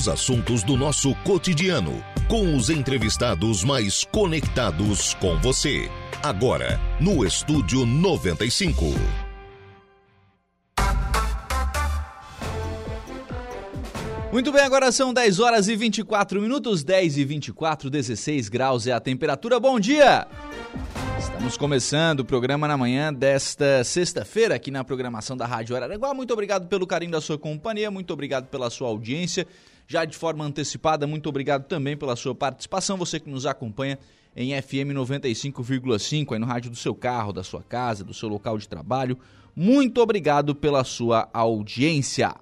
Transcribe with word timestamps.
os 0.00 0.08
assuntos 0.08 0.62
do 0.62 0.78
nosso 0.78 1.14
cotidiano, 1.16 2.02
com 2.26 2.56
os 2.56 2.70
entrevistados 2.70 3.62
mais 3.62 4.02
conectados 4.02 5.12
com 5.12 5.38
você. 5.40 5.90
Agora, 6.22 6.80
no 6.98 7.22
Estúdio 7.22 7.84
95. 7.84 8.86
Muito 14.32 14.50
bem, 14.50 14.62
agora 14.62 14.90
são 14.90 15.12
10 15.12 15.38
horas 15.38 15.68
e 15.68 15.76
24 15.76 16.40
minutos, 16.40 16.82
10 16.82 17.18
e 17.18 17.24
24, 17.26 17.90
16 17.90 18.48
graus 18.48 18.86
é 18.86 18.92
a 18.92 19.00
temperatura. 19.00 19.60
Bom 19.60 19.78
dia! 19.78 20.26
Estamos 21.18 21.58
começando 21.58 22.20
o 22.20 22.24
programa 22.24 22.66
na 22.66 22.78
manhã 22.78 23.12
desta 23.12 23.84
sexta-feira 23.84 24.54
aqui 24.54 24.70
na 24.70 24.82
programação 24.82 25.36
da 25.36 25.44
Rádio 25.44 25.76
Araranguá. 25.76 26.14
Muito 26.14 26.32
obrigado 26.32 26.68
pelo 26.68 26.86
carinho 26.86 27.12
da 27.12 27.20
sua 27.20 27.36
companhia, 27.38 27.90
muito 27.90 28.10
obrigado 28.14 28.46
pela 28.46 28.70
sua 28.70 28.88
audiência. 28.88 29.46
Já 29.90 30.04
de 30.04 30.16
forma 30.16 30.44
antecipada, 30.44 31.04
muito 31.04 31.28
obrigado 31.28 31.66
também 31.66 31.96
pela 31.96 32.14
sua 32.14 32.32
participação, 32.32 32.96
você 32.96 33.18
que 33.18 33.28
nos 33.28 33.44
acompanha 33.44 33.98
em 34.36 34.52
FM 34.62 34.94
95,5 34.94 36.32
aí 36.32 36.38
no 36.38 36.46
rádio 36.46 36.70
do 36.70 36.76
seu 36.76 36.94
carro, 36.94 37.32
da 37.32 37.42
sua 37.42 37.60
casa, 37.60 38.04
do 38.04 38.14
seu 38.14 38.28
local 38.28 38.56
de 38.56 38.68
trabalho. 38.68 39.18
Muito 39.52 40.00
obrigado 40.00 40.54
pela 40.54 40.84
sua 40.84 41.28
audiência. 41.32 42.36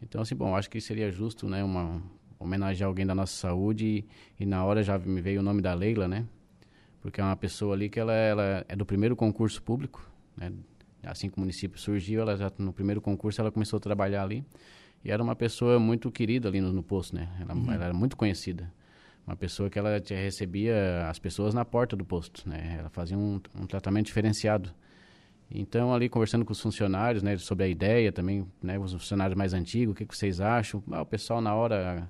Então 0.04 0.22
assim, 0.22 0.36
bom, 0.36 0.56
acho 0.56 0.70
que 0.70 0.80
seria 0.80 1.12
justo, 1.12 1.50
né, 1.50 1.64
uma 1.64 2.00
homenagear 2.38 2.88
alguém 2.88 3.08
da 3.08 3.16
nossa 3.16 3.34
saúde 3.34 4.06
e, 4.38 4.44
e 4.44 4.46
na 4.46 4.64
hora 4.64 4.84
já 4.84 5.00
me 5.00 5.20
veio 5.20 5.40
o 5.40 5.44
nome 5.44 5.62
da 5.64 5.74
Leila, 5.74 6.08
né? 6.08 6.26
Porque 7.02 7.20
é 7.20 7.24
uma 7.24 7.36
pessoa 7.36 7.74
ali 7.74 7.90
que 7.90 8.00
ela, 8.00 8.14
ela 8.14 8.66
é 8.70 8.76
do 8.76 8.86
primeiro 8.86 9.16
concurso 9.16 9.62
público, 9.64 10.08
né? 10.38 10.54
Assim 11.04 11.30
que 11.30 11.38
o 11.38 11.40
município 11.40 11.80
surgiu, 11.80 12.22
ela 12.22 12.38
já 12.38 12.52
no 12.58 12.72
primeiro 12.72 13.02
concurso 13.02 13.42
ela 13.42 13.52
começou 13.52 13.78
a 13.78 13.80
trabalhar 13.80 14.24
ali 14.24 14.46
e 15.04 15.10
era 15.10 15.24
uma 15.24 15.36
pessoa 15.36 15.80
muito 15.80 16.12
querida 16.12 16.48
ali 16.48 16.62
no, 16.62 16.72
no 16.72 16.84
posto, 16.84 17.16
né? 17.16 17.30
Ela, 17.42 17.56
uhum. 17.56 17.72
ela 17.72 17.86
era 17.86 17.94
muito 17.94 18.16
conhecida 18.16 18.72
uma 19.30 19.36
pessoa 19.36 19.70
que 19.70 19.78
ela 19.78 20.02
recebia 20.10 21.08
as 21.08 21.20
pessoas 21.20 21.54
na 21.54 21.64
porta 21.64 21.96
do 21.96 22.04
posto, 22.04 22.50
né? 22.50 22.78
Ela 22.80 22.90
fazia 22.90 23.16
um, 23.16 23.40
um 23.56 23.68
tratamento 23.68 24.08
diferenciado. 24.08 24.74
Então, 25.52 25.94
ali 25.94 26.10
conversando 26.10 26.44
com 26.44 26.52
os 26.52 26.60
funcionários, 26.60 27.22
né, 27.22 27.38
sobre 27.38 27.66
a 27.66 27.68
ideia 27.68 28.12
também, 28.12 28.46
né, 28.62 28.78
os 28.80 28.92
funcionários 28.92 29.38
mais 29.38 29.54
antigos, 29.54 29.94
o 29.94 29.96
que, 29.96 30.06
que 30.06 30.16
vocês 30.16 30.42
acham? 30.42 30.84
Ah, 30.92 31.02
o 31.02 31.06
pessoal 31.06 31.42
na 31.42 31.54
hora, 31.54 32.10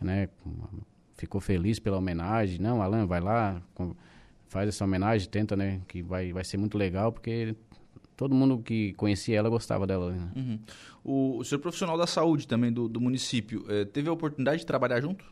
né, 0.00 0.28
ficou 1.14 1.40
feliz 1.40 1.78
pela 1.78 1.96
homenagem. 1.96 2.58
Não, 2.58 2.82
Alan, 2.82 3.06
vai 3.06 3.20
lá, 3.20 3.62
faz 4.46 4.68
essa 4.68 4.84
homenagem, 4.84 5.28
tenta, 5.28 5.56
né, 5.56 5.80
que 5.88 6.02
vai, 6.02 6.32
vai 6.32 6.44
ser 6.44 6.58
muito 6.58 6.76
legal, 6.76 7.12
porque 7.12 7.56
todo 8.14 8.34
mundo 8.34 8.58
que 8.58 8.92
conhecia 8.94 9.38
ela 9.38 9.48
gostava 9.48 9.86
dela. 9.86 10.12
Né? 10.12 10.32
Uhum. 10.36 10.58
O, 11.02 11.38
o 11.38 11.44
senhor 11.44 11.60
profissional 11.60 11.96
da 11.96 12.06
saúde 12.06 12.46
também 12.46 12.70
do, 12.70 12.88
do 12.88 13.00
município, 13.00 13.64
eh, 13.68 13.86
teve 13.86 14.08
a 14.08 14.12
oportunidade 14.12 14.60
de 14.60 14.66
trabalhar 14.66 15.00
junto? 15.00 15.24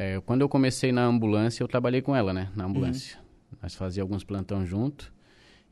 É, 0.00 0.20
quando 0.20 0.42
eu 0.42 0.48
comecei 0.48 0.92
na 0.92 1.04
ambulância, 1.04 1.60
eu 1.60 1.66
trabalhei 1.66 2.00
com 2.00 2.14
ela, 2.14 2.32
né? 2.32 2.52
Na 2.54 2.66
ambulância. 2.66 3.18
Uhum. 3.18 3.58
Nós 3.62 3.74
fazíamos 3.74 4.08
alguns 4.08 4.22
plantão 4.22 4.64
junto. 4.64 5.12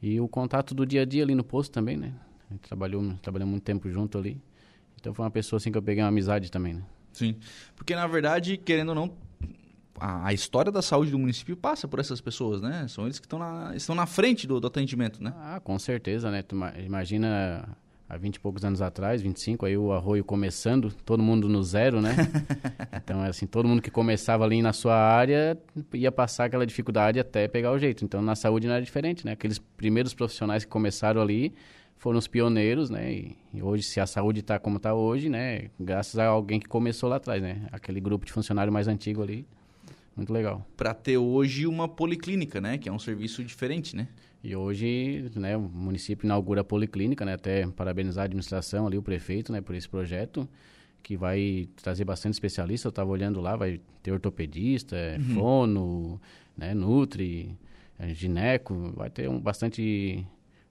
E 0.03 0.21
o 0.21 0.27
contato 0.27 0.75
do 0.75 0.85
dia 0.85 1.03
a 1.03 1.05
dia 1.05 1.23
ali 1.23 1.33
no 1.33 1.45
posto 1.45 1.71
também, 1.71 1.97
né? 1.97 2.13
A 2.51 2.53
gente 2.53 2.63
trabalhou, 2.63 3.15
trabalhou 3.23 3.47
muito 3.47 3.63
tempo 3.63 3.89
junto 3.89 4.19
ali. 4.19 4.43
Então 4.99 5.15
foi 5.15 5.25
uma 5.25 5.31
pessoa 5.31 5.59
assim 5.59 5.71
que 5.71 5.79
eu 5.79 5.83
peguei 5.83 6.03
uma 6.03 6.09
amizade 6.09 6.51
também, 6.51 6.75
né? 6.75 6.83
Sim. 7.13 7.37
Porque 7.77 7.95
na 7.95 8.09
verdade, 8.09 8.57
querendo 8.57 8.89
ou 8.89 8.95
não, 8.97 9.17
a, 10.01 10.27
a 10.27 10.33
história 10.33 10.73
da 10.73 10.83
saúde 10.83 11.13
do 11.13 11.19
município 11.21 11.57
passa 11.57 11.87
por 11.87 12.01
essas 12.01 12.21
pessoas, 12.21 12.61
né? 12.61 12.85
São 12.89 13.05
eles 13.05 13.21
que 13.21 13.27
estão 13.27 13.39
na, 13.39 13.77
estão 13.77 13.95
na 13.95 14.07
frente 14.07 14.45
do, 14.45 14.59
do 14.59 14.67
atendimento, 14.67 15.23
né? 15.23 15.33
Ah, 15.37 15.61
com 15.61 15.79
certeza, 15.79 16.33
né? 16.33 16.43
Tu 16.43 16.57
imagina 16.85 17.77
há 18.09 18.17
20 18.17 18.37
e 18.37 18.41
poucos 18.41 18.65
anos 18.65 18.81
atrás, 18.81 19.21
25, 19.21 19.67
aí 19.67 19.77
o 19.77 19.93
arroio 19.93 20.25
começando, 20.25 20.93
todo 21.05 21.23
mundo 21.23 21.49
no 21.49 21.63
zero, 21.63 22.01
né? 22.01 22.15
então, 22.95 23.25
é 23.25 23.29
assim, 23.29 23.47
todo 23.47 23.69
mundo 23.69 23.83
que 23.83 23.91
começava 23.91 24.45
ali 24.45 24.63
na 24.63 24.73
sua 24.73 24.97
área 24.97 25.59
ia 25.93 26.13
passar 26.13 26.45
aquela 26.45 26.67
dificuldade 26.67 27.19
até 27.19 27.49
pegar 27.49 27.73
o 27.73 27.79
jeito. 27.79 28.05
Então, 28.05 28.23
na 28.23 28.37
saúde 28.37 28.67
não 28.67 28.75
era 28.75 28.85
diferente, 28.85 29.25
né? 29.25 29.33
Aqueles 29.33 29.59
primeiros 29.59 30.15
profissionais 30.15 30.65
que 30.65 30.71
começaram 30.71 31.21
ali 31.21 31.53
foram 31.97 32.19
os 32.19 32.29
pioneiros, 32.29 32.91
né? 32.91 33.13
E, 33.13 33.37
e 33.53 33.63
hoje, 33.63 33.83
se 33.83 33.99
a 33.99 34.07
saúde 34.07 34.41
está 34.41 34.59
como 34.59 34.77
está 34.77 34.95
hoje, 34.95 35.29
né? 35.29 35.71
Graças 35.79 36.19
a 36.19 36.27
alguém 36.27 36.61
que 36.61 36.69
começou 36.69 37.09
lá 37.09 37.17
atrás, 37.17 37.43
né? 37.43 37.67
Aquele 37.73 38.01
grupo 38.01 38.25
de 38.25 38.33
funcionário 38.33 38.73
mais 38.73 38.87
antigo 38.87 39.23
ali. 39.23 39.47
Muito 40.15 40.33
legal. 40.33 40.67
Para 40.77 40.95
ter 40.95 41.19
hoje 41.19 41.67
uma 41.67 41.87
policlínica, 41.87 42.61
né? 42.61 42.79
Que 42.79 42.89
é 42.89 42.93
um 42.93 42.99
serviço 42.99 43.45
diferente, 43.45 43.95
né? 43.95 44.09
E 44.47 44.55
hoje, 44.55 45.29
né, 45.35 45.57
o 45.57 45.63
município 45.63 46.25
inaugura 46.25 46.61
a 46.61 46.65
policlínica, 46.65 47.25
né? 47.25 47.35
Até 47.35 47.67
parabenizar 47.67 48.23
a 48.23 48.27
administração 48.27 48.87
ali, 48.87 48.97
o 48.97 49.03
prefeito, 49.03 49.51
né, 49.51 49.61
por 49.61 49.75
esse 49.75 49.89
projeto 49.89 50.49
que 51.03 51.17
vai 51.17 51.69
trazer 51.83 52.05
bastante 52.05 52.35
especialista. 52.35 52.87
Eu 52.87 52.91
estava 52.91 53.11
olhando 53.11 53.41
lá, 53.41 53.57
vai 53.57 53.81
ter 54.05 54.13
ortopedista, 54.13 54.97
uhum. 55.19 55.35
fono, 55.35 56.21
né, 56.57 56.75
nutri, 56.75 57.59
é, 57.99 58.15
gineco, 58.15 58.93
vai 58.95 59.11
ter 59.11 59.29
um, 59.29 59.41
bastante 59.41 60.25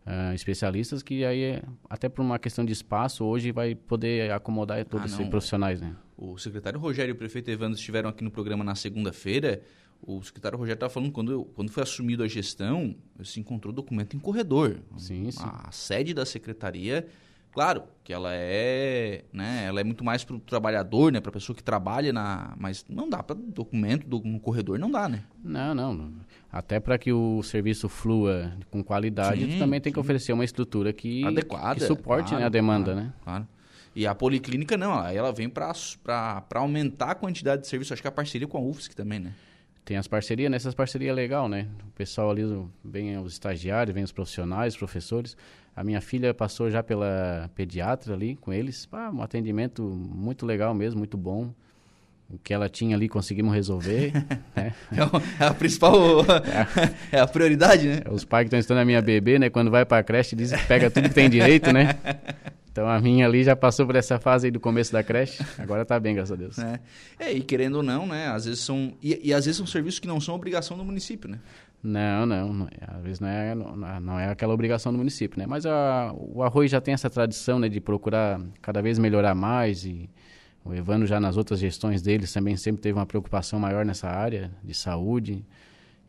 uh, 0.06 0.33
especialistas 0.33 1.04
que 1.04 1.25
aí, 1.25 1.62
até 1.89 2.07
por 2.07 2.21
uma 2.21 2.39
questão 2.39 2.63
de 2.63 2.71
espaço, 2.71 3.25
hoje 3.25 3.51
vai 3.51 3.75
poder 3.75 4.31
acomodar 4.31 4.86
todos 4.86 5.12
ah, 5.12 5.16
esses 5.16 5.28
profissionais, 5.28 5.81
né? 5.81 5.94
O 6.16 6.38
secretário 6.38 6.80
Rogério 6.80 7.12
e 7.12 7.13
o 7.13 7.18
prefeito 7.18 7.51
Evandro 7.51 7.78
estiveram 7.78 8.10
aqui 8.10 8.24
no 8.24 8.31
programa 8.31 8.63
na 8.63 8.74
segunda-feira 8.74 9.62
o 10.06 10.22
secretário 10.24 10.57
Rogério 10.57 10.75
estava 10.75 10.94
falando 10.94 11.12
quando, 11.12 11.46
quando 11.56 11.72
foi 11.72 11.84
assumido 11.84 12.24
a 12.24 12.28
gestão, 12.28 12.96
se 13.24 13.40
encontrou 13.40 13.74
documento 13.74 14.16
em 14.16 14.19
corredor. 14.19 14.80
Sim, 14.98 15.31
sim. 15.31 15.44
A 15.44 15.72
sede 15.72 16.13
da 16.13 16.25
secretaria 16.25 17.07
Claro 17.56 17.84
que 18.04 18.12
ela 18.12 18.34
é, 18.34 19.24
né, 19.31 19.63
ela 19.66 19.80
é 19.80 19.84
muito 19.86 20.04
mais 20.04 20.25
para 20.25 20.36
o 20.36 20.40
trabalhador, 20.42 21.10
né, 21.10 21.22
para 21.22 21.30
a 21.30 21.31
pessoa 21.31 21.56
que 21.56 21.63
trabalha 21.63 22.12
na, 22.12 22.54
mas 22.57 22.86
não 22.90 23.10
dá 23.10 23.24
para 23.24 23.34
documento 23.34 24.06
do, 24.06 24.19
no 24.19 24.42
corredor, 24.42 24.78
não 24.78 24.92
dá, 24.92 25.07
né? 25.07 25.24
Não, 25.42 25.74
não. 25.74 26.12
Até 26.52 26.81
para 26.81 26.98
que 26.98 27.13
o 27.13 27.42
serviço 27.44 27.88
flua 27.88 28.52
com 28.69 28.84
qualidade, 28.84 29.54
sim, 29.54 29.57
também 29.57 29.80
tem 29.80 29.90
sim. 29.90 29.94
que 29.94 30.00
oferecer 30.02 30.34
uma 30.34 30.44
estrutura 30.44 30.92
que, 30.92 31.24
Adequada, 31.24 31.75
que 31.75 31.86
suporte 31.86 32.28
claro, 32.28 32.42
né, 32.42 32.46
a 32.46 32.50
demanda, 32.50 32.92
claro, 32.92 33.00
né? 33.00 33.13
Claro. 33.24 33.48
E 33.96 34.06
a 34.06 34.13
policlínica 34.13 34.75
não, 34.75 35.07
ela 35.07 35.31
vem 35.31 35.48
para 35.48 35.74
aumentar 36.56 37.12
a 37.12 37.16
quantidade 37.16 37.62
de 37.62 37.69
serviço. 37.69 37.94
Acho 37.94 38.02
que 38.02 38.07
a 38.10 38.12
parceria 38.12 38.46
com 38.46 38.57
a 38.57 38.62
UFSC 38.62 38.94
também, 38.94 39.22
né? 39.22 39.34
Tem 39.86 39.98
as 39.98 40.08
parcerias, 40.08 40.50
nessas 40.50 40.74
parcerias 40.74 41.12
é 41.12 41.14
legal, 41.14 41.48
né? 41.48 41.68
O 41.88 41.92
pessoal 41.92 42.32
ali, 42.32 42.42
vem 42.84 43.20
os 43.20 43.34
estagiários, 43.34 43.94
vem 43.94 44.04
os 44.04 44.12
profissionais, 44.12 44.74
os 44.74 44.80
professores. 44.80 45.38
A 45.76 45.84
minha 45.84 46.02
filha 46.02 46.34
passou 46.34 46.72
já 46.72 46.82
pela 46.82 47.52
pediatra 47.54 48.16
ali 48.16 48.36
com 48.36 48.52
eles. 48.52 48.90
Ah, 48.92 49.12
um 49.14 49.22
atendimento 49.22 49.84
muito 49.84 50.44
legal 50.44 50.74
mesmo, 50.74 50.98
muito 50.98 51.16
bom. 51.16 51.54
O 52.28 52.40
que 52.40 52.52
ela 52.52 52.68
tinha 52.68 52.96
ali 52.96 53.08
conseguimos 53.08 53.54
resolver. 53.54 54.12
né? 54.58 54.74
é, 55.40 55.46
a 55.46 55.54
principal. 55.54 55.96
é 57.12 57.20
a 57.20 57.28
prioridade, 57.28 57.88
né? 57.88 58.02
Os 58.10 58.26
pais 58.26 58.46
que 58.46 58.48
estão 58.48 58.60
estudando 58.60 58.81
a 58.81 58.86
minha 58.86 59.04
bebê, 59.04 59.38
né? 59.38 59.52
Quando 59.52 59.70
vai 59.70 59.86
para 59.86 60.00
a 60.00 60.04
creche, 60.04 60.36
diz 60.36 60.52
que 60.52 60.66
pega 60.66 60.90
tudo 60.90 61.10
que 61.10 61.14
tem 61.14 61.30
direito, 61.30 61.72
né? 61.72 61.90
Então 62.75 62.89
a 62.89 63.00
minha 63.00 63.25
ali 63.25 63.42
já 63.42 63.56
passou 63.56 63.86
por 63.86 63.95
essa 63.95 64.19
fase 64.19 64.48
aí 64.48 64.51
do 64.51 64.60
começo 64.60 64.92
da 64.92 65.01
creche, 65.01 65.42
agora 65.57 65.86
tá 65.86 65.98
bem, 65.98 66.13
graças 66.13 66.33
a 66.33 66.36
Deus. 66.36 66.60
É, 66.60 66.81
é 67.18 67.31
e 67.31 67.39
querendo 67.39 67.75
ou 67.75 67.83
não, 67.83 68.06
né? 68.06 68.27
Às 68.27 68.44
vezes 68.44 68.60
são. 68.60 68.94
E, 69.01 69.30
e, 69.30 69.33
às 69.33 69.45
vezes 69.45 69.56
são 69.56 69.66
serviços 69.66 69.98
que 69.98 70.07
não 70.10 70.19
são 70.19 70.36
obrigação 70.36 70.75
do 70.75 70.83
município, 70.83 71.30
né? 71.30 71.39
Não, 71.81 72.25
não, 72.25 72.51
não 72.51 72.68
às 72.86 73.01
vezes 73.01 73.22
não 73.22 73.30
é, 73.30 73.56
não, 73.56 73.77
não, 73.77 74.19
é 74.19 74.27
aquela 74.27 74.54
obrigação 74.54 74.92
do 74.92 74.98
município, 74.98 75.39
né? 75.39 75.45
Mas 75.48 75.66
a, 75.66 76.13
o 76.18 76.44
arroz 76.44 76.69
já 76.69 76.81
tem 76.81 76.94
essa 76.94 77.10
tradição, 77.10 77.60
né, 77.60 77.69
de 77.69 77.80
procurar 77.80 78.42
cada 78.62 78.81
vez 78.81 79.00
melhorar 79.00 79.33
mais 79.33 79.86
e 79.86 80.10
o 80.66 80.74
Evandro 80.74 81.07
já 81.07 81.18
nas 81.18 81.38
outras 81.38 81.62
gestões 81.62 82.01
deles 82.01 82.33
também 82.33 82.57
sempre 82.57 82.81
teve 82.81 83.00
uma 83.00 83.06
preocupação 83.06 83.57
maior 83.57 83.86
nessa 83.86 84.10
área 84.10 84.51
de 84.62 84.74
saúde. 84.74 85.45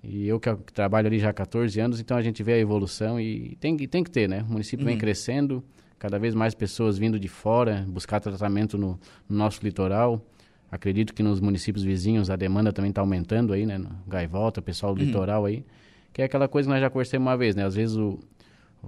E 0.03 0.27
eu 0.27 0.41
que, 0.41 0.53
que 0.57 0.73
trabalho 0.73 1.07
ali 1.07 1.21
já 1.21 1.31
há 1.31 1.33
14 1.33 1.79
anos, 1.79 2.01
então 2.01 2.17
a 2.17 2.23
gente 2.23 2.43
vê 2.43 2.55
a 2.55 2.59
evolução 2.59 3.21
e 3.21 3.57
tem, 3.61 3.77
tem 3.77 4.03
que 4.03 4.11
ter, 4.11 4.29
né? 4.29 4.45
O 4.49 4.51
município 4.51 4.85
uhum. 4.85 4.91
vem 4.91 4.99
crescendo, 4.99 5.63
cada 5.99 6.19
vez 6.19 6.35
mais 6.35 6.55
pessoas 6.55 6.99
vindo 6.99 7.19
de 7.19 7.29
fora 7.29 7.85
buscar 7.89 8.21
tratamento 8.21 8.77
no, 8.77 8.99
no 9.29 9.37
nosso 9.37 9.61
litoral. 9.63 10.25
Acredito 10.71 11.15
que 11.15 11.23
nos 11.23 11.41
municípios 11.41 11.85
vizinhos 11.85 12.29
a 12.29 12.37
demanda 12.37 12.73
também 12.73 12.91
está 12.91 13.01
aumentando 13.01 13.53
aí, 13.53 13.65
né? 13.65 13.81
Gaivota, 14.07 14.61
pessoal 14.61 14.95
do 14.95 15.01
uhum. 15.01 15.07
litoral 15.07 15.45
aí. 15.45 15.65
Que 16.13 16.23
é 16.23 16.25
aquela 16.25 16.49
coisa 16.49 16.69
que 16.69 16.73
nós 16.73 16.81
já 16.81 16.91
conversamos 16.91 17.27
uma 17.27 17.37
vez, 17.37 17.55
né? 17.55 17.65
Às 17.65 17.75
vezes 17.75 17.97
o, 17.97 18.19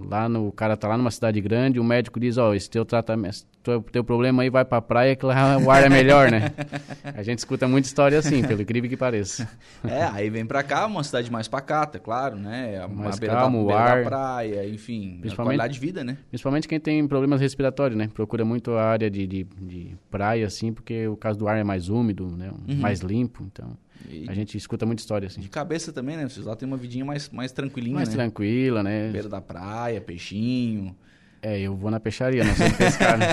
Lá 0.07 0.29
no, 0.29 0.47
o 0.47 0.51
cara 0.51 0.77
tá 0.77 0.87
lá 0.87 0.97
numa 0.97 1.11
cidade 1.11 1.41
grande, 1.41 1.79
o 1.79 1.83
médico 1.83 2.19
diz, 2.19 2.37
ó, 2.37 2.49
oh, 2.49 2.53
esse 2.53 2.69
teu 2.69 2.85
tratamento, 2.85 3.45
teu, 3.63 3.81
teu 3.81 4.03
problema 4.03 4.43
aí 4.43 4.49
vai 4.49 4.63
pra 4.63 4.81
praia 4.81 5.15
que 5.15 5.25
lá 5.25 5.57
o 5.57 5.69
ar 5.69 5.83
é 5.83 5.89
melhor, 5.89 6.31
né? 6.31 6.51
A 7.15 7.23
gente 7.23 7.39
escuta 7.39 7.67
muita 7.67 7.87
história 7.87 8.17
assim, 8.17 8.41
pelo 8.43 8.61
incrível 8.61 8.89
que 8.89 8.97
pareça. 8.97 9.49
É, 9.83 10.03
aí 10.03 10.29
vem 10.29 10.45
pra 10.45 10.61
cá, 10.61 10.85
uma 10.85 11.03
cidade 11.03 11.31
mais 11.31 11.47
pacata, 11.47 11.99
claro, 11.99 12.35
né? 12.35 12.79
Mais 12.87 13.15
uma 13.15 13.17
beira, 13.17 13.35
calmo, 13.35 13.59
da, 13.59 13.65
beira 13.67 13.81
ar, 13.81 14.03
da 14.03 14.09
praia, 14.09 14.67
enfim, 14.67 15.21
qualidade 15.35 15.73
de 15.73 15.79
vida, 15.79 16.03
né? 16.03 16.17
Principalmente 16.29 16.67
quem 16.67 16.79
tem 16.79 17.07
problemas 17.07 17.39
respiratórios, 17.39 17.97
né? 17.97 18.09
Procura 18.13 18.43
muito 18.43 18.71
a 18.71 18.83
área 18.83 19.09
de, 19.09 19.25
de, 19.25 19.43
de 19.43 19.95
praia, 20.11 20.45
assim, 20.45 20.73
porque 20.73 21.07
o 21.07 21.15
caso 21.15 21.39
do 21.39 21.47
ar 21.47 21.57
é 21.57 21.63
mais 21.63 21.89
úmido, 21.89 22.27
né? 22.27 22.51
Uhum. 22.67 22.75
Mais 22.77 22.99
limpo, 22.99 23.43
então... 23.43 23.77
E 24.07 24.29
a 24.29 24.33
gente 24.33 24.57
escuta 24.57 24.85
muita 24.85 25.01
história 25.01 25.27
assim. 25.27 25.41
De 25.41 25.49
cabeça 25.49 25.91
também, 25.91 26.15
né? 26.15 26.27
Vocês 26.27 26.45
lá 26.45 26.55
tem 26.55 26.67
uma 26.67 26.77
vidinha 26.77 27.03
mais, 27.03 27.29
mais 27.29 27.51
tranquilinha, 27.51 27.95
mais 27.95 28.09
né? 28.09 28.15
tranquila, 28.15 28.81
né? 28.81 29.09
Beira 29.11 29.27
da 29.27 29.41
praia, 29.41 29.99
peixinho. 29.99 30.95
É, 31.41 31.59
eu 31.59 31.75
vou 31.75 31.89
na 31.89 31.99
peixaria, 31.99 32.43
não 32.43 32.53
sei 32.53 32.69
pescar, 32.71 33.17
né? 33.17 33.27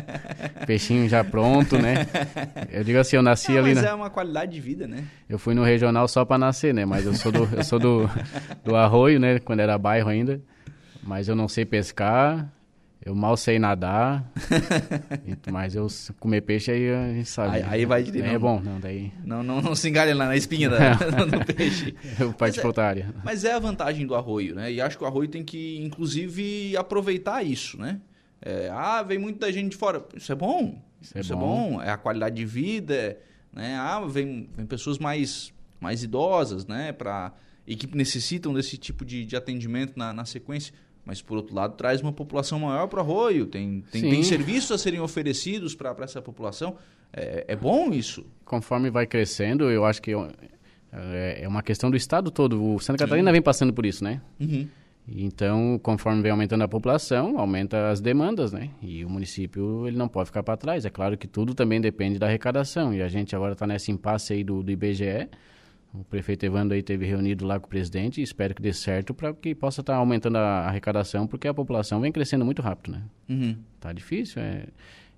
Peixinho 0.66 1.08
já 1.08 1.24
pronto, 1.24 1.78
né? 1.78 2.06
Eu 2.70 2.84
digo 2.84 2.98
assim, 2.98 3.16
eu 3.16 3.22
nasci 3.22 3.56
ali... 3.56 3.74
Mas 3.74 3.82
na... 3.82 3.88
é 3.88 3.94
uma 3.94 4.10
qualidade 4.10 4.52
de 4.52 4.60
vida, 4.60 4.86
né? 4.86 5.04
Eu 5.28 5.38
fui 5.38 5.54
no 5.54 5.64
regional 5.64 6.06
só 6.08 6.26
para 6.26 6.36
nascer, 6.36 6.74
né? 6.74 6.84
Mas 6.84 7.06
eu 7.06 7.14
sou 7.14 7.32
do, 7.32 7.48
eu 7.56 7.64
sou 7.64 7.78
do, 7.78 8.10
do 8.62 8.76
Arroio, 8.76 9.18
né? 9.18 9.38
Quando 9.38 9.60
era 9.60 9.78
bairro 9.78 10.10
ainda. 10.10 10.40
Mas 11.02 11.26
eu 11.26 11.34
não 11.34 11.48
sei 11.48 11.64
pescar, 11.64 12.46
eu 13.04 13.14
mal 13.14 13.36
sei 13.36 13.58
nadar, 13.58 14.30
mas 15.50 15.74
eu 15.74 15.86
comer 16.18 16.40
peixe 16.42 16.70
aí 16.70 16.90
a 16.90 17.12
gente 17.14 17.28
sabe. 17.28 17.56
Aí, 17.56 17.62
aí 17.62 17.86
vai 17.86 18.02
de 18.02 18.20
É 18.20 18.38
bom, 18.38 18.60
não, 18.60 18.80
daí... 18.80 19.12
Não, 19.24 19.42
não, 19.42 19.62
não 19.62 19.74
se 19.74 19.88
engalha 19.88 20.14
lá 20.14 20.26
na 20.26 20.36
espinha 20.36 20.68
da, 20.68 20.94
do 21.24 21.54
peixe. 21.54 21.94
Eu 22.18 22.32
para 22.32 22.66
outra 22.66 22.86
área. 22.86 23.14
Mas 23.24 23.44
é 23.44 23.52
a 23.52 23.58
vantagem 23.58 24.06
do 24.06 24.14
arroio, 24.14 24.54
né? 24.54 24.72
E 24.72 24.80
acho 24.80 24.98
que 24.98 25.04
o 25.04 25.06
arroio 25.06 25.28
tem 25.28 25.44
que, 25.44 25.78
inclusive, 25.78 26.76
aproveitar 26.76 27.42
isso, 27.44 27.78
né? 27.78 28.00
É, 28.42 28.68
ah, 28.70 29.02
vem 29.02 29.18
muita 29.18 29.52
gente 29.52 29.70
de 29.70 29.76
fora. 29.76 30.04
Isso 30.14 30.32
é 30.32 30.34
bom. 30.34 30.82
Isso 31.00 31.16
é, 31.16 31.20
isso 31.20 31.36
bom. 31.36 31.66
é 31.66 31.70
bom. 31.70 31.82
É 31.82 31.90
a 31.90 31.96
qualidade 31.96 32.34
de 32.34 32.44
vida, 32.44 33.16
né? 33.52 33.76
Ah, 33.76 34.00
vem, 34.00 34.48
vem 34.56 34.66
pessoas 34.66 34.98
mais, 34.98 35.52
mais 35.80 36.02
idosas, 36.02 36.66
né? 36.66 36.92
Pra, 36.92 37.32
e 37.66 37.76
que 37.76 37.96
necessitam 37.96 38.52
desse 38.52 38.76
tipo 38.76 39.04
de, 39.04 39.24
de 39.24 39.36
atendimento 39.36 39.96
na, 39.96 40.12
na 40.12 40.24
sequência 40.24 40.74
mas 41.08 41.22
por 41.22 41.38
outro 41.38 41.54
lado 41.56 41.74
traz 41.74 42.02
uma 42.02 42.12
população 42.12 42.60
maior 42.60 42.86
para 42.86 42.98
o 42.98 43.00
arroio, 43.00 43.46
tem, 43.46 43.82
tem, 43.90 44.02
tem, 44.02 44.22
serviços 44.22 44.72
a 44.72 44.76
serem 44.76 45.00
oferecidos 45.00 45.74
para 45.74 45.96
essa 46.04 46.20
população. 46.20 46.76
É, 47.10 47.46
é, 47.48 47.56
bom 47.56 47.90
isso. 47.90 48.26
Conforme 48.44 48.90
vai 48.90 49.06
crescendo, 49.06 49.70
eu 49.70 49.86
acho 49.86 50.02
que 50.02 50.12
é, 50.92 51.44
é 51.44 51.48
uma 51.48 51.62
questão 51.62 51.90
do 51.90 51.96
estado 51.96 52.30
todo. 52.30 52.62
O 52.62 52.78
Santa 52.78 52.98
Catarina 52.98 53.30
Sim. 53.30 53.32
vem 53.32 53.40
passando 53.40 53.72
por 53.72 53.86
isso, 53.86 54.04
né? 54.04 54.20
Uhum. 54.38 54.68
Então, 55.08 55.80
conforme 55.82 56.20
vem 56.20 56.30
aumentando 56.30 56.64
a 56.64 56.68
população, 56.68 57.38
aumenta 57.38 57.88
as 57.88 58.02
demandas, 58.02 58.52
né? 58.52 58.68
E 58.82 59.02
o 59.02 59.08
município 59.08 59.88
ele 59.88 59.96
não 59.96 60.08
pode 60.08 60.26
ficar 60.26 60.42
para 60.42 60.58
trás. 60.58 60.84
É 60.84 60.90
claro 60.90 61.16
que 61.16 61.26
tudo 61.26 61.54
também 61.54 61.80
depende 61.80 62.18
da 62.18 62.26
arrecadação. 62.26 62.92
E 62.92 63.00
a 63.00 63.08
gente 63.08 63.34
agora 63.34 63.54
está 63.54 63.66
nesse 63.66 63.90
impasse 63.90 64.34
aí 64.34 64.44
do, 64.44 64.62
do 64.62 64.70
IBGE 64.70 65.26
o 65.92 66.04
prefeito 66.04 66.44
Evandro 66.44 66.74
aí 66.74 66.82
teve 66.82 67.06
reunido 67.06 67.46
lá 67.46 67.58
com 67.58 67.66
o 67.66 67.68
presidente 67.68 68.20
e 68.20 68.24
espero 68.24 68.54
que 68.54 68.62
dê 68.62 68.72
certo 68.72 69.14
para 69.14 69.32
que 69.32 69.54
possa 69.54 69.80
estar 69.80 69.94
tá 69.94 69.98
aumentando 69.98 70.36
a 70.36 70.66
arrecadação, 70.66 71.26
porque 71.26 71.48
a 71.48 71.54
população 71.54 72.00
vem 72.00 72.12
crescendo 72.12 72.44
muito 72.44 72.60
rápido, 72.60 72.92
né? 72.92 73.02
Uhum. 73.28 73.56
Tá 73.80 73.92
difícil, 73.92 74.42
é, 74.42 74.66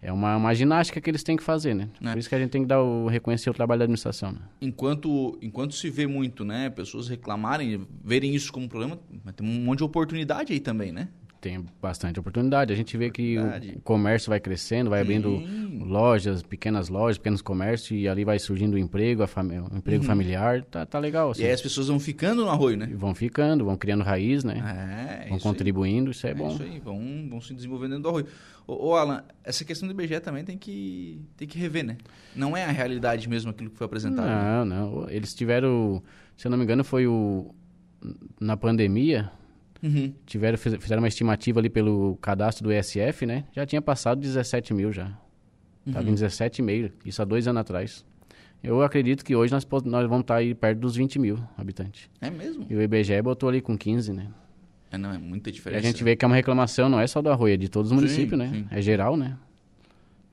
é 0.02 0.12
uma, 0.12 0.36
uma 0.36 0.54
ginástica 0.54 1.00
que 1.00 1.10
eles 1.10 1.22
têm 1.22 1.36
que 1.36 1.42
fazer, 1.42 1.74
né? 1.74 1.88
É. 2.00 2.12
Por 2.12 2.18
isso 2.18 2.28
que 2.28 2.34
a 2.34 2.38
gente 2.38 2.50
tem 2.50 2.62
que 2.62 2.68
dar 2.68 2.82
o, 2.82 3.08
reconhecer 3.08 3.50
o 3.50 3.54
trabalho 3.54 3.80
da 3.80 3.84
administração. 3.84 4.32
Né? 4.32 4.38
Enquanto, 4.60 5.38
enquanto 5.42 5.74
se 5.74 5.90
vê 5.90 6.06
muito, 6.06 6.44
né? 6.44 6.70
Pessoas 6.70 7.08
reclamarem, 7.08 7.86
verem 8.02 8.34
isso 8.34 8.52
como 8.52 8.68
problema, 8.68 8.98
mas 9.24 9.34
tem 9.34 9.46
um 9.46 9.64
monte 9.64 9.78
de 9.78 9.84
oportunidade 9.84 10.52
aí 10.52 10.60
também, 10.60 10.92
né? 10.92 11.08
Tem 11.40 11.64
bastante 11.80 12.20
oportunidade. 12.20 12.72
A 12.72 12.76
gente 12.76 12.96
vê 12.96 13.10
que 13.10 13.36
o 13.76 13.80
comércio 13.80 14.28
vai 14.28 14.38
crescendo, 14.38 14.90
vai 14.90 14.98
Sim. 14.98 15.04
abrindo 15.04 15.84
lojas, 15.84 16.42
pequenas 16.42 16.88
lojas, 16.88 17.16
pequenos 17.16 17.40
comércios, 17.40 17.98
e 17.98 18.06
ali 18.06 18.24
vai 18.24 18.38
surgindo 18.38 18.74
o 18.74 18.78
emprego, 18.78 19.22
o 19.22 19.76
emprego 19.76 20.02
uhum. 20.02 20.08
familiar. 20.08 20.62
Tá, 20.64 20.84
tá 20.84 20.98
legal. 20.98 21.30
Assim. 21.30 21.42
E 21.42 21.46
aí 21.46 21.52
as 21.52 21.62
pessoas 21.62 21.88
vão 21.88 21.98
ficando 21.98 22.44
no 22.44 22.50
arroio, 22.50 22.76
né? 22.76 22.90
Vão 22.94 23.14
ficando, 23.14 23.64
vão 23.64 23.76
criando 23.76 24.04
raiz, 24.04 24.44
né? 24.44 25.24
É, 25.24 25.28
vão 25.30 25.38
contribuindo, 25.38 26.10
aí. 26.10 26.12
isso 26.12 26.26
é, 26.26 26.30
é 26.30 26.34
bom. 26.34 26.52
Isso 26.52 26.62
aí, 26.62 26.78
vão, 26.78 27.26
vão 27.28 27.40
se 27.40 27.54
desenvolvendo 27.54 27.90
dentro 27.90 28.02
do 28.02 28.08
arroio. 28.10 28.26
Ô, 28.66 28.88
ô, 28.88 28.94
Alan, 28.96 29.24
essa 29.42 29.64
questão 29.64 29.88
do 29.88 29.92
IBGE 29.92 30.20
também 30.20 30.44
tem 30.44 30.58
que, 30.58 31.20
tem 31.36 31.48
que 31.48 31.58
rever, 31.58 31.84
né? 31.84 31.96
Não 32.36 32.56
é 32.56 32.64
a 32.64 32.70
realidade 32.70 33.28
mesmo 33.28 33.50
aquilo 33.50 33.70
que 33.70 33.76
foi 33.76 33.86
apresentado. 33.86 34.28
Não, 34.28 34.64
né? 34.64 34.76
não. 34.76 35.10
Eles 35.10 35.34
tiveram, 35.34 36.02
se 36.36 36.46
eu 36.46 36.50
não 36.50 36.58
me 36.58 36.64
engano, 36.64 36.84
foi 36.84 37.06
o... 37.06 37.54
Na 38.40 38.56
pandemia, 38.56 39.30
Uhum. 39.82 40.12
Tiveram, 40.26 40.58
fizeram 40.58 41.00
uma 41.02 41.08
estimativa 41.08 41.58
ali 41.58 41.70
pelo 41.70 42.16
cadastro 42.16 42.64
do 42.64 42.72
ESF, 42.72 43.24
né? 43.26 43.44
Já 43.52 43.64
tinha 43.64 43.80
passado 43.80 44.20
17 44.20 44.74
mil 44.74 44.92
já. 44.92 45.16
Estava 45.86 46.06
uhum. 46.06 46.12
em 46.12 46.16
17,5, 46.16 46.92
isso 47.04 47.22
há 47.22 47.24
dois 47.24 47.48
anos 47.48 47.60
atrás. 47.60 48.04
Eu 48.62 48.82
acredito 48.82 49.24
que 49.24 49.34
hoje 49.34 49.52
nós, 49.52 49.66
nós 49.84 50.06
vamos 50.06 50.20
estar 50.20 50.36
aí 50.36 50.54
perto 50.54 50.78
dos 50.80 50.94
20 50.94 51.18
mil 51.18 51.38
habitantes. 51.56 52.10
É 52.20 52.30
mesmo? 52.30 52.66
E 52.68 52.74
o 52.74 52.82
IBGE 52.82 53.22
botou 53.22 53.48
ali 53.48 53.62
com 53.62 53.76
15, 53.76 54.12
né? 54.12 54.28
É, 54.90 54.98
não, 54.98 55.12
é 55.12 55.18
muita 55.18 55.50
diferença. 55.50 55.82
E 55.82 55.88
a 55.88 55.90
gente 55.90 56.04
vê 56.04 56.14
que 56.14 56.24
é 56.24 56.26
uma 56.26 56.36
reclamação, 56.36 56.88
não 56.88 57.00
é 57.00 57.06
só 57.06 57.22
do 57.22 57.30
Arroio, 57.30 57.54
é 57.54 57.56
de 57.56 57.68
todos 57.68 57.90
os 57.90 57.96
sim, 57.96 58.02
municípios, 58.02 58.38
né? 58.38 58.50
Sim. 58.52 58.66
É 58.70 58.82
geral, 58.82 59.16
né? 59.16 59.38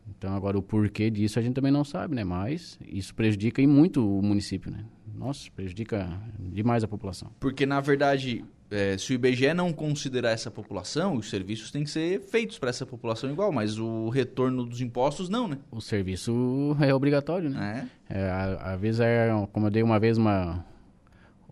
Então, 0.10 0.36
agora, 0.36 0.58
o 0.58 0.62
porquê 0.62 1.10
disso 1.10 1.38
a 1.38 1.42
gente 1.42 1.54
também 1.54 1.72
não 1.72 1.84
sabe, 1.84 2.16
né? 2.16 2.24
Mas 2.24 2.80
isso 2.86 3.14
prejudica 3.14 3.62
e 3.62 3.68
muito 3.68 4.06
o 4.06 4.22
município, 4.22 4.72
né? 4.72 4.84
Nossa, 5.16 5.50
prejudica 5.52 6.10
demais 6.40 6.84
a 6.84 6.88
população. 6.88 7.32
Porque, 7.40 7.66
na 7.66 7.80
verdade, 7.80 8.44
é, 8.70 8.98
se 8.98 9.14
o 9.14 9.16
IBGE 9.16 9.54
não 9.54 9.72
considerar 9.72 10.32
essa 10.32 10.52
população, 10.52 11.16
os 11.16 11.30
serviços 11.30 11.72
têm 11.72 11.84
que 11.84 11.90
ser 11.90 12.22
feitos 12.22 12.60
para 12.60 12.70
essa 12.70 12.86
população 12.86 13.32
igual, 13.32 13.52
mas 13.52 13.80
o 13.80 14.10
retorno 14.10 14.66
dos 14.66 14.82
impostos 14.82 15.30
não, 15.30 15.48
né? 15.48 15.58
O 15.72 15.80
serviço 15.80 16.76
é 16.82 16.94
obrigatório, 16.94 17.50
né? 17.50 17.90
É. 18.10 18.20
é 18.20 18.30
às 18.62 18.80
vezes 18.80 19.00
é, 19.00 19.30
como 19.54 19.68
eu 19.68 19.72
dei 19.72 19.84
uma 19.84 20.00
vez 20.00 20.18
uma, 20.18 20.66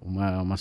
uma, 0.01 0.41
uma 0.41 0.55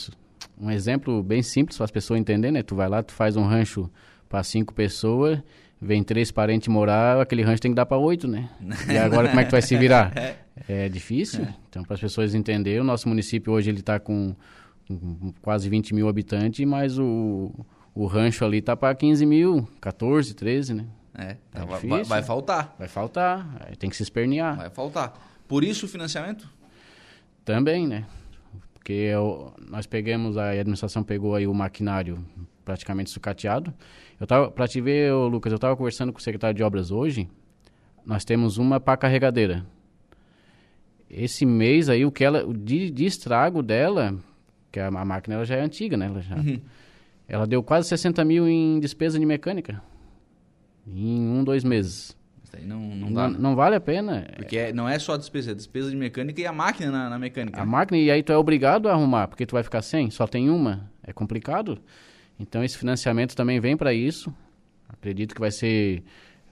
um 0.61 0.71
exemplo 0.71 1.23
bem 1.23 1.43
simples 1.43 1.77
para 1.77 1.85
as 1.85 1.91
pessoas 1.91 2.21
entenderem, 2.21 2.53
né? 2.53 2.63
Tu 2.63 2.77
vai 2.77 2.89
lá, 2.89 3.03
tu 3.03 3.13
faz 3.13 3.37
um 3.37 3.45
rancho 3.45 3.91
para 4.29 4.43
cinco 4.45 4.73
pessoas, 4.73 5.41
vem 5.81 6.05
três 6.05 6.31
parentes 6.31 6.69
morar, 6.69 7.21
aquele 7.21 7.43
rancho 7.43 7.63
tem 7.63 7.73
que 7.73 7.77
dar 7.77 7.87
para 7.87 7.99
oito, 7.99 8.29
né? 8.29 8.49
E 8.89 8.97
agora 8.97 9.29
como 9.29 9.41
é 9.41 9.45
que 9.45 9.51
tu 9.51 9.53
vai 9.53 9.63
se 9.63 9.77
virar? 9.77 10.13
É, 10.17 10.37
é 10.69 10.89
difícil. 10.89 11.43
É. 11.43 11.55
Então, 11.69 11.83
para 11.83 11.95
as 11.95 12.01
pessoas 12.01 12.33
entenderem, 12.33 12.81
o 12.81 12.85
nosso 12.85 13.09
município 13.09 13.53
hoje 13.53 13.71
ele 13.71 13.81
está 13.81 13.99
com 13.99 14.37
quase 15.43 15.69
20 15.69 15.95
mil 15.95 16.09
habitantes, 16.09 16.65
mas 16.67 16.99
o, 16.99 17.53
o 17.95 18.07
rancho 18.07 18.45
ali 18.45 18.61
tá 18.61 18.77
para 18.77 18.95
15 18.95 19.25
mil, 19.27 19.69
14, 19.81 20.35
13, 20.35 20.75
né? 20.75 20.87
É, 21.17 21.35
Tá 21.35 21.39
então 21.63 21.67
vai, 21.69 21.81
difícil. 21.81 22.05
vai 22.07 22.23
faltar. 22.23 22.75
Vai 22.79 22.89
faltar, 22.89 23.69
tem 23.79 23.89
que 23.89 23.97
se 23.97 24.03
espernear. 24.03 24.57
Vai 24.57 24.71
faltar. 24.71 25.13
Por 25.47 25.63
isso 25.63 25.87
o 25.87 25.89
financiamento? 25.89 26.49
Também, 27.45 27.87
né? 27.87 28.05
Porque 28.75 28.93
eu- 28.93 29.53
nós 29.71 29.87
pegamos, 29.87 30.37
a 30.37 30.51
administração 30.51 31.03
pegou 31.03 31.35
aí 31.35 31.47
o 31.47 31.55
maquinário 31.55 32.25
praticamente 32.65 33.11
sucateado. 33.11 33.73
Eu 34.21 34.27
tava, 34.27 34.51
pra 34.51 34.67
te 34.67 34.81
ver, 34.81 35.13
Lucas, 35.15 35.53
eu 35.53 35.59
tava 35.59 35.77
conversando 35.77 36.13
com 36.13 36.19
o 36.19 36.23
secretário 36.23 36.57
de 36.57 36.63
obras 36.63 36.91
hoje, 36.91 37.29
nós 38.05 38.25
temos 38.25 38.59
uma 38.59 38.81
pá 38.81 38.97
carregadeira. 38.97 39.65
Esse 41.09 41.47
mês 41.47 41.89
aí, 41.89 42.05
o 42.05 42.11
que 42.11 42.25
ela, 42.25 42.45
de, 42.53 42.91
de 42.91 43.05
estrago 43.05 43.63
dela, 43.63 44.17
que 44.75 44.81
a, 44.81 44.89
a 44.89 45.05
máquina 45.05 45.37
ela 45.37 45.45
já 45.45 45.55
é 45.57 45.61
antiga, 45.61 45.97
né? 45.97 46.07
Ela, 46.07 46.21
já, 46.21 46.37
ela 47.29 47.47
deu 47.47 47.63
quase 47.63 47.89
60 47.89 48.25
mil 48.25 48.49
em 48.49 48.81
despesa 48.81 49.19
de 49.19 49.25
mecânica. 49.25 49.81
Em 50.87 51.21
um, 51.29 51.43
dois 51.45 51.65
meses. 51.65 52.17
Não, 52.63 52.79
não 52.81 52.97
Não, 53.09 53.13
dá. 53.13 53.29
né? 53.29 53.37
não 53.39 53.57
vale 53.57 53.75
a 53.77 53.81
pena. 53.81 54.29
Porque 54.37 54.57
é- 54.57 54.73
não 54.73 54.89
é 54.89 54.97
só 54.99 55.15
a 55.15 55.17
despesa, 55.17 55.51
é 55.51 55.55
despesa 55.55 55.91
de 55.91 55.97
mecânica 55.97 56.41
e 56.41 56.47
a 56.47 56.53
máquina 56.53 56.91
na, 56.93 57.11
na 57.11 57.19
mecânica. 57.19 57.61
A 57.61 57.67
máquina, 57.67 57.99
e 57.99 58.11
aí 58.11 58.23
tu 58.23 58.33
é 58.33 58.37
obrigado 58.37 58.89
a 58.89 58.93
arrumar, 58.93 59.27
porque 59.29 59.45
tu 59.47 59.53
vai 59.53 59.63
ficar 59.65 59.83
sem, 59.83 60.09
só 60.11 60.27
tem 60.27 60.49
uma. 60.51 60.89
É 61.03 61.13
complicado. 61.13 61.79
Então 62.39 62.63
esse 62.63 62.77
financiamento 62.79 63.35
também 63.35 63.59
vem 63.61 63.77
para 63.77 63.93
isso. 63.93 64.33
Acredito 64.89 65.35
que 65.35 65.41
vai 65.41 65.51
ser 65.51 66.03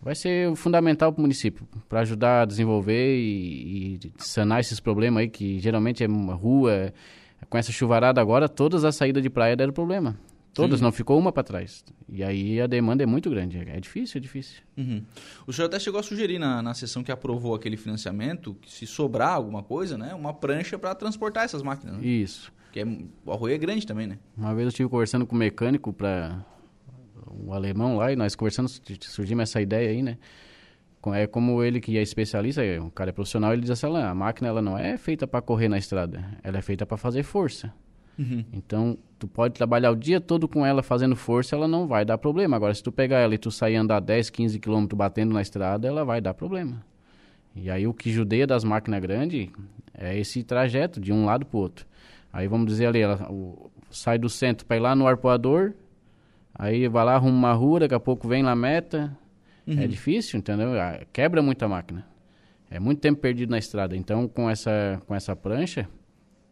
vai 0.01 0.17
ser 0.17 0.53
fundamental 0.57 1.13
para 1.13 1.21
o 1.21 1.23
município, 1.23 1.65
para 1.89 2.01
ajudar 2.01 2.43
a 2.43 2.45
desenvolver 2.45 3.17
e, 3.17 3.95
e 3.95 4.13
sanar 4.19 4.59
esses 4.59 4.81
problemas 4.81 5.21
aí 5.21 5.29
que 5.29 5.61
geralmente 5.61 6.03
é 6.03 6.09
uma 6.09 6.35
rua, 6.35 6.73
é- 6.73 6.93
com 7.49 7.59
essa 7.59 7.73
chuvarada 7.73 8.21
agora, 8.21 8.49
todas 8.49 8.85
as 8.85 8.97
saídas 8.97 9.23
de 9.23 9.31
praia 9.31 9.57
deram 9.57 9.73
problema. 9.73 10.17
Todas, 10.55 10.81
Sim. 10.81 10.85
não 10.85 10.93
ficou 10.93 11.19
uma 11.19 11.33
para 11.33 11.43
trás. 11.43 11.83
E 12.07 12.23
aí 12.23 12.61
a 12.61 12.67
demanda 12.67 13.03
é 13.03 13.07
muito 13.07 13.31
grande. 13.31 13.57
É 13.59 13.81
difícil, 13.81 14.19
é 14.19 14.21
difícil. 14.21 14.63
Uhum. 14.77 15.03
O 15.47 15.53
senhor 15.53 15.67
até 15.67 15.79
chegou 15.79 15.99
a 15.99 16.03
sugerir 16.03 16.39
na, 16.39 16.61
na 16.61 16.75
sessão 16.75 17.03
que 17.03 17.11
aprovou 17.11 17.55
aquele 17.55 17.77
financiamento, 17.77 18.55
que 18.61 18.71
se 18.71 18.87
sobrar 18.87 19.33
alguma 19.33 19.63
coisa, 19.63 19.97
né, 19.97 20.13
uma 20.15 20.35
prancha 20.35 20.79
para 20.79 20.95
transportar 20.95 21.45
essas 21.45 21.63
máquinas. 21.63 21.97
Né? 21.97 22.07
Isso. 22.07 22.53
Porque 22.65 22.81
é, 22.81 22.87
o 23.25 23.33
arroio 23.33 23.55
é 23.55 23.59
grande 23.59 23.87
também, 23.87 24.07
né? 24.07 24.19
Uma 24.37 24.55
vez 24.55 24.65
eu 24.65 24.69
estive 24.69 24.89
conversando 24.91 25.27
com 25.27 25.35
o 25.35 25.39
mecânico 25.39 25.93
para 25.93 26.45
o 27.27 27.53
alemão 27.55 27.97
lá 27.97 28.13
e 28.13 28.17
nós 28.17 28.35
conversando, 28.35 28.71
surgiu 29.01 29.41
essa 29.41 29.61
ideia 29.61 29.91
aí, 29.91 30.03
né? 30.03 30.19
É 31.13 31.27
como 31.27 31.63
ele 31.63 31.81
que 31.81 31.97
é 31.99 32.03
especialista, 32.03 32.63
é, 32.65 32.79
o 32.81 32.91
cara 32.91 33.11
é 33.11 33.13
profissional, 33.13 33.53
ele 33.53 33.63
diz 33.63 33.71
assim, 33.71 33.87
"Olha, 33.87 34.09
a 34.09 34.15
máquina 34.15 34.49
ela 34.49 34.63
não 34.63 34.79
é 34.79 34.97
feita 34.97 35.27
para 35.27 35.41
correr 35.43 35.69
na 35.69 35.79
estrada, 35.79 36.25
ela 36.43 36.59
é 36.59 36.63
feita 36.63 36.87
para 36.87 36.97
fazer 36.97 37.23
força. 37.23 37.73
Uhum. 38.19 38.45
Então, 38.53 38.99
tu 39.19 39.27
pode 39.27 39.55
trabalhar 39.55 39.91
o 39.91 39.97
dia 39.97 40.21
todo 40.21 40.47
com 40.47 40.65
ela 40.65 40.83
fazendo 40.83 41.17
força, 41.17 41.57
ela 41.57 41.67
não 41.67 41.87
vai 41.87 42.05
dar 42.05 42.19
problema. 42.19 42.55
Agora, 42.57 42.73
se 42.75 42.83
tu 42.83 42.93
pegar 42.93 43.19
ela 43.19 43.35
e 43.35 43.39
tu 43.39 43.51
sair 43.51 43.77
andar 43.77 44.01
10, 44.01 44.29
15 44.31 44.61
quilômetros 44.61 44.97
batendo 44.97 45.33
na 45.33 45.41
estrada, 45.43 45.89
ela 45.89 46.05
vai 46.05 46.21
dar 46.21 46.35
problema. 46.35 46.85
E 47.57 47.71
aí 47.71 47.87
o 47.87 47.93
que 47.95 48.11
judeia 48.13 48.47
das 48.47 48.63
máquinas 48.65 49.01
grandes 49.01 49.49
é 49.95 50.17
esse 50.19 50.43
trajeto 50.45 51.01
de 51.01 51.13
um 51.13 51.25
lado 51.25 51.45
pro 51.47 51.59
outro. 51.59 51.87
Aí 52.33 52.47
vamos 52.47 52.67
dizer 52.67 52.87
ali, 52.87 53.01
ela 53.01 53.27
o- 53.31 53.71
sai 53.91 54.19
do 54.19 54.29
centro 54.29 54.65
para 54.67 54.77
ir 54.77 54.81
lá 54.81 54.95
no 54.95 55.07
arpoador, 55.07 55.73
aí 56.55 56.87
vai 56.89 57.05
lá, 57.05 57.15
arruma 57.15 57.37
uma 57.37 57.53
rua, 57.53 57.81
daqui 57.81 57.95
a 57.95 58.01
pouco 58.01 58.29
vem 58.29 58.43
na 58.43 58.55
meta. 58.55 59.17
É 59.67 59.87
difícil, 59.87 60.39
entendeu? 60.39 60.79
Ah, 60.81 61.01
Quebra 61.13 61.41
muito 61.43 61.63
a 61.65 61.69
máquina. 61.69 62.05
É 62.71 62.81
muito 62.81 63.01
tempo 63.01 63.21
perdido 63.21 63.51
na 63.51 63.59
estrada. 63.59 63.97
Então, 63.97 64.27
com 64.27 64.49
essa, 64.49 65.01
com 65.07 65.15
essa 65.15 65.37
prancha, 65.37 65.89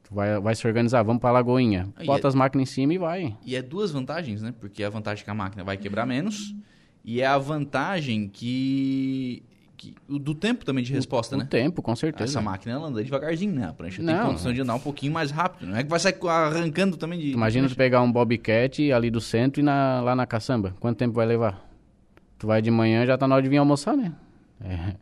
tu 0.04 0.14
vai, 0.14 0.38
vai 0.38 0.54
se 0.54 0.66
organizar. 0.66 1.02
Vamos 1.02 1.20
para 1.20 1.32
Lagoinha. 1.32 1.88
Aí 1.96 2.06
Bota 2.06 2.26
é- 2.26 2.28
as 2.28 2.34
máquinas 2.34 2.68
em 2.68 2.72
cima 2.72 2.94
e 2.94 2.98
vai. 2.98 3.36
E 3.44 3.56
é 3.56 3.62
duas 3.62 3.90
vantagens, 3.90 4.42
né? 4.42 4.52
Porque 4.60 4.82
é 4.82 4.86
a 4.86 4.90
vantagem 4.90 5.24
que 5.24 5.30
a 5.30 5.34
máquina 5.34 5.64
vai 5.64 5.76
quebrar 5.76 6.04
menos 6.06 6.54
e 7.04 7.20
é 7.22 7.26
a 7.26 7.38
vantagem 7.38 8.28
que, 8.28 9.42
que 9.78 9.94
do 10.06 10.34
tempo 10.34 10.62
também 10.64 10.84
de 10.84 10.92
resposta, 10.92 11.34
o 11.36 11.38
né? 11.38 11.46
tempo, 11.48 11.80
com 11.80 11.96
certeza. 11.96 12.30
Essa 12.32 12.42
máquina 12.42 12.74
ela 12.74 12.88
anda 12.88 13.02
devagarzinho, 13.02 13.54
né? 13.54 13.66
A 13.68 13.72
prancha 13.72 13.96
tem 14.02 14.14
Não. 14.14 14.26
condição 14.28 14.52
de 14.52 14.60
andar 14.60 14.74
um 14.74 14.80
pouquinho 14.80 15.12
mais 15.14 15.30
rápido. 15.30 15.66
Não 15.68 15.76
é 15.76 15.82
que 15.82 15.88
vai 15.88 15.98
sair 15.98 16.16
arrancando 16.28 16.98
também 16.98 17.18
de. 17.18 17.30
Imagina 17.30 17.66
tu 17.66 17.74
pegar 17.74 18.02
um 18.02 18.12
Bobcat 18.12 18.92
ali 18.92 19.10
do 19.10 19.22
centro 19.22 19.60
e 19.60 19.64
na- 19.64 20.02
lá 20.02 20.14
na 20.14 20.26
caçamba. 20.26 20.76
Quanto 20.78 20.98
tempo 20.98 21.14
vai 21.14 21.24
levar? 21.26 21.69
Tu 22.40 22.46
vai 22.46 22.60
de 22.60 22.70
manhã 22.70 23.04
já 23.06 23.16
tá 23.16 23.28
na 23.28 23.34
hora 23.36 23.42
de 23.42 23.48
vir 23.48 23.58
almoçar, 23.58 23.96
né? 23.96 24.12
É. 24.64 24.94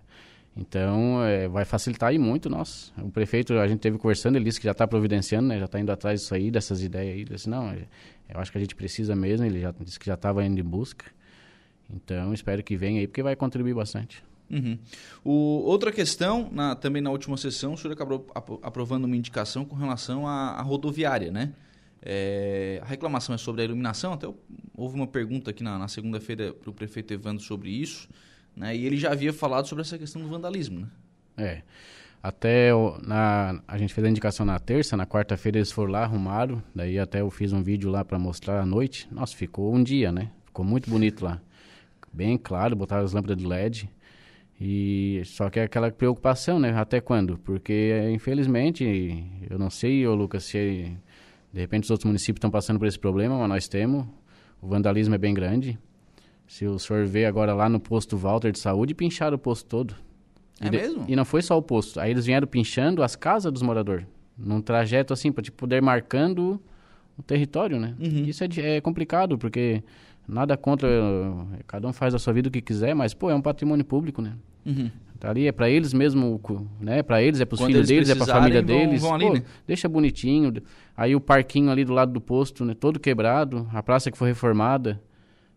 Então, 0.57 1.23
é, 1.25 1.47
vai 1.47 1.65
facilitar 1.65 2.09
aí 2.11 2.19
muito, 2.19 2.51
nossa. 2.51 2.93
O 3.01 3.11
prefeito, 3.11 3.53
a 3.55 3.69
gente 3.69 3.79
teve 3.79 3.97
conversando, 3.97 4.35
ele 4.37 4.45
disse 4.45 4.59
que 4.59 4.65
já 4.65 4.73
está 4.73 4.89
providenciando, 4.89 5.47
né? 5.47 5.59
Já 5.59 5.67
está 5.67 5.79
indo 5.79 5.93
atrás 5.93 6.21
disso 6.21 6.35
aí, 6.35 6.51
dessas 6.51 6.83
ideias 6.83 7.15
aí. 7.15 7.25
Disse, 7.25 7.49
não, 7.49 7.71
é, 7.71 7.87
eu 8.29 8.41
acho 8.41 8.51
que 8.51 8.59
a 8.59 8.61
gente 8.61 8.75
precisa 8.75 9.15
mesmo. 9.15 9.47
Ele 9.47 9.61
já 9.61 9.73
disse 9.81 10.01
que 10.01 10.07
já 10.07 10.15
estava 10.15 10.45
indo 10.45 10.59
em 10.59 10.65
busca. 10.65 11.05
Então, 11.89 12.35
espero 12.35 12.61
que 12.63 12.77
venha 12.77 13.01
aí, 13.01 13.07
porque 13.07 13.23
vai 13.23 13.37
contribuir 13.37 13.73
bastante. 13.75 14.23
Uhum. 14.51 14.77
O, 15.25 15.31
outra 15.65 15.93
questão, 15.93 16.49
na- 16.51 16.75
também 16.75 17.01
na 17.01 17.11
última 17.11 17.37
sessão, 17.37 17.75
o 17.75 17.77
senhor 17.77 17.93
acabou 17.95 18.27
apro- 18.35 18.59
aprovando 18.63 19.05
uma 19.05 19.17
indicação 19.17 19.65
com 19.65 19.77
relação 19.77 20.27
à, 20.27 20.53
à 20.59 20.63
rodoviária, 20.63 21.31
né? 21.31 21.53
É, 22.03 22.81
a 22.83 22.87
reclamação 22.87 23.35
é 23.35 23.39
sobre 23.39 23.63
a 23.63 23.65
iluminação, 23.65 24.13
até 24.13 24.27
houve 24.77 24.95
uma 24.95 25.07
pergunta 25.07 25.51
aqui 25.51 25.63
na, 25.63 25.79
na 25.79 25.89
segunda-feira 25.89 26.53
para 26.53 26.71
o 26.71 26.73
prefeito 26.73 27.13
Evandro 27.13 27.43
sobre 27.43 27.71
isso, 27.71 28.09
né? 28.57 28.77
E 28.77 28.87
ele 28.87 28.97
já 28.97 29.11
havia 29.13 29.33
falado 29.33 29.67
sobre 29.67 29.83
essa 29.83 29.99
questão 29.99 30.23
do 30.23 30.29
vandalismo, 30.29 30.81
né? 30.81 30.89
É. 31.37 31.63
Até 32.23 32.75
o- 32.75 32.99
na, 33.03 33.61
a 33.67 33.79
gente 33.79 33.95
fez 33.95 34.05
a 34.07 34.11
indicação 34.11 34.45
na 34.45 34.59
terça, 34.59 34.97
na 34.97 35.07
quarta-feira 35.07 35.59
eles 35.59 35.71
foram 35.73 35.93
lá, 35.93 36.03
arrumaram. 36.03 36.63
Daí 36.75 36.99
até 36.99 37.21
eu 37.21 37.31
fiz 37.31 37.53
um 37.53 37.63
vídeo 37.63 37.91
lá 37.91 38.05
para 38.05 38.19
mostrar 38.19 38.61
à 38.61 38.67
noite. 38.67 39.09
Nossa, 39.11 39.37
ficou 39.37 39.75
um 39.75 39.83
dia, 39.83 40.11
né? 40.11 40.31
Ficou 40.47 40.65
muito 40.65 40.91
bonito 40.91 41.25
lá. 41.25 41.41
Bem 42.13 42.37
claro, 42.37 42.75
botaram 42.75 43.05
as 43.05 43.13
lâmpadas 43.13 43.37
de 43.37 43.47
LED. 43.47 43.89
E 44.61 45.23
só 45.25 45.49
que 45.49 45.61
é 45.61 45.63
aquela 45.65 45.91
preocupação, 45.93 46.59
né? 46.59 46.73
Até 46.77 47.01
quando? 47.01 47.39
Porque 47.39 48.11
infelizmente, 48.13 49.25
eu 49.49 49.57
não 49.59 49.71
sei, 49.71 50.05
ô 50.05 50.15
Lucas, 50.17 50.43
se 50.45 50.97
de 51.53 51.61
repente 51.61 51.85
os 51.85 51.91
outros 51.91 52.05
municípios 52.07 52.39
estão 52.39 52.51
passando 52.51 52.79
por 52.79 52.87
esse 52.87 52.99
problema, 52.99 53.39
mas 53.39 53.49
nós 53.49 53.69
temos. 53.69 54.07
O 54.61 54.67
vandalismo 54.69 55.15
é 55.15 55.19
bem 55.19 55.33
grande. 55.33 55.79
Se 56.47 56.67
o 56.67 56.79
senhor 56.79 57.07
vê 57.07 57.27
agora 57.27 57.55
lá 57.55 57.69
no 57.69 57.79
posto 57.79 58.17
Walter 58.17 58.51
de 58.53 58.59
Saúde, 58.59 58.95
pincharam 58.95 59.37
o 59.37 59.39
posto 59.39 59.67
todo. 59.67 59.95
É 60.61 60.67
E 60.67 60.71
de- 60.71 60.77
mesmo? 60.79 61.05
E 61.07 61.15
não 61.15 61.25
foi 61.25 61.43
só 61.43 61.57
o 61.57 61.63
posto. 61.63 62.01
Aí 62.01 62.11
eles 62.11 62.27
vieram 62.27 62.47
pinchando 62.47 63.03
as 63.03 63.15
casas 63.15 63.53
dos 63.53 63.63
moradores. 63.63 64.07
Num 64.37 64.61
trajeto 64.61 65.13
assim, 65.13 65.31
para 65.31 65.43
tipo, 65.43 65.57
poder 65.57 65.81
marcando 65.83 66.61
o 67.17 67.23
território, 67.23 67.79
né? 67.79 67.95
Uhum. 68.01 68.25
Isso 68.25 68.43
é, 68.45 68.77
é 68.77 68.81
complicado, 68.81 69.37
porque 69.39 69.83
nada 70.27 70.57
contra. 70.57 70.89
eh, 70.89 71.63
Cada 71.67 71.87
um 71.87 71.93
faz 71.93 72.13
da 72.13 72.19
sua 72.19 72.33
vida 72.33 72.49
o 72.49 72.53
que 72.53 72.61
quiser, 72.63 72.95
mas, 72.95 73.13
pô, 73.15 73.31
é 73.31 73.35
um 73.35 73.43
patrimônio 73.43 73.85
público, 73.85 74.21
né? 74.23 74.35
Uhum. 74.67 74.91
Tá 75.21 75.31
ali, 75.31 75.49
é 75.49 75.53
para 75.53 75.69
eles 75.69 75.93
mesmo, 75.93 76.41
né? 76.81 77.03
Para 77.03 77.21
eles, 77.21 77.41
é 77.41 77.45
para 77.45 77.55
os 77.55 77.61
filhos 77.61 77.91
eles 77.91 78.07
deles, 78.07 78.11
é 78.11 78.15
para 78.15 78.33
a 78.33 78.37
família 78.41 78.63
vão- 78.63 78.67
deles. 78.67 79.03
vão 79.03 79.15
ali, 79.15 79.27
Pô, 79.27 79.33
né? 79.35 79.43
Deixa 79.67 79.89
bonitinho. 79.89 80.53
Aí 80.97 81.17
o 81.17 81.21
parquinho 81.21 81.71
ali 81.71 81.85
do 81.85 81.93
lado 81.93 82.13
do 82.13 82.21
posto, 82.21 82.65
né? 82.65 82.73
Todo 82.79 83.01
quebrado, 83.01 83.67
a 83.73 83.83
praça 83.83 84.11
que 84.13 84.17
foi 84.19 84.29
reformada, 84.29 85.01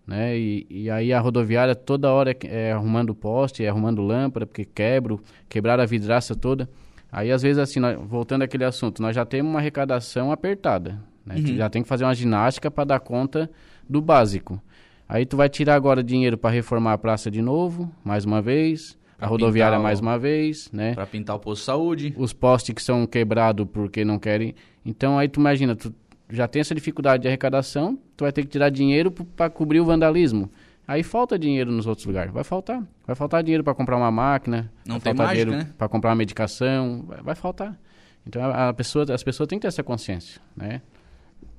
né? 0.06 0.36
E, 0.38 0.65
e 0.70 0.89
aí 0.89 1.13
a 1.13 1.20
rodoviária 1.20 1.75
toda 1.75 2.12
hora 2.12 2.32
é, 2.32 2.70
é 2.70 2.72
arrumando 2.72 3.13
poste, 3.13 3.63
é 3.63 3.70
arrumando 3.70 4.01
lâmpada, 4.01 4.48
porque 4.48 4.65
quebro, 4.65 5.22
quebraram 5.48 5.84
a 5.84 5.86
vidraça 5.86 6.36
toda. 6.36 6.68
Aí 7.12 7.32
às 7.32 7.44
vezes 7.44 7.60
assim, 7.60 7.80
nós- 7.80 8.00
voltando 8.08 8.41
àquele 8.41 8.63
assunto, 8.63 9.00
nós 9.01 9.15
já 9.15 9.25
temos 9.25 9.51
uma 9.51 9.60
arrecadação 9.60 10.32
apertada, 10.32 11.00
né? 11.24 11.36
Uhum. 11.36 11.56
Já 11.56 11.70
tem 11.70 11.84
que 11.84 11.88
fazer 11.88 12.03
uma 12.03 12.15
ginástica 12.15 12.72
para 12.72 12.84
dar 12.86 13.00
conta 13.00 13.48
do 13.88 14.01
básico. 14.01 14.60
Aí 15.08 15.24
tu 15.25 15.38
vai 15.38 15.50
tirar 15.50 15.75
agora 15.75 16.01
dinheiro 16.01 16.36
para 16.38 16.50
reformar 16.50 16.94
a 16.94 16.98
praça 16.98 17.30
de 17.30 17.41
novo, 17.44 17.91
mais 18.03 18.24
uma 18.25 18.41
vez, 18.41 18.98
Pra 19.21 19.27
a 19.27 19.29
rodoviária 19.29 19.77
mais 19.77 19.99
uma 19.99 20.17
vez, 20.17 20.67
né? 20.73 20.95
Para 20.95 21.05
pintar 21.05 21.35
o 21.35 21.39
posto 21.39 21.61
de 21.61 21.65
saúde. 21.65 22.13
Os 22.17 22.33
postes 22.33 22.73
que 22.73 22.81
são 22.81 23.05
quebrados 23.05 23.67
porque 23.71 24.03
não 24.03 24.17
querem. 24.17 24.55
Então 24.83 25.19
aí 25.19 25.27
tu 25.27 25.39
imagina, 25.39 25.75
tu 25.75 25.93
já 26.27 26.47
tem 26.47 26.59
essa 26.59 26.73
dificuldade 26.73 27.21
de 27.21 27.27
arrecadação, 27.27 27.99
tu 28.17 28.23
vai 28.23 28.31
ter 28.31 28.41
que 28.41 28.47
tirar 28.47 28.69
dinheiro 28.69 29.11
para 29.11 29.47
cobrir 29.47 29.79
o 29.79 29.85
vandalismo. 29.85 30.49
Aí 30.87 31.03
falta 31.03 31.37
dinheiro 31.37 31.71
nos 31.71 31.85
outros 31.85 32.07
lugares, 32.07 32.33
vai 32.33 32.43
faltar. 32.43 32.83
Vai 33.05 33.15
faltar 33.15 33.43
dinheiro 33.43 33.63
para 33.63 33.75
comprar 33.75 33.95
uma 33.95 34.09
máquina, 34.09 34.71
Não 34.85 34.95
vai 34.95 35.01
tem 35.01 35.15
faltar 35.15 35.27
mágica, 35.27 35.45
dinheiro 35.45 35.65
né? 35.67 35.73
para 35.77 35.87
comprar 35.87 36.09
uma 36.09 36.15
medicação, 36.15 37.05
vai, 37.07 37.21
vai 37.21 37.35
faltar. 37.35 37.79
Então 38.25 38.43
a, 38.43 38.69
a 38.69 38.73
pessoa, 38.73 39.05
as 39.13 39.23
pessoas 39.23 39.47
têm 39.47 39.59
que 39.59 39.61
ter 39.61 39.67
essa 39.67 39.83
consciência, 39.83 40.41
né? 40.57 40.81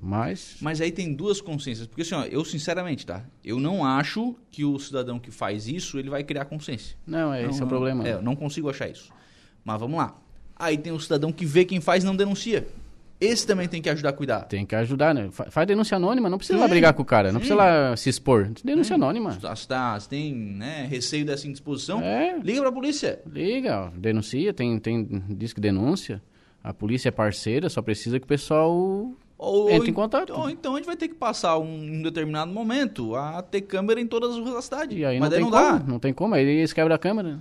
Mas 0.03 0.57
Mas 0.61 0.81
aí 0.81 0.91
tem 0.91 1.13
duas 1.13 1.39
consciências. 1.39 1.87
Porque 1.87 2.01
assim, 2.01 2.15
ó, 2.15 2.23
eu 2.25 2.43
sinceramente, 2.43 3.05
tá? 3.05 3.23
Eu 3.43 3.59
não 3.59 3.85
acho 3.85 4.35
que 4.51 4.65
o 4.65 4.77
cidadão 4.77 5.17
que 5.19 5.31
faz 5.31 5.67
isso, 5.67 5.97
ele 5.97 6.09
vai 6.09 6.23
criar 6.23 6.45
consciência. 6.45 6.95
não, 7.07 7.33
é, 7.33 7.43
Não, 7.43 7.49
esse 7.49 7.59
é 7.59 7.61
o 7.61 7.65
não. 7.65 7.67
problema. 7.69 8.07
É, 8.07 8.13
eu 8.13 8.21
não 8.21 8.35
consigo 8.35 8.69
achar 8.69 8.89
isso. 8.89 9.11
Mas 9.63 9.79
vamos 9.79 9.97
lá. 9.97 10.15
Aí 10.55 10.77
tem 10.77 10.91
o 10.91 10.99
cidadão 10.99 11.31
que 11.31 11.45
vê 11.45 11.63
quem 11.65 11.79
faz 11.81 12.03
e 12.03 12.05
não 12.05 12.15
denuncia. 12.15 12.67
Esse 13.21 13.47
também 13.47 13.69
tem 13.69 13.81
que 13.81 13.89
ajudar 13.89 14.09
a 14.09 14.13
cuidar. 14.13 14.41
Tem 14.41 14.65
que 14.65 14.75
ajudar, 14.75 15.15
né? 15.15 15.29
Fa- 15.31 15.49
Faz 15.49 15.65
denúncia 15.65 15.95
anônima, 15.95 16.29
não 16.29 16.37
precisa 16.37 16.57
Sim, 16.57 16.61
lá 16.63 16.67
brigar 16.67 16.93
com 16.93 17.01
o 17.03 17.05
cara, 17.05 17.29
sim. 17.29 17.33
não 17.33 17.39
precisa 17.39 17.55
lá 17.55 17.95
se 17.95 18.09
expor. 18.09 18.51
Denúncia 18.63 18.95
anônima. 18.95 19.31
Se, 19.55 19.65
tá, 19.67 19.97
se 19.97 20.09
tem 20.09 20.33
né, 20.35 20.85
receio 20.89 21.25
dessa 21.25 21.47
indisposição, 21.47 22.01
É. 22.01 22.37
liga 22.43 22.59
pra 22.61 22.71
polícia. 22.71 23.21
Liga, 23.25 23.85
ó, 23.85 23.89
denuncia, 23.97 24.53
tem, 24.53 24.77
tem 24.77 25.23
diz 25.29 25.53
que 25.53 25.61
denúncia. 25.61 26.21
A 26.61 26.73
polícia 26.73 27.07
é 27.09 27.11
parceira, 27.11 27.69
só 27.69 27.81
precisa 27.81 28.19
que 28.19 28.25
o 28.25 28.27
pessoal 28.27 29.13
Ou, 29.43 29.69
Entra 29.69 29.89
em 29.89 29.93
contato. 29.93 30.33
Ou 30.33 30.49
então 30.49 30.73
a 30.73 30.77
gente 30.77 30.85
vai 30.85 30.95
ter 30.95 31.07
que 31.07 31.15
passar 31.15 31.57
um, 31.57 31.65
um 31.97 32.01
determinado 32.01 32.51
momento 32.51 33.15
a 33.15 33.41
ter 33.41 33.61
câmera 33.61 33.99
em 33.99 34.07
todas 34.07 34.31
as 34.31 34.37
ruas 34.37 34.53
da 34.53 34.61
cidade. 34.61 34.97
E 34.97 35.05
aí 35.05 35.19
mas 35.19 35.29
não 35.29 35.35
tem 35.35 35.43
não 35.45 35.51
como, 35.51 35.79
dá. 35.79 35.85
não 35.85 35.99
tem 35.99 36.13
como, 36.13 36.35
aí 36.35 36.45
eles 36.45 36.71
quebram 36.73 36.95
a 36.95 36.99
câmera. 36.99 37.39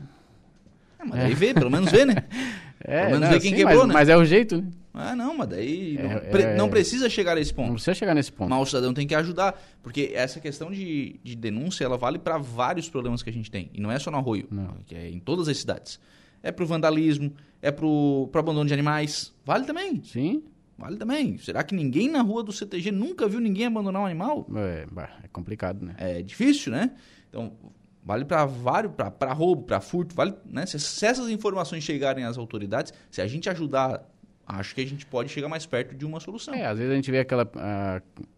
É, 0.99 1.05
mas 1.05 1.19
daí 1.21 1.35
vê, 1.35 1.53
pelo 1.55 1.71
menos 1.71 1.91
vê, 1.91 2.05
né? 2.05 2.15
É, 2.85 3.05
menos 3.07 3.21
não, 3.21 3.29
ver 3.29 3.41
quem 3.41 3.51
sim, 3.51 3.57
quebrou, 3.59 3.79
mas, 3.79 3.87
né? 3.87 3.95
mas 3.95 4.09
é 4.09 4.17
o 4.17 4.25
jeito, 4.25 4.57
né? 4.61 4.65
Ah, 4.93 5.15
não, 5.15 5.37
mas 5.39 5.49
daí 5.51 5.97
É, 5.97 6.03
não, 6.03 6.11
é, 6.11 6.19
pre- 6.19 6.43
é. 6.43 6.57
não 6.57 6.69
precisa 6.69 7.09
chegar 7.09 7.37
a 7.37 7.41
esse 7.41 7.53
Não 7.53 7.63
ponto. 7.63 7.73
precisa 7.75 7.95
chegar 7.95 8.13
nesse 8.13 8.33
ponto. 8.33 8.51
Mas 8.51 8.61
o 8.61 8.67
cidadão 8.67 8.93
tem 8.93 9.07
que 9.07 9.15
ajudar, 9.15 9.55
porque 9.85 10.11
essa 10.15 10.41
questão 10.41 10.69
de, 10.69 11.15
de 11.23 11.37
denúncia, 11.37 11.85
ela 11.85 11.97
vale 11.97 12.19
para 12.19 12.39
vários 12.39 12.89
problemas 12.89 13.23
que 13.23 13.31
a 13.31 13.33
gente 13.33 13.49
tem. 13.53 13.71
E 13.73 13.81
não 13.81 13.89
é 13.93 14.01
só 14.01 14.11
no 14.11 14.17
Arroio, 14.19 14.49
Não. 14.51 14.75
que 14.85 14.97
é 14.97 15.09
em 15.09 15.21
todas 15.21 15.47
as 15.47 15.57
cidades. 15.59 16.01
É 16.43 16.51
pro 16.51 16.67
vandalismo, 16.67 17.33
é 17.63 17.71
pro, 17.71 18.29
pro 18.33 18.41
abandono 18.41 18.67
de 18.67 18.75
animais. 18.75 19.33
Vale 19.45 19.65
também, 19.65 20.03
Sim, 20.03 20.43
vale 20.77 20.97
também. 20.97 21.39
Será 21.39 21.63
que 21.63 21.75
ninguém 21.75 22.09
na 22.09 22.23
rua 22.23 22.43
do 22.43 22.53
CTG 22.53 22.91
nunca 22.91 23.29
viu 23.29 23.41
ninguém 23.41 23.67
abandonar 23.67 24.03
um 24.03 24.07
animal? 24.07 24.47
é, 24.57 24.87
é 25.25 25.29
complicado, 25.29 25.85
né? 25.85 25.95
É 25.99 26.23
difícil, 26.23 26.73
né? 26.73 26.93
Então, 27.29 27.53
vale 28.05 28.25
para 28.25 28.45
vários, 28.45 28.93
para 28.95 29.33
roubo, 29.33 29.63
para 29.63 29.81
furto, 29.81 30.15
vale, 30.15 30.35
né? 30.45 30.67
Se, 30.67 30.79
se 30.79 31.07
essas 31.07 31.31
informações 31.31 31.85
chegarem 31.85 32.25
às 32.25 32.37
autoridades, 32.37 32.93
se 33.11 33.21
a 33.21 33.27
gente 33.27 33.49
ajudar, 33.49 34.07
acho 34.47 34.75
que 34.75 34.81
a 34.81 34.87
gente 34.87 35.07
pode 35.07 35.31
chegar 35.31 35.49
mais 35.49 35.65
perto 35.65 35.95
de 35.95 36.05
uma 36.05 36.21
solução. 36.21 36.55
É, 36.55 36.67
às 36.67 36.79
vezes 36.79 36.93
a 36.93 36.97
gente 36.97 37.11
vê 37.11 37.21
aquela, 37.21 37.51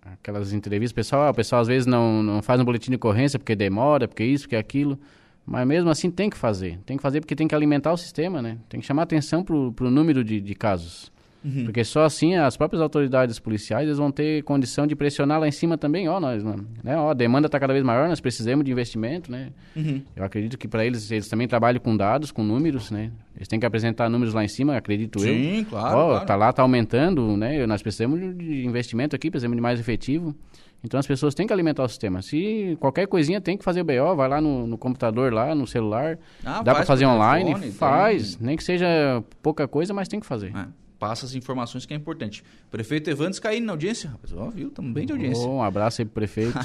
aquelas 0.02 0.52
entrevistas, 0.52 0.92
o 0.92 0.94
pessoal, 0.94 1.22
ah, 1.22 1.30
o 1.30 1.34
pessoal 1.34 1.62
às 1.62 1.68
vezes 1.68 1.86
não, 1.86 2.22
não 2.22 2.42
faz 2.42 2.60
um 2.60 2.64
boletim 2.64 2.90
de 2.90 2.96
ocorrência 2.96 3.38
porque 3.38 3.56
demora, 3.56 4.06
porque 4.06 4.24
isso, 4.24 4.44
porque 4.44 4.56
aquilo. 4.56 4.98
Mas 5.46 5.66
mesmo 5.66 5.90
assim 5.90 6.10
tem 6.10 6.30
que 6.30 6.38
fazer. 6.38 6.78
Tem 6.86 6.96
que 6.96 7.02
fazer 7.02 7.20
porque 7.20 7.36
tem 7.36 7.46
que 7.46 7.54
alimentar 7.54 7.92
o 7.92 7.96
sistema, 7.96 8.40
né? 8.40 8.58
Tem 8.68 8.80
que 8.80 8.86
chamar 8.86 9.02
atenção 9.02 9.44
pro, 9.44 9.72
pro 9.72 9.90
número 9.90 10.24
de, 10.24 10.40
de 10.40 10.54
casos. 10.54 11.12
Uhum. 11.44 11.64
Porque 11.66 11.84
só 11.84 12.04
assim 12.04 12.36
as 12.36 12.56
próprias 12.56 12.80
autoridades 12.80 13.38
policiais 13.38 13.86
eles 13.86 13.98
vão 13.98 14.10
ter 14.10 14.42
condição 14.44 14.86
de 14.86 14.96
pressionar 14.96 15.38
lá 15.38 15.46
em 15.46 15.50
cima 15.52 15.76
também, 15.76 16.08
ó, 16.08 16.18
nós, 16.18 16.42
né? 16.42 16.96
Ó, 16.96 17.10
a 17.10 17.14
demanda 17.14 17.46
está 17.46 17.60
cada 17.60 17.72
vez 17.72 17.84
maior, 17.84 18.08
nós 18.08 18.18
precisamos 18.20 18.64
de 18.64 18.72
investimento, 18.72 19.30
né? 19.30 19.50
Uhum. 19.76 20.00
Eu 20.16 20.24
acredito 20.24 20.56
que 20.56 20.66
para 20.66 20.84
eles, 20.86 21.10
eles 21.10 21.28
também 21.28 21.46
trabalham 21.46 21.80
com 21.80 21.94
dados, 21.96 22.32
com 22.32 22.42
números, 22.42 22.90
né? 22.90 23.10
Eles 23.36 23.46
têm 23.46 23.60
que 23.60 23.66
apresentar 23.66 24.08
números 24.08 24.32
lá 24.32 24.42
em 24.42 24.48
cima, 24.48 24.76
acredito 24.76 25.18
eu. 25.18 25.24
Sim, 25.34 25.66
claro, 25.68 25.96
Ó, 25.98 26.08
claro. 26.12 26.26
tá 26.26 26.36
lá, 26.36 26.52
tá 26.52 26.62
aumentando, 26.62 27.36
né? 27.36 27.66
Nós 27.66 27.82
precisamos 27.82 28.18
de- 28.38 28.64
investimento 28.64 29.14
aqui, 29.14 29.30
precisamos 29.30 29.56
de 29.56 29.60
mais 29.62 29.78
efetivo. 29.78 30.34
Então 30.82 31.00
as 31.00 31.06
pessoas 31.06 31.34
têm 31.34 31.46
que 31.46 31.52
alimentar 31.52 31.82
o 31.82 31.88
sistema. 31.88 32.20
Se 32.20 32.76
qualquer 32.78 33.06
coisinha 33.06 33.40
tem 33.40 33.56
que 33.56 33.64
fazer 33.64 33.80
o 33.80 33.84
BO, 33.84 34.14
vai 34.16 34.28
lá 34.28 34.38
no, 34.40 34.66
no 34.66 34.76
computador, 34.76 35.32
lá 35.32 35.54
no 35.54 35.66
celular. 35.66 36.18
Ah, 36.44 36.58
dá 36.62 36.64
para 36.64 36.74
faz 36.76 36.86
fazer 36.86 37.06
online, 37.06 37.44
telefone, 37.54 37.70
tem- 37.70 37.72
faz. 37.78 38.38
Nem 38.38 38.54
que 38.56 38.62
seja 38.64 39.22
pouca 39.42 39.66
coisa, 39.66 39.94
mas 39.94 40.08
tem 40.08 40.20
que 40.20 40.26
fazer. 40.26 40.52
É, 40.54 40.66
passa 41.04 41.26
as 41.26 41.34
informações 41.34 41.84
que 41.84 41.92
é 41.92 41.96
importante. 41.99 42.42
Prefeito 42.70 43.11
Evandes 43.11 43.38
caindo 43.38 43.66
na 43.66 43.75
audiência, 43.75 44.08
rapaz. 44.08 44.32
Ó, 44.32 44.49
viu? 44.49 44.68
Estamos 44.68 44.90
bem 44.90 45.04
de 45.04 45.12
audiência. 45.12 45.46
Oh, 45.46 45.56
um 45.56 45.62
abraço 45.62 46.00
aí 46.00 46.06
pro 46.06 46.14
prefeito. 46.14 46.54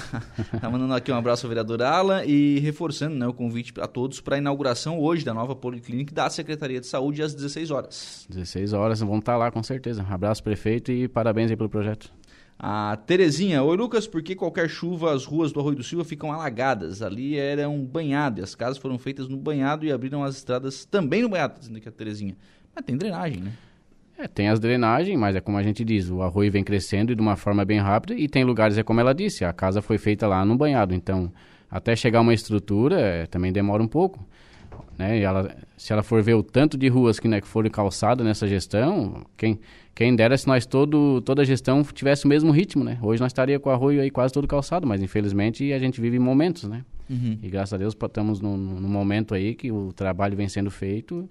Tá 0.61 0.69
mandando 0.69 0.93
aqui 0.93 1.11
um 1.11 1.15
abraço 1.15 1.45
ao 1.45 1.49
vereador 1.49 1.81
Alan 1.81 2.23
e 2.23 2.59
reforçando 2.59 3.15
né, 3.15 3.27
o 3.27 3.33
convite 3.33 3.73
a 3.81 3.87
todos 3.87 4.21
para 4.21 4.35
a 4.35 4.37
inauguração 4.37 4.97
hoje 4.97 5.25
da 5.25 5.33
nova 5.33 5.55
Policlínica 5.55 6.13
da 6.13 6.29
Secretaria 6.29 6.79
de 6.79 6.87
Saúde 6.87 7.21
às 7.21 7.33
16 7.33 7.69
horas. 7.69 8.25
16 8.29 8.71
horas, 8.71 9.01
vamos 9.01 9.19
estar 9.19 9.35
lá 9.35 9.51
com 9.51 9.61
certeza. 9.61 10.05
Um 10.09 10.13
abraço 10.13 10.41
prefeito 10.41 10.89
e 10.89 11.09
parabéns 11.09 11.51
aí 11.51 11.57
pelo 11.57 11.69
projeto. 11.69 12.13
A 12.57 12.95
Terezinha, 12.95 13.61
oi 13.61 13.75
Lucas, 13.75 14.07
por 14.07 14.23
que 14.23 14.35
qualquer 14.35 14.69
chuva 14.69 15.13
as 15.13 15.25
ruas 15.25 15.51
do 15.51 15.59
Arroio 15.59 15.75
do 15.75 15.83
Silva 15.83 16.05
ficam 16.05 16.31
alagadas? 16.31 17.01
Ali 17.01 17.37
era 17.37 17.67
um 17.67 17.85
banhado 17.85 18.39
e 18.39 18.43
as 18.43 18.55
casas 18.55 18.77
foram 18.77 18.97
feitas 18.97 19.27
no 19.27 19.37
banhado 19.37 19.85
e 19.85 19.91
abriram 19.91 20.23
as 20.23 20.37
estradas 20.37 20.85
também 20.85 21.21
no 21.21 21.29
banhado, 21.29 21.55
tá 21.55 21.59
dizendo 21.59 21.77
aqui 21.77 21.89
a 21.89 21.91
Terezinha. 21.91 22.37
Mas 22.73 22.85
tem 22.85 22.95
drenagem, 22.95 23.41
né? 23.41 23.53
É, 24.19 24.27
tem 24.27 24.49
as 24.49 24.59
drenagens, 24.59 25.17
mas 25.17 25.33
é 25.33 25.39
como 25.39 25.57
a 25.57 25.63
gente 25.63 25.85
diz, 25.85 26.09
o 26.09 26.21
arroio 26.21 26.51
vem 26.51 26.61
crescendo 26.61 27.13
e 27.13 27.15
de 27.15 27.21
uma 27.21 27.37
forma 27.37 27.63
bem 27.63 27.79
rápida 27.79 28.13
e 28.13 28.27
tem 28.27 28.43
lugares, 28.43 28.77
é 28.77 28.83
como 28.83 28.99
ela 28.99 29.13
disse, 29.13 29.45
a 29.45 29.53
casa 29.53 29.81
foi 29.81 29.97
feita 29.97 30.27
lá 30.27 30.43
no 30.43 30.57
banhado, 30.57 30.93
então 30.93 31.31
até 31.71 31.95
chegar 31.95 32.19
uma 32.19 32.33
estrutura 32.33 32.99
é, 32.99 33.25
também 33.27 33.53
demora 33.53 33.81
um 33.81 33.87
pouco. 33.87 34.27
Né? 34.97 35.19
E 35.19 35.21
ela, 35.21 35.55
se 35.77 35.93
ela 35.93 36.03
for 36.03 36.21
ver 36.21 36.33
o 36.33 36.43
tanto 36.43 36.77
de 36.77 36.89
ruas 36.89 37.17
que, 37.17 37.29
né, 37.29 37.39
que 37.39 37.47
foram 37.47 37.69
calçadas 37.69 38.25
nessa 38.25 38.45
gestão, 38.45 39.25
quem, 39.37 39.57
quem 39.95 40.13
dera 40.13 40.37
se 40.37 40.45
nós 40.45 40.65
todo, 40.65 41.21
toda 41.21 41.41
a 41.41 41.45
gestão 41.45 41.81
tivesse 41.81 42.25
o 42.25 42.27
mesmo 42.27 42.51
ritmo, 42.51 42.83
né? 42.83 42.99
Hoje 43.01 43.21
nós 43.21 43.29
estaria 43.29 43.57
com 43.57 43.69
o 43.69 43.71
arroio 43.71 44.01
aí 44.01 44.11
quase 44.11 44.33
todo 44.33 44.45
calçado, 44.45 44.85
mas 44.85 45.01
infelizmente 45.01 45.71
a 45.71 45.79
gente 45.79 46.01
vive 46.01 46.19
momentos, 46.19 46.63
né? 46.63 46.83
Uhum. 47.09 47.39
E 47.41 47.49
graças 47.49 47.73
a 47.73 47.77
Deus 47.77 47.93
estamos 47.93 48.41
num, 48.41 48.57
num 48.57 48.89
momento 48.89 49.33
aí 49.33 49.55
que 49.55 49.71
o 49.71 49.93
trabalho 49.93 50.35
vem 50.35 50.49
sendo 50.49 50.69
feito 50.69 51.29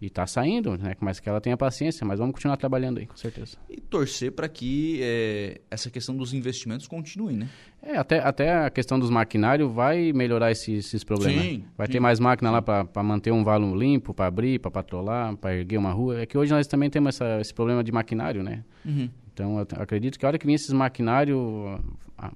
e 0.00 0.06
está 0.06 0.26
saindo, 0.26 0.76
né? 0.78 0.94
Mas 1.00 1.18
que 1.18 1.28
ela 1.28 1.40
tenha 1.40 1.56
paciência, 1.56 2.06
mas 2.06 2.18
vamos 2.18 2.32
continuar 2.32 2.56
trabalhando 2.56 2.98
aí, 2.98 3.06
com 3.06 3.16
certeza. 3.16 3.56
E 3.68 3.80
torcer 3.80 4.32
para 4.32 4.48
que 4.48 5.00
é, 5.02 5.60
essa 5.70 5.90
questão 5.90 6.16
dos 6.16 6.32
investimentos 6.32 6.86
continue, 6.86 7.34
né? 7.34 7.48
É, 7.82 7.96
até, 7.96 8.20
até 8.20 8.66
a 8.66 8.70
questão 8.70 8.98
dos 8.98 9.10
maquinários 9.10 9.72
vai 9.72 10.12
melhorar 10.12 10.52
esses, 10.52 10.86
esses 10.86 11.02
problemas. 11.02 11.44
Sim, 11.44 11.64
vai 11.76 11.86
sim. 11.86 11.94
ter 11.94 12.00
mais 12.00 12.20
máquina 12.20 12.50
lá 12.50 12.62
para 12.62 13.02
manter 13.02 13.32
um 13.32 13.42
valo 13.42 13.76
limpo, 13.76 14.14
para 14.14 14.26
abrir, 14.26 14.60
para 14.60 14.70
patrolar, 14.70 15.36
para 15.36 15.56
erguer 15.56 15.78
uma 15.78 15.92
rua. 15.92 16.20
É 16.20 16.26
que 16.26 16.38
hoje 16.38 16.52
nós 16.52 16.66
também 16.66 16.88
temos 16.90 17.16
essa, 17.16 17.40
esse 17.40 17.52
problema 17.52 17.82
de 17.82 17.90
maquinário, 17.90 18.42
né? 18.42 18.64
Uhum. 18.84 19.10
Então, 19.32 19.58
acredito 19.76 20.18
que 20.18 20.24
a 20.24 20.28
hora 20.28 20.38
que 20.38 20.46
vir 20.46 20.54
esses 20.54 20.72
maquinários, 20.72 21.38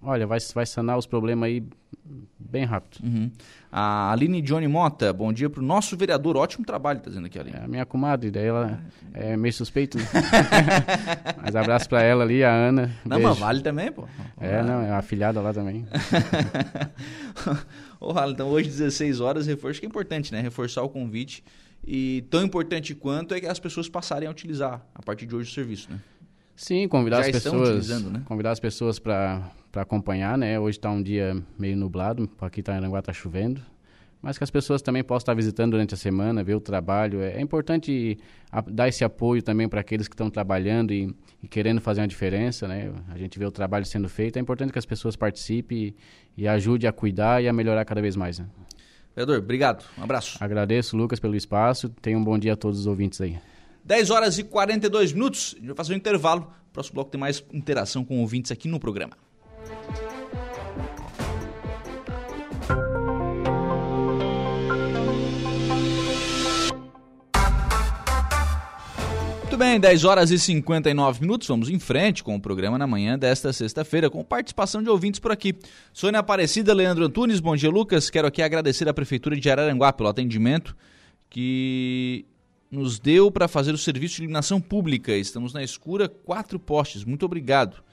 olha, 0.02 0.26
vai, 0.26 0.38
vai 0.54 0.66
sanar 0.66 0.96
os 0.96 1.06
problemas 1.06 1.48
aí 1.48 1.62
bem 2.38 2.64
rápido. 2.64 3.04
Uhum. 3.04 3.30
A 3.70 4.12
Aline 4.12 4.42
Johnny 4.42 4.68
Mota, 4.68 5.12
bom 5.12 5.32
dia 5.32 5.48
pro 5.48 5.62
nosso 5.62 5.96
vereador. 5.96 6.36
Ótimo 6.36 6.64
trabalho, 6.64 7.00
tá 7.00 7.08
dizendo 7.08 7.26
aqui, 7.26 7.38
Aline. 7.38 7.56
É 7.56 7.64
a 7.64 7.68
minha 7.68 7.86
comadre, 7.86 8.30
daí 8.30 8.46
ela 8.46 8.80
é 9.14 9.36
meio 9.36 9.52
suspeito, 9.52 9.98
né? 9.98 10.04
Mas 11.42 11.56
abraço 11.56 11.88
para 11.88 12.02
ela 12.02 12.22
ali, 12.24 12.44
a 12.44 12.52
Ana. 12.52 12.94
Não, 13.04 13.16
Beijo. 13.16 13.30
mas 13.30 13.38
vale 13.38 13.60
também, 13.62 13.90
pô. 13.90 14.06
É, 14.40 14.62
não, 14.62 14.82
é 14.82 14.88
uma 14.88 14.98
afilhada 14.98 15.40
lá 15.40 15.52
também. 15.52 15.86
Ô, 18.00 18.10
Alan, 18.10 18.32
então 18.32 18.48
hoje 18.48 18.68
16 18.68 19.20
horas, 19.20 19.46
reforço 19.46 19.80
que 19.80 19.86
é 19.86 19.88
importante, 19.88 20.32
né? 20.32 20.40
Reforçar 20.40 20.82
o 20.82 20.88
convite. 20.88 21.42
E 21.84 22.24
tão 22.30 22.42
importante 22.42 22.94
quanto 22.94 23.34
é 23.34 23.40
que 23.40 23.46
as 23.46 23.58
pessoas 23.58 23.88
passarem 23.88 24.28
a 24.28 24.30
utilizar 24.30 24.84
a 24.94 25.02
partir 25.02 25.26
de 25.26 25.34
hoje 25.34 25.50
o 25.50 25.54
serviço, 25.54 25.90
né? 25.90 25.98
Sim, 26.62 26.86
convidar 26.86 27.22
Já 27.22 27.26
as 27.26 27.32
pessoas, 27.32 27.88
né? 27.88 28.22
convidar 28.24 28.52
as 28.52 28.60
pessoas 28.60 28.96
para 29.00 29.50
acompanhar, 29.74 30.38
né? 30.38 30.60
Hoje 30.60 30.78
está 30.78 30.88
um 30.92 31.02
dia 31.02 31.36
meio 31.58 31.76
nublado, 31.76 32.30
aqui 32.40 32.62
tá 32.62 32.72
em 32.72 32.76
Aranguá 32.76 33.00
está 33.00 33.12
chovendo, 33.12 33.60
mas 34.22 34.38
que 34.38 34.44
as 34.44 34.50
pessoas 34.50 34.80
também 34.80 35.02
possam 35.02 35.24
estar 35.24 35.34
visitando 35.34 35.72
durante 35.72 35.94
a 35.94 35.96
semana, 35.96 36.44
ver 36.44 36.54
o 36.54 36.60
trabalho. 36.60 37.20
É, 37.20 37.32
é 37.32 37.40
importante 37.40 38.16
dar 38.68 38.86
esse 38.86 39.02
apoio 39.02 39.42
também 39.42 39.68
para 39.68 39.80
aqueles 39.80 40.06
que 40.06 40.14
estão 40.14 40.30
trabalhando 40.30 40.92
e, 40.92 41.12
e 41.42 41.48
querendo 41.48 41.80
fazer 41.80 42.00
uma 42.00 42.06
diferença, 42.06 42.68
né? 42.68 42.92
A 43.08 43.18
gente 43.18 43.40
vê 43.40 43.44
o 43.44 43.50
trabalho 43.50 43.84
sendo 43.84 44.08
feito, 44.08 44.36
é 44.36 44.40
importante 44.40 44.72
que 44.72 44.78
as 44.78 44.86
pessoas 44.86 45.16
participem 45.16 45.96
e, 46.36 46.42
e 46.42 46.46
ajudem 46.46 46.88
a 46.88 46.92
cuidar 46.92 47.42
e 47.42 47.48
a 47.48 47.52
melhorar 47.52 47.84
cada 47.84 48.00
vez 48.00 48.14
mais. 48.14 48.38
Né? 48.38 48.46
Vereador, 49.16 49.38
obrigado. 49.38 49.84
Um 49.98 50.04
abraço. 50.04 50.38
Agradeço, 50.40 50.96
Lucas, 50.96 51.18
pelo 51.18 51.34
espaço. 51.34 51.88
Tenha 51.88 52.16
um 52.16 52.22
bom 52.22 52.38
dia 52.38 52.52
a 52.52 52.56
todos 52.56 52.78
os 52.78 52.86
ouvintes 52.86 53.20
aí. 53.20 53.36
10 53.84 54.10
horas 54.10 54.38
e 54.38 54.44
42 54.44 55.12
minutos. 55.12 55.54
A 55.54 55.58
gente 55.58 55.66
vai 55.68 55.76
fazer 55.76 55.94
um 55.94 55.96
intervalo. 55.96 56.52
Próximo 56.72 56.94
bloco 56.94 57.10
tem 57.10 57.20
mais 57.20 57.44
interação 57.52 58.04
com 58.04 58.20
ouvintes 58.20 58.50
aqui 58.50 58.68
no 58.68 58.80
programa. 58.80 59.16
Muito 69.40 69.58
bem, 69.58 69.78
10 69.78 70.04
horas 70.04 70.30
e 70.30 70.38
59 70.38 71.20
minutos. 71.20 71.46
Vamos 71.46 71.68
em 71.68 71.78
frente 71.78 72.24
com 72.24 72.34
o 72.34 72.40
programa 72.40 72.78
na 72.78 72.86
manhã 72.86 73.18
desta 73.18 73.52
sexta-feira, 73.52 74.08
com 74.08 74.24
participação 74.24 74.82
de 74.82 74.88
ouvintes 74.88 75.20
por 75.20 75.30
aqui. 75.30 75.54
Sônia 75.92 76.20
Aparecida, 76.20 76.72
Leandro 76.72 77.04
Antunes, 77.04 77.38
bom 77.38 77.54
dia, 77.54 77.68
Lucas. 77.68 78.08
Quero 78.08 78.26
aqui 78.26 78.40
agradecer 78.40 78.88
à 78.88 78.94
Prefeitura 78.94 79.36
de 79.36 79.50
Araranguá 79.50 79.92
pelo 79.92 80.08
atendimento 80.08 80.74
que 81.28 82.24
nos 82.72 82.98
deu 82.98 83.30
para 83.30 83.46
fazer 83.46 83.74
o 83.74 83.78
serviço 83.78 84.16
de 84.16 84.22
iluminação 84.22 84.58
pública. 84.58 85.12
Estamos 85.12 85.52
na 85.52 85.62
escura, 85.62 86.08
quatro 86.08 86.58
postes. 86.58 87.04
Muito 87.04 87.26
obrigado. 87.26 87.84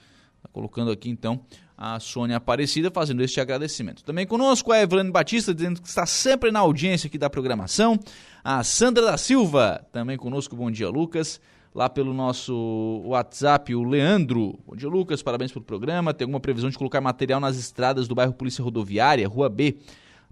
Tá 0.41 0.47
colocando 0.53 0.89
aqui 0.89 1.09
então 1.09 1.41
a 1.77 1.99
Sônia 1.99 2.37
Aparecida 2.37 2.89
fazendo 2.89 3.21
este 3.21 3.41
agradecimento. 3.41 4.05
Também 4.05 4.25
conosco 4.25 4.71
a 4.71 4.81
Evelane 4.81 5.11
Batista, 5.11 5.53
dizendo 5.53 5.81
que 5.81 5.87
está 5.87 6.05
sempre 6.05 6.49
na 6.49 6.59
audiência 6.59 7.07
aqui 7.07 7.17
da 7.17 7.29
programação. 7.29 7.99
A 8.41 8.63
Sandra 8.63 9.03
da 9.03 9.17
Silva, 9.17 9.85
também 9.91 10.17
conosco, 10.17 10.55
bom 10.55 10.71
dia, 10.71 10.89
Lucas. 10.89 11.41
Lá 11.75 11.89
pelo 11.89 12.13
nosso 12.13 13.03
WhatsApp, 13.05 13.75
o 13.75 13.83
Leandro. 13.83 14.57
Bom 14.65 14.77
dia, 14.77 14.89
Lucas. 14.89 15.21
Parabéns 15.21 15.51
pelo 15.51 15.63
programa. 15.65 16.13
Tem 16.13 16.23
alguma 16.23 16.39
previsão 16.39 16.69
de 16.69 16.77
colocar 16.77 17.01
material 17.01 17.41
nas 17.41 17.57
estradas 17.57 18.07
do 18.07 18.15
bairro 18.15 18.33
Polícia 18.33 18.63
Rodoviária, 18.63 19.27
Rua 19.27 19.49
B? 19.49 19.77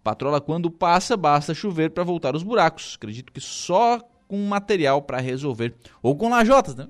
Patrola, 0.01 0.39
quando 0.39 0.71
passa, 0.71 1.17
basta 1.17 1.53
chover 1.53 1.91
para 1.91 2.03
voltar 2.03 2.33
os 2.33 2.43
buracos. 2.43 2.95
Acredito 2.97 3.31
que 3.31 3.41
só 3.41 4.01
com 4.27 4.37
material 4.45 5.01
para 5.01 5.19
resolver. 5.19 5.75
Ou 6.01 6.15
com 6.15 6.29
lajotas, 6.29 6.75
né? 6.75 6.87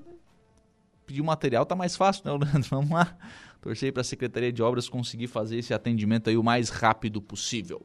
Pedir 1.06 1.22
material 1.22 1.64
tá 1.64 1.74
mais 1.74 1.96
fácil, 1.96 2.22
né, 2.24 2.32
Leandro? 2.32 2.68
Vamos 2.70 2.90
lá. 2.90 3.16
Torcer 3.60 3.92
para 3.92 4.02
a 4.02 4.04
Secretaria 4.04 4.52
de 4.52 4.62
Obras 4.62 4.88
conseguir 4.88 5.26
fazer 5.26 5.58
esse 5.58 5.74
atendimento 5.74 6.30
aí 6.30 6.36
o 6.36 6.42
mais 6.42 6.68
rápido 6.68 7.20
possível. 7.20 7.82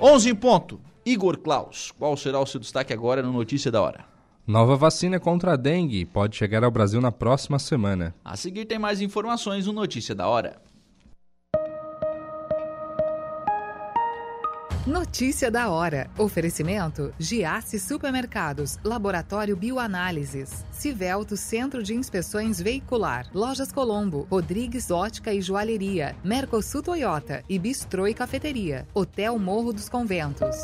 11 0.00 0.30
em 0.30 0.34
ponto. 0.34 0.80
Igor 1.04 1.38
Klaus, 1.38 1.90
qual 1.92 2.16
será 2.16 2.38
o 2.38 2.46
seu 2.46 2.60
destaque 2.60 2.92
agora 2.92 3.22
no 3.22 3.32
Notícia 3.32 3.70
da 3.70 3.80
Hora? 3.80 4.04
Nova 4.46 4.76
vacina 4.76 5.18
contra 5.18 5.52
a 5.52 5.56
dengue 5.56 6.06
pode 6.06 6.36
chegar 6.36 6.64
ao 6.64 6.70
Brasil 6.70 7.00
na 7.00 7.12
próxima 7.12 7.58
semana. 7.58 8.14
A 8.24 8.36
seguir 8.36 8.64
tem 8.64 8.78
mais 8.78 9.00
informações 9.00 9.66
no 9.66 9.72
Notícia 9.72 10.14
da 10.14 10.26
Hora. 10.28 10.60
Notícia 14.88 15.50
da 15.50 15.68
hora. 15.68 16.08
Oferecimento: 16.16 17.12
Giasse 17.18 17.78
Supermercados, 17.78 18.78
Laboratório 18.82 19.54
Bioanálises, 19.54 20.64
Civelto 20.72 21.36
Centro 21.36 21.82
de 21.82 21.94
Inspeções 21.94 22.58
Veicular, 22.58 23.26
Lojas 23.34 23.70
Colombo, 23.70 24.26
Rodrigues 24.30 24.90
Ótica 24.90 25.30
e 25.30 25.42
Joalheria, 25.42 26.16
Mercosul 26.24 26.82
Toyota 26.82 27.44
e 27.50 27.58
Bistrô 27.58 28.08
e 28.08 28.14
Cafeteria, 28.14 28.88
Hotel 28.94 29.38
Morro 29.38 29.74
dos 29.74 29.90
Conventos. 29.90 30.56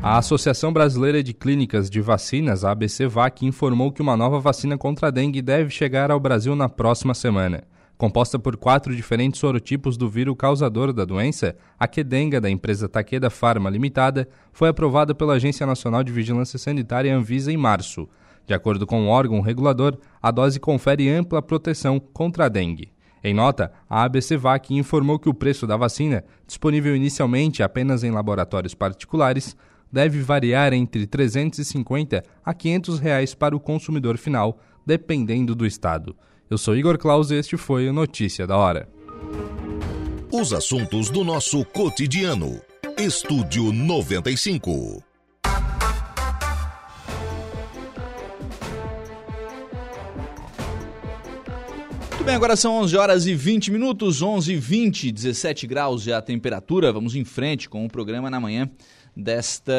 A 0.00 0.18
Associação 0.18 0.72
Brasileira 0.72 1.24
de 1.24 1.34
Clínicas 1.34 1.90
de 1.90 2.00
Vacinas, 2.00 2.64
ABCVAC, 2.64 3.44
informou 3.44 3.90
que 3.90 4.00
uma 4.00 4.16
nova 4.16 4.38
vacina 4.38 4.78
contra 4.78 5.08
a 5.08 5.10
dengue 5.10 5.42
deve 5.42 5.70
chegar 5.70 6.12
ao 6.12 6.20
Brasil 6.20 6.54
na 6.54 6.68
próxima 6.68 7.14
semana. 7.14 7.64
Composta 7.96 8.38
por 8.38 8.58
quatro 8.58 8.94
diferentes 8.94 9.40
sorotipos 9.40 9.96
do 9.96 10.06
vírus 10.06 10.36
causador 10.36 10.92
da 10.92 11.06
doença, 11.06 11.56
a 11.78 11.88
Quedenga, 11.88 12.38
da 12.38 12.50
empresa 12.50 12.90
Takeda 12.90 13.30
Pharma 13.30 13.70
Limitada, 13.70 14.28
foi 14.52 14.68
aprovada 14.68 15.14
pela 15.14 15.32
Agência 15.32 15.66
Nacional 15.66 16.04
de 16.04 16.12
Vigilância 16.12 16.58
Sanitária 16.58 17.16
Anvisa 17.16 17.50
em 17.50 17.56
março. 17.56 18.06
De 18.46 18.52
acordo 18.52 18.86
com 18.86 19.06
o 19.06 19.08
órgão 19.08 19.40
regulador, 19.40 19.96
a 20.20 20.30
dose 20.30 20.60
confere 20.60 21.08
ampla 21.08 21.40
proteção 21.40 21.98
contra 21.98 22.44
a 22.44 22.48
dengue. 22.50 22.92
Em 23.24 23.32
nota, 23.32 23.72
a 23.88 24.02
ABCVAC 24.04 24.74
informou 24.74 25.18
que 25.18 25.30
o 25.30 25.34
preço 25.34 25.66
da 25.66 25.76
vacina, 25.76 26.22
disponível 26.46 26.94
inicialmente 26.94 27.62
apenas 27.62 28.04
em 28.04 28.10
laboratórios 28.10 28.74
particulares, 28.74 29.56
deve 29.90 30.20
variar 30.20 30.74
entre 30.74 31.06
350 31.06 32.22
a 32.44 32.52
500 32.52 32.98
reais 32.98 33.34
para 33.34 33.56
o 33.56 33.60
consumidor 33.60 34.18
final, 34.18 34.60
dependendo 34.84 35.54
do 35.54 35.64
estado. 35.64 36.14
Eu 36.48 36.56
sou 36.56 36.76
Igor 36.76 36.96
Claus 36.96 37.32
e 37.32 37.34
este 37.34 37.56
foi 37.56 37.88
o 37.88 37.92
Notícia 37.92 38.46
da 38.46 38.56
Hora. 38.56 38.88
Os 40.32 40.52
assuntos 40.52 41.10
do 41.10 41.24
nosso 41.24 41.64
cotidiano. 41.64 42.60
Estúdio 42.96 43.72
95. 43.72 45.02
Muito 52.10 52.24
bem, 52.24 52.36
agora 52.36 52.54
são 52.54 52.76
11 52.76 52.96
horas 52.96 53.26
e 53.26 53.34
20 53.34 53.72
minutos, 53.72 54.22
11 54.22 54.52
e 54.52 54.56
20, 54.56 55.10
17 55.10 55.66
graus 55.66 56.06
é 56.06 56.12
a 56.12 56.22
temperatura. 56.22 56.92
Vamos 56.92 57.16
em 57.16 57.24
frente 57.24 57.68
com 57.68 57.84
o 57.84 57.88
programa 57.90 58.30
na 58.30 58.38
manhã 58.38 58.70
desta 59.16 59.72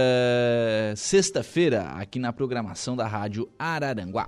sexta-feira, 0.97 1.84
aqui 1.91 2.19
na 2.19 2.34
programação 2.34 2.93
da 2.93 3.08
Rádio 3.08 3.47
Araranguá. 3.58 4.27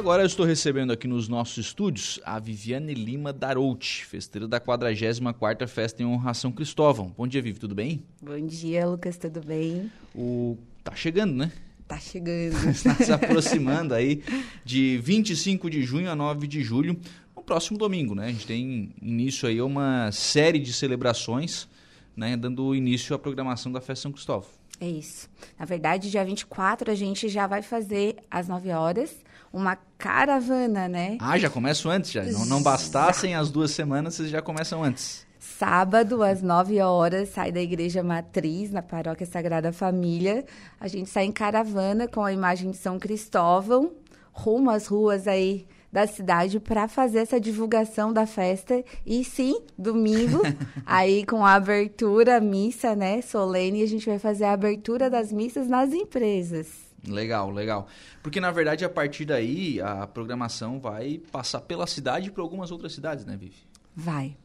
Agora 0.00 0.22
eu 0.22 0.26
estou 0.26 0.46
recebendo 0.46 0.94
aqui 0.94 1.06
nos 1.06 1.28
nossos 1.28 1.58
estúdios 1.58 2.18
a 2.24 2.38
Viviane 2.38 2.94
Lima 2.94 3.34
Darouti, 3.34 4.06
festeira 4.06 4.48
da 4.48 4.58
44ª 4.58 5.66
Festa 5.68 6.02
em 6.02 6.06
Honra 6.06 6.32
São 6.32 6.50
Cristóvão. 6.50 7.14
Bom 7.14 7.26
dia, 7.26 7.42
Vivi, 7.42 7.58
tudo 7.58 7.74
bem? 7.74 8.02
Bom 8.22 8.46
dia, 8.46 8.86
Lucas, 8.86 9.18
tudo 9.18 9.42
bem? 9.42 9.92
O... 10.14 10.56
Tá 10.82 10.96
chegando, 10.96 11.34
né? 11.34 11.52
Tá 11.86 11.98
chegando. 11.98 12.70
Está 12.70 12.94
se 13.04 13.12
aproximando 13.12 13.92
aí 13.92 14.24
de 14.64 14.96
25 15.02 15.68
de 15.68 15.82
junho 15.82 16.10
a 16.10 16.16
9 16.16 16.46
de 16.46 16.62
julho, 16.62 16.98
no 17.36 17.42
próximo 17.42 17.76
domingo, 17.76 18.14
né? 18.14 18.28
A 18.28 18.32
gente 18.32 18.46
tem 18.46 18.94
início 19.02 19.46
aí 19.46 19.60
uma 19.60 20.10
série 20.12 20.58
de 20.58 20.72
celebrações, 20.72 21.68
né, 22.16 22.38
dando 22.38 22.74
início 22.74 23.14
à 23.14 23.18
programação 23.18 23.70
da 23.70 23.82
Festa 23.82 24.04
São 24.04 24.12
Cristóvão. 24.12 24.48
É 24.80 24.88
isso. 24.88 25.28
Na 25.58 25.66
verdade, 25.66 26.10
dia 26.10 26.24
24 26.24 26.90
a 26.90 26.94
gente 26.94 27.28
já 27.28 27.46
vai 27.46 27.60
fazer 27.60 28.16
às 28.30 28.48
9 28.48 28.70
horas 28.70 29.14
uma 29.52 29.76
caravana, 29.98 30.88
né? 30.88 31.18
Ah, 31.20 31.38
já 31.38 31.50
começam 31.50 31.90
antes 31.90 32.12
já. 32.12 32.22
Não, 32.24 32.46
não 32.46 32.62
bastassem 32.62 33.34
as 33.34 33.50
duas 33.50 33.70
semanas, 33.70 34.14
vocês 34.14 34.30
já 34.30 34.40
começam 34.40 34.82
antes. 34.82 35.26
Sábado, 35.38 36.22
às 36.22 36.42
9 36.42 36.80
horas, 36.80 37.30
sai 37.30 37.50
da 37.50 37.60
Igreja 37.60 38.02
Matriz, 38.02 38.70
na 38.70 38.82
Paróquia 38.82 39.26
Sagrada 39.26 39.72
Família. 39.72 40.44
A 40.78 40.86
gente 40.86 41.10
sai 41.10 41.24
em 41.24 41.32
caravana 41.32 42.06
com 42.06 42.24
a 42.24 42.32
imagem 42.32 42.70
de 42.70 42.76
São 42.76 42.98
Cristóvão, 42.98 43.90
rumo 44.32 44.70
às 44.70 44.86
ruas 44.86 45.26
aí 45.26 45.66
da 45.92 46.06
cidade 46.06 46.60
para 46.60 46.86
fazer 46.86 47.18
essa 47.18 47.40
divulgação 47.40 48.12
da 48.12 48.26
festa. 48.26 48.84
E 49.04 49.24
sim, 49.24 49.60
domingo, 49.76 50.40
aí 50.86 51.26
com 51.26 51.44
a 51.44 51.54
abertura, 51.54 52.40
missa, 52.40 52.94
né, 52.94 53.20
solene, 53.20 53.82
a 53.82 53.88
gente 53.88 54.06
vai 54.06 54.18
fazer 54.18 54.44
a 54.44 54.52
abertura 54.52 55.10
das 55.10 55.32
missas 55.32 55.66
nas 55.66 55.92
empresas. 55.92 56.89
Legal, 57.06 57.50
legal. 57.50 57.86
Porque 58.22 58.40
na 58.40 58.50
verdade 58.50 58.84
a 58.84 58.88
partir 58.88 59.24
daí 59.24 59.80
a 59.80 60.06
programação 60.06 60.78
vai 60.78 61.20
passar 61.32 61.60
pela 61.60 61.86
cidade 61.86 62.28
e 62.28 62.30
para 62.30 62.42
algumas 62.42 62.70
outras 62.70 62.92
cidades, 62.92 63.24
né, 63.24 63.36
Vivi? 63.36 63.56
Vai. 63.94 64.36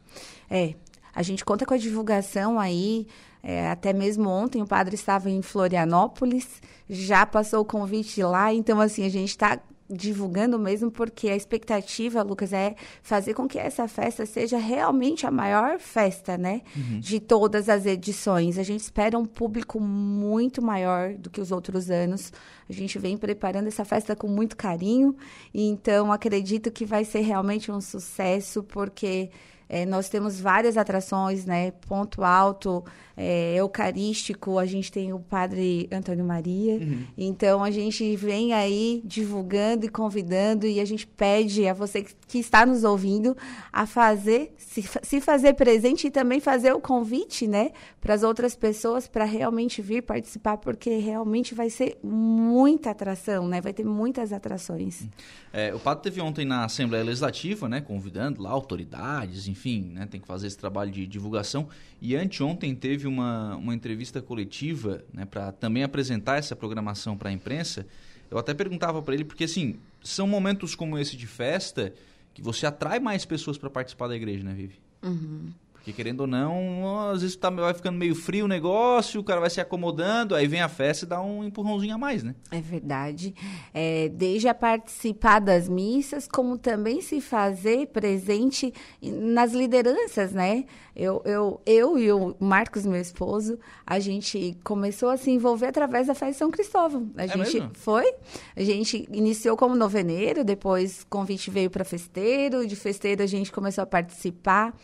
É, 0.50 0.74
a 1.14 1.22
gente 1.22 1.44
conta 1.44 1.64
com 1.66 1.74
a 1.74 1.78
divulgação 1.78 2.58
aí. 2.58 3.06
É, 3.42 3.70
até 3.70 3.92
mesmo 3.92 4.28
ontem 4.28 4.60
o 4.60 4.66
padre 4.66 4.96
estava 4.96 5.30
em 5.30 5.40
Florianópolis, 5.40 6.60
já 6.90 7.24
passou 7.24 7.60
o 7.60 7.64
convite 7.64 8.20
lá, 8.20 8.52
então 8.52 8.80
assim, 8.80 9.04
a 9.04 9.08
gente 9.08 9.28
está 9.28 9.60
divulgando 9.88 10.58
mesmo, 10.58 10.90
porque 10.90 11.28
a 11.28 11.36
expectativa, 11.36 12.22
Lucas, 12.22 12.52
é 12.52 12.74
fazer 13.02 13.34
com 13.34 13.46
que 13.46 13.58
essa 13.58 13.86
festa 13.86 14.26
seja 14.26 14.58
realmente 14.58 15.26
a 15.26 15.30
maior 15.30 15.78
festa, 15.78 16.36
né? 16.36 16.62
Uhum. 16.76 17.00
De 17.00 17.20
todas 17.20 17.68
as 17.68 17.86
edições. 17.86 18.58
A 18.58 18.62
gente 18.62 18.80
espera 18.80 19.18
um 19.18 19.24
público 19.24 19.80
muito 19.80 20.60
maior 20.60 21.14
do 21.14 21.30
que 21.30 21.40
os 21.40 21.52
outros 21.52 21.90
anos. 21.90 22.32
A 22.68 22.72
gente 22.72 22.98
vem 22.98 23.16
preparando 23.16 23.68
essa 23.68 23.84
festa 23.84 24.16
com 24.16 24.26
muito 24.26 24.56
carinho, 24.56 25.16
então 25.54 26.12
acredito 26.12 26.70
que 26.70 26.84
vai 26.84 27.04
ser 27.04 27.20
realmente 27.20 27.70
um 27.70 27.80
sucesso, 27.80 28.62
porque 28.62 29.30
é, 29.68 29.84
nós 29.84 30.08
temos 30.08 30.40
várias 30.40 30.76
atrações, 30.76 31.44
né? 31.44 31.72
Ponto 31.88 32.22
alto, 32.22 32.84
é, 33.16 33.54
eucarístico, 33.56 34.58
a 34.58 34.66
gente 34.66 34.92
tem 34.92 35.12
o 35.12 35.18
Padre 35.18 35.88
Antônio 35.90 36.24
Maria. 36.24 36.74
Uhum. 36.74 37.04
Então, 37.16 37.64
a 37.64 37.70
gente 37.70 38.14
vem 38.14 38.52
aí 38.52 39.00
divulgando 39.04 39.86
e 39.86 39.88
convidando 39.88 40.66
e 40.66 40.78
a 40.78 40.84
gente 40.84 41.06
pede 41.06 41.66
a 41.66 41.72
você 41.72 42.04
que 42.28 42.38
está 42.38 42.66
nos 42.66 42.84
ouvindo 42.84 43.36
a 43.72 43.86
fazer, 43.86 44.54
se, 44.58 44.84
se 45.02 45.20
fazer 45.20 45.54
presente 45.54 46.08
e 46.08 46.10
também 46.10 46.40
fazer 46.40 46.72
o 46.72 46.80
convite, 46.80 47.46
né? 47.46 47.70
Para 48.00 48.14
as 48.14 48.22
outras 48.22 48.54
pessoas 48.54 49.08
para 49.08 49.24
realmente 49.24 49.80
vir 49.80 50.02
participar, 50.02 50.58
porque 50.58 50.98
realmente 50.98 51.54
vai 51.54 51.70
ser 51.70 51.98
muita 52.02 52.90
atração, 52.90 53.48
né? 53.48 53.60
Vai 53.60 53.72
ter 53.72 53.84
muitas 53.84 54.32
atrações. 54.32 55.08
É, 55.52 55.74
o 55.74 55.78
Padre 55.78 56.04
teve 56.04 56.20
ontem 56.20 56.44
na 56.44 56.66
Assembleia 56.66 57.02
Legislativa, 57.02 57.68
né? 57.68 57.80
Convidando 57.80 58.42
lá 58.42 58.50
autoridades, 58.50 59.48
enfim, 59.48 59.55
né, 59.64 60.06
tem 60.06 60.20
que 60.20 60.26
fazer 60.26 60.46
esse 60.46 60.58
trabalho 60.58 60.90
de 60.90 61.06
divulgação. 61.06 61.68
E 62.00 62.14
anteontem 62.14 62.74
teve 62.74 63.06
uma, 63.06 63.56
uma 63.56 63.74
entrevista 63.74 64.20
coletiva 64.20 65.04
né, 65.12 65.24
para 65.24 65.52
também 65.52 65.82
apresentar 65.82 66.36
essa 66.38 66.54
programação 66.54 67.16
para 67.16 67.30
a 67.30 67.32
imprensa. 67.32 67.86
Eu 68.30 68.38
até 68.38 68.52
perguntava 68.52 69.00
para 69.02 69.14
ele, 69.14 69.24
porque 69.24 69.44
assim, 69.44 69.76
são 70.02 70.26
momentos 70.26 70.74
como 70.74 70.98
esse 70.98 71.16
de 71.16 71.26
festa 71.26 71.92
que 72.34 72.42
você 72.42 72.66
atrai 72.66 73.00
mais 73.00 73.24
pessoas 73.24 73.56
para 73.56 73.70
participar 73.70 74.08
da 74.08 74.16
igreja, 74.16 74.44
né, 74.44 74.52
Vivi? 74.52 74.78
Uhum. 75.02 75.50
Porque 75.86 76.02
querendo 76.02 76.22
ou 76.22 76.26
não, 76.26 77.10
às 77.10 77.22
vezes 77.22 77.36
tá, 77.36 77.48
vai 77.48 77.72
ficando 77.72 77.96
meio 77.96 78.16
frio 78.16 78.46
o 78.46 78.48
negócio, 78.48 79.20
o 79.20 79.22
cara 79.22 79.38
vai 79.38 79.48
se 79.48 79.60
acomodando, 79.60 80.34
aí 80.34 80.48
vem 80.48 80.60
a 80.60 80.68
festa 80.68 81.04
e 81.04 81.08
dá 81.08 81.22
um 81.22 81.44
empurrãozinho 81.44 81.94
a 81.94 81.98
mais, 81.98 82.24
né? 82.24 82.34
É 82.50 82.60
verdade. 82.60 83.32
É, 83.72 84.08
desde 84.08 84.48
a 84.48 84.54
participar 84.54 85.38
das 85.38 85.68
missas, 85.68 86.26
como 86.26 86.58
também 86.58 87.00
se 87.00 87.20
fazer 87.20 87.86
presente 87.86 88.74
nas 89.00 89.52
lideranças, 89.52 90.32
né? 90.32 90.64
Eu, 90.96 91.22
eu, 91.24 91.60
eu 91.64 91.96
e 91.96 92.10
o 92.10 92.34
Marcos, 92.40 92.84
meu 92.84 93.00
esposo, 93.00 93.56
a 93.86 94.00
gente 94.00 94.58
começou 94.64 95.08
a 95.08 95.16
se 95.16 95.30
envolver 95.30 95.66
através 95.66 96.08
da 96.08 96.16
festa 96.16 96.38
São 96.38 96.50
Cristóvão. 96.50 97.12
A 97.16 97.26
é 97.26 97.28
gente 97.28 97.60
mesmo? 97.60 97.70
foi, 97.74 98.12
a 98.56 98.62
gente 98.64 99.06
iniciou 99.12 99.56
como 99.56 99.76
noveneiro, 99.76 100.42
depois 100.42 101.06
convite 101.08 101.48
veio 101.48 101.70
para 101.70 101.84
festeiro, 101.84 102.66
de 102.66 102.74
festeiro 102.74 103.22
a 103.22 103.26
gente 103.26 103.52
começou 103.52 103.82
a 103.82 103.86
participar 103.86 104.74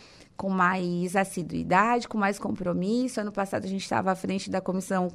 com 0.43 0.51
mais 0.51 1.15
assiduidade, 1.15 2.09
com 2.09 2.19
mais 2.19 2.37
compromisso. 2.37 3.21
Ano 3.21 3.31
passado 3.31 3.65
a 3.65 3.69
gente 3.69 3.83
estava 3.83 4.11
à 4.11 4.17
frente 4.17 4.51
da 4.51 4.61
comissão 4.61 5.09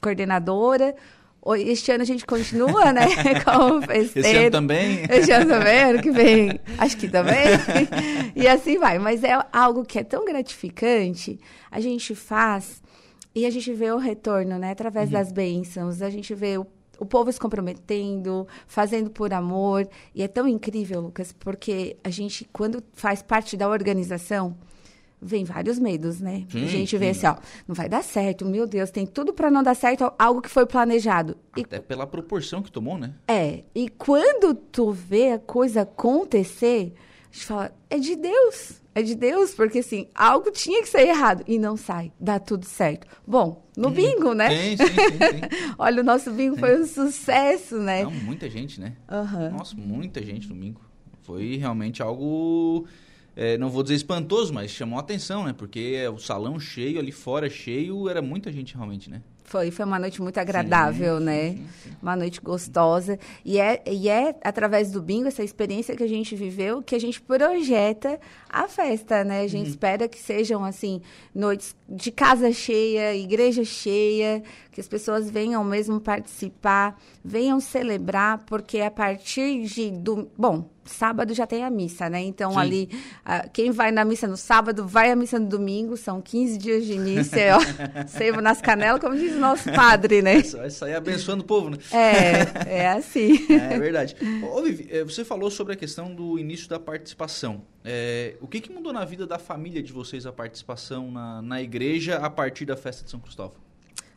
coordenadora. 0.00 0.94
Este 1.56 1.90
ano 1.90 2.02
a 2.02 2.06
gente 2.06 2.24
continua, 2.24 2.92
né? 2.92 3.06
Como 3.44 3.82
festeiro. 3.82 4.28
Esse 4.28 4.36
ano 4.36 4.50
também? 4.52 5.02
Esse 5.10 5.32
ano 5.32 5.46
também, 5.50 5.78
ano 5.82 6.00
que 6.00 6.12
vem. 6.12 6.60
Acho 6.78 6.96
que 6.96 7.08
também. 7.08 7.48
e 8.36 8.46
assim 8.46 8.78
vai. 8.78 9.00
Mas 9.00 9.24
é 9.24 9.36
algo 9.52 9.84
que 9.84 9.98
é 9.98 10.04
tão 10.04 10.24
gratificante. 10.24 11.40
A 11.72 11.80
gente 11.80 12.14
faz 12.14 12.80
e 13.34 13.46
a 13.46 13.50
gente 13.50 13.72
vê 13.72 13.90
o 13.90 13.98
retorno, 13.98 14.60
né? 14.60 14.70
Através 14.70 15.08
uhum. 15.08 15.14
das 15.14 15.32
bênçãos. 15.32 16.02
A 16.02 16.10
gente 16.10 16.36
vê 16.36 16.56
o 16.56 16.64
o 16.98 17.06
povo 17.06 17.30
se 17.32 17.38
comprometendo, 17.38 18.46
fazendo 18.66 19.08
por 19.08 19.32
amor. 19.32 19.88
E 20.14 20.22
é 20.22 20.28
tão 20.28 20.48
incrível, 20.48 21.00
Lucas, 21.00 21.32
porque 21.32 21.96
a 22.02 22.10
gente, 22.10 22.48
quando 22.52 22.82
faz 22.92 23.22
parte 23.22 23.56
da 23.56 23.68
organização, 23.68 24.56
vem 25.20 25.44
vários 25.44 25.78
medos, 25.78 26.20
né? 26.20 26.44
Sim, 26.48 26.64
a 26.64 26.66
gente 26.66 26.96
vê 26.96 27.12
sim. 27.12 27.26
assim, 27.26 27.38
ó, 27.38 27.42
não 27.66 27.74
vai 27.74 27.88
dar 27.88 28.02
certo, 28.02 28.44
meu 28.44 28.66
Deus, 28.66 28.90
tem 28.90 29.06
tudo 29.06 29.32
para 29.32 29.50
não 29.50 29.62
dar 29.62 29.74
certo, 29.74 30.12
algo 30.18 30.40
que 30.40 30.48
foi 30.48 30.66
planejado. 30.66 31.36
E 31.56 31.62
Até 31.62 31.80
pela 31.80 32.06
proporção 32.06 32.62
que 32.62 32.70
tomou, 32.70 32.96
né? 32.98 33.14
é, 33.26 33.64
e 33.74 33.88
quando 33.88 34.54
tu 34.54 34.90
vê 34.92 35.32
a 35.32 35.38
coisa 35.38 35.82
acontecer, 35.82 36.92
a 37.30 37.34
gente 37.34 37.46
fala, 37.46 37.72
é 37.90 37.98
de 37.98 38.16
Deus, 38.16 38.80
é 38.94 39.02
de 39.02 39.14
Deus, 39.14 39.54
porque 39.54 39.78
assim, 39.80 40.08
algo 40.14 40.50
tinha 40.50 40.82
que 40.82 40.88
sair 40.88 41.08
errado 41.08 41.44
e 41.46 41.58
não 41.58 41.76
sai, 41.76 42.10
dá 42.18 42.38
tudo 42.38 42.64
certo. 42.64 43.06
Bom, 43.26 43.64
no 43.76 43.90
bingo, 43.90 44.34
né? 44.34 44.50
Sim, 44.50 44.76
sim, 44.76 44.86
sim. 44.86 45.18
sim. 45.18 45.74
Olha, 45.78 46.00
o 46.02 46.04
nosso 46.04 46.30
bingo 46.32 46.56
foi 46.56 46.80
um 46.80 46.86
sucesso, 46.86 47.76
né? 47.78 48.02
Não, 48.02 48.10
muita 48.10 48.48
gente, 48.50 48.80
né? 48.80 48.94
Aham. 49.08 49.50
Nossa, 49.50 49.76
muita 49.76 50.22
gente 50.22 50.48
domingo. 50.48 50.80
Foi 51.22 51.56
realmente 51.56 52.02
algo, 52.02 52.86
é, 53.40 53.56
não 53.56 53.70
vou 53.70 53.84
dizer 53.84 53.94
espantoso, 53.94 54.52
mas 54.52 54.70
chamou 54.72 54.98
a 54.98 55.00
atenção, 55.00 55.44
né? 55.44 55.54
Porque 55.56 55.96
o 56.08 56.18
salão 56.18 56.58
cheio, 56.58 56.98
ali 56.98 57.12
fora 57.12 57.48
cheio, 57.48 58.08
era 58.08 58.20
muita 58.20 58.50
gente 58.52 58.74
realmente, 58.74 59.08
né? 59.08 59.22
Foi, 59.44 59.70
foi 59.70 59.86
uma 59.86 59.98
noite 59.98 60.20
muito 60.20 60.36
agradável, 60.36 61.18
Sim, 61.20 61.24
né? 61.24 61.50
sim, 61.52 61.66
sim. 61.84 61.90
Uma 62.02 62.14
noite 62.14 62.38
gostosa. 62.38 63.18
E 63.42 63.58
é, 63.58 63.82
e 63.90 64.06
é 64.06 64.36
através 64.44 64.90
do 64.90 65.00
bingo, 65.00 65.26
essa 65.28 65.42
experiência 65.42 65.96
que 65.96 66.02
a 66.02 66.06
gente 66.06 66.36
viveu, 66.36 66.82
que 66.82 66.94
a 66.94 66.98
gente 66.98 67.18
projeta 67.18 68.20
a 68.50 68.68
festa, 68.68 69.24
né? 69.24 69.40
A 69.40 69.46
gente 69.46 69.64
Uhum. 69.64 69.70
espera 69.70 70.06
que 70.06 70.18
sejam, 70.18 70.62
assim, 70.64 71.00
noites 71.34 71.74
de 71.88 72.10
casa 72.10 72.52
cheia, 72.52 73.16
igreja 73.16 73.64
cheia, 73.64 74.42
que 74.70 74.82
as 74.82 74.86
pessoas 74.88 75.30
venham 75.30 75.64
mesmo 75.64 75.98
participar, 75.98 77.00
venham 77.24 77.58
celebrar, 77.58 78.44
porque 78.44 78.80
a 78.80 78.90
partir 78.90 79.62
de. 79.64 79.90
Do, 79.90 80.28
bom, 80.36 80.68
sábado 80.88 81.34
já 81.34 81.46
tem 81.46 81.64
a 81.64 81.70
missa, 81.70 82.08
né? 82.08 82.20
Então, 82.22 82.52
Sim. 82.52 82.58
ali, 82.58 82.90
ah, 83.24 83.48
quem 83.48 83.70
vai 83.70 83.90
na 83.90 84.04
missa 84.04 84.26
no 84.26 84.36
sábado, 84.36 84.86
vai 84.86 85.10
à 85.10 85.16
missa 85.16 85.38
no 85.38 85.46
domingo, 85.46 85.96
são 85.96 86.20
15 86.20 86.58
dias 86.58 86.84
de 86.84 86.98
missa, 86.98 87.36
ó, 87.54 87.60
sebo 88.06 88.40
nas 88.40 88.60
canelas, 88.60 89.00
como 89.00 89.16
diz 89.16 89.34
o 89.34 89.38
nosso 89.38 89.70
padre, 89.72 90.22
né? 90.22 90.40
Vai 90.42 90.70
sair 90.70 90.94
abençoando 90.94 91.42
o 91.42 91.46
povo, 91.46 91.70
né? 91.70 91.78
É, 91.92 92.68
é 92.82 92.88
assim. 92.88 93.46
É 93.52 93.78
verdade. 93.78 94.16
Ô, 94.52 94.62
Vivi, 94.62 94.88
eh, 94.90 95.04
você 95.04 95.24
falou 95.24 95.50
sobre 95.50 95.74
a 95.74 95.76
questão 95.76 96.14
do 96.14 96.38
início 96.38 96.68
da 96.68 96.78
participação. 96.78 97.62
Eh, 97.84 98.36
o 98.40 98.46
que, 98.46 98.60
que 98.60 98.72
mudou 98.72 98.92
na 98.92 99.04
vida 99.04 99.26
da 99.26 99.38
família 99.38 99.82
de 99.82 99.92
vocês 99.92 100.26
a 100.26 100.32
participação 100.32 101.10
na, 101.10 101.42
na 101.42 101.62
igreja 101.62 102.16
a 102.16 102.30
partir 102.30 102.64
da 102.64 102.76
festa 102.76 103.04
de 103.04 103.10
São 103.10 103.20
Cristóvão? 103.20 103.56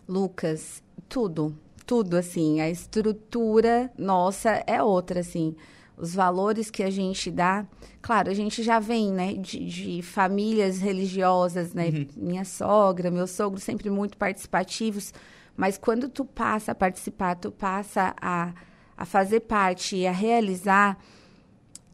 Lucas, 0.07 0.83
tudo, 1.07 1.57
tudo 1.85 2.17
assim, 2.17 2.59
a 2.59 2.69
estrutura 2.69 3.91
nossa 3.97 4.63
é 4.67 4.81
outra, 4.81 5.19
assim. 5.19 5.55
Os 6.01 6.15
valores 6.15 6.71
que 6.71 6.81
a 6.81 6.89
gente 6.89 7.29
dá, 7.29 7.63
claro, 8.01 8.31
a 8.31 8.33
gente 8.33 8.63
já 8.63 8.79
vem, 8.79 9.11
né, 9.11 9.33
de, 9.33 9.63
de 9.63 10.01
famílias 10.01 10.79
religiosas, 10.79 11.75
né? 11.75 12.07
Minha 12.17 12.43
sogra, 12.43 13.11
meu 13.11 13.27
sogro, 13.27 13.59
sempre 13.59 13.87
muito 13.87 14.17
participativos. 14.17 15.13
Mas 15.55 15.77
quando 15.77 16.09
tu 16.09 16.25
passa 16.25 16.71
a 16.71 16.75
participar, 16.75 17.35
tu 17.35 17.51
passa 17.51 18.15
a, 18.19 18.51
a 18.97 19.05
fazer 19.05 19.41
parte 19.41 19.95
e 19.95 20.07
a 20.07 20.11
realizar, 20.11 20.97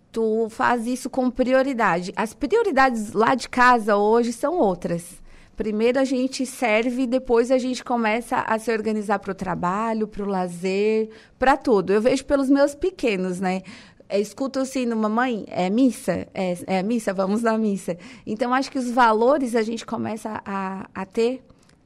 tu 0.10 0.48
faz 0.50 0.88
isso 0.88 1.10
com 1.10 1.30
prioridade. 1.30 2.13
As 2.15 2.34
prioridades 2.34 3.12
lá 3.12 3.36
de 3.36 3.50
casa 3.50 3.98
hoje 3.98 4.32
são 4.32 4.58
outras. 4.58 5.22
Primeiro 5.58 6.00
a 6.00 6.06
gente 6.06 6.46
serve, 6.46 7.08
depois 7.08 7.50
a 7.50 7.58
gente 7.58 7.84
começa 7.84 8.38
a 8.38 8.60
se 8.60 8.72
organizar 8.72 9.17
para 9.17 9.32
o 9.32 9.36
trabalho, 9.36 10.08
para 10.08 10.24
o 10.24 10.28
lazer, 10.28 11.10
para 11.39 11.58
tudo. 11.58 11.91
Eu 11.91 12.00
vejo 12.00 12.24
pelos 12.26 12.48
meus 12.48 12.76
pequenos, 12.76 13.39
né? 13.39 13.63
Eu 14.10 14.22
escuto 14.22 14.60
assim, 14.60 14.86
mamãe, 14.86 15.46
é 15.48 15.70
missa? 15.70 16.28
É, 16.34 16.58
é 16.65 16.84
missa? 16.84 17.13
Vamos 17.13 17.41
na 17.41 17.58
missa. 17.58 17.98
Então, 18.26 18.54
acho 18.54 18.72
que 18.72 18.80
os 18.80 18.89
valores 18.89 19.56
a 19.56 19.62
gente 19.62 19.86
começa 19.86 20.41
a, 20.46 20.89
a 20.93 21.06
ter, 21.06 21.43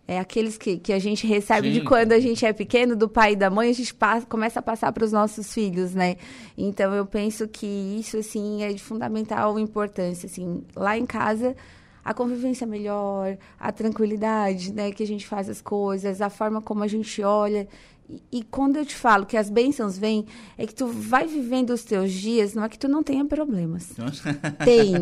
é 0.08 0.20
aqueles 0.20 0.58
que, 0.58 0.78
que 0.78 0.94
a 0.94 1.00
gente 1.00 1.26
recebe 1.26 1.74
Sim. 1.74 1.80
de 1.80 1.86
quando 1.86 2.12
a 2.12 2.20
gente 2.20 2.46
é 2.46 2.54
pequeno, 2.54 2.96
do 2.96 3.10
pai 3.10 3.34
e 3.34 3.36
da 3.36 3.50
mãe, 3.50 3.70
a 3.70 3.74
gente 3.74 3.94
passa, 3.94 4.26
começa 4.26 4.60
a 4.60 4.62
passar 4.62 4.92
para 4.92 5.04
os 5.04 5.12
nossos 5.12 5.52
filhos, 5.54 5.96
né? 5.96 6.18
Então, 6.58 6.94
eu 6.94 7.06
penso 7.06 7.48
que 7.48 7.66
isso, 7.66 8.18
assim, 8.18 8.62
é 8.62 8.72
de 8.72 8.84
fundamental 8.84 9.58
importância, 9.58 10.28
assim. 10.28 10.64
Lá 10.76 10.98
em 10.98 11.06
casa, 11.06 11.56
a 12.04 12.14
convivência 12.14 12.68
melhor, 12.68 13.38
a 13.60 13.72
tranquilidade, 13.72 14.74
né? 14.74 14.92
Que 14.92 15.02
a 15.02 15.08
gente 15.08 15.26
faz 15.26 15.50
as 15.50 15.62
coisas, 15.62 16.22
a 16.22 16.30
forma 16.30 16.62
como 16.62 16.84
a 16.84 16.88
gente 16.88 17.24
olha. 17.24 17.68
E, 18.12 18.40
e 18.40 18.44
quando 18.44 18.76
eu 18.76 18.86
te 18.86 18.96
falo 18.96 19.26
que 19.26 19.38
as 19.38 19.50
bênçãos 19.50 19.98
vêm, 19.98 20.26
é 20.58 20.68
que 20.68 20.76
tu 20.76 20.88
vai 20.88 21.26
vivendo 21.26 21.70
os 21.70 21.84
teus 21.84 22.12
dias, 22.12 22.54
não 22.54 22.64
é 22.64 22.70
que 22.70 22.78
tu 22.78 22.90
não 22.90 23.02
tenha 23.02 23.24
problemas. 23.24 23.94
Tem, 24.66 24.94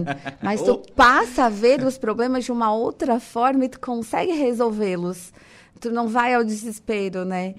mas 0.41 0.61
tu 0.61 0.77
passa 0.95 1.45
a 1.45 1.49
ver 1.49 1.83
os 1.83 1.97
problemas 1.97 2.45
de 2.45 2.51
uma 2.51 2.71
outra 2.71 3.19
forma 3.19 3.65
e 3.65 3.69
tu 3.69 3.79
consegue 3.79 4.33
resolvê-los. 4.33 5.33
Tu 5.79 5.89
não 5.91 6.09
vai 6.09 6.33
ao 6.33 6.43
desespero, 6.43 7.23
né? 7.23 7.55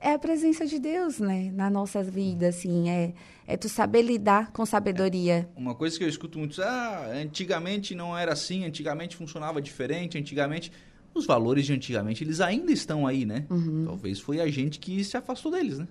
É 0.00 0.12
a 0.12 0.18
presença 0.18 0.66
de 0.66 0.78
Deus, 0.78 1.18
né? 1.18 1.50
Na 1.54 1.70
nossa 1.70 2.02
vida, 2.02 2.48
assim. 2.48 2.90
É, 2.90 3.14
é 3.46 3.56
tu 3.56 3.70
saber 3.70 4.02
lidar 4.02 4.52
com 4.52 4.66
sabedoria. 4.66 5.48
Uma 5.56 5.74
coisa 5.74 5.96
que 5.96 6.04
eu 6.04 6.08
escuto 6.08 6.38
muito, 6.38 6.62
ah, 6.62 7.06
antigamente 7.14 7.94
não 7.94 8.16
era 8.16 8.34
assim, 8.34 8.64
antigamente 8.64 9.16
funcionava 9.16 9.60
diferente, 9.62 10.18
antigamente... 10.18 10.70
Os 11.14 11.26
valores 11.26 11.64
de 11.66 11.72
antigamente, 11.72 12.24
eles 12.24 12.40
ainda 12.40 12.72
estão 12.72 13.06
aí, 13.06 13.24
né? 13.24 13.44
Talvez 13.84 14.18
foi 14.20 14.40
a 14.40 14.48
gente 14.50 14.78
que 14.80 15.02
se 15.04 15.16
afastou 15.16 15.52
deles, 15.52 15.78
né? 15.78 15.86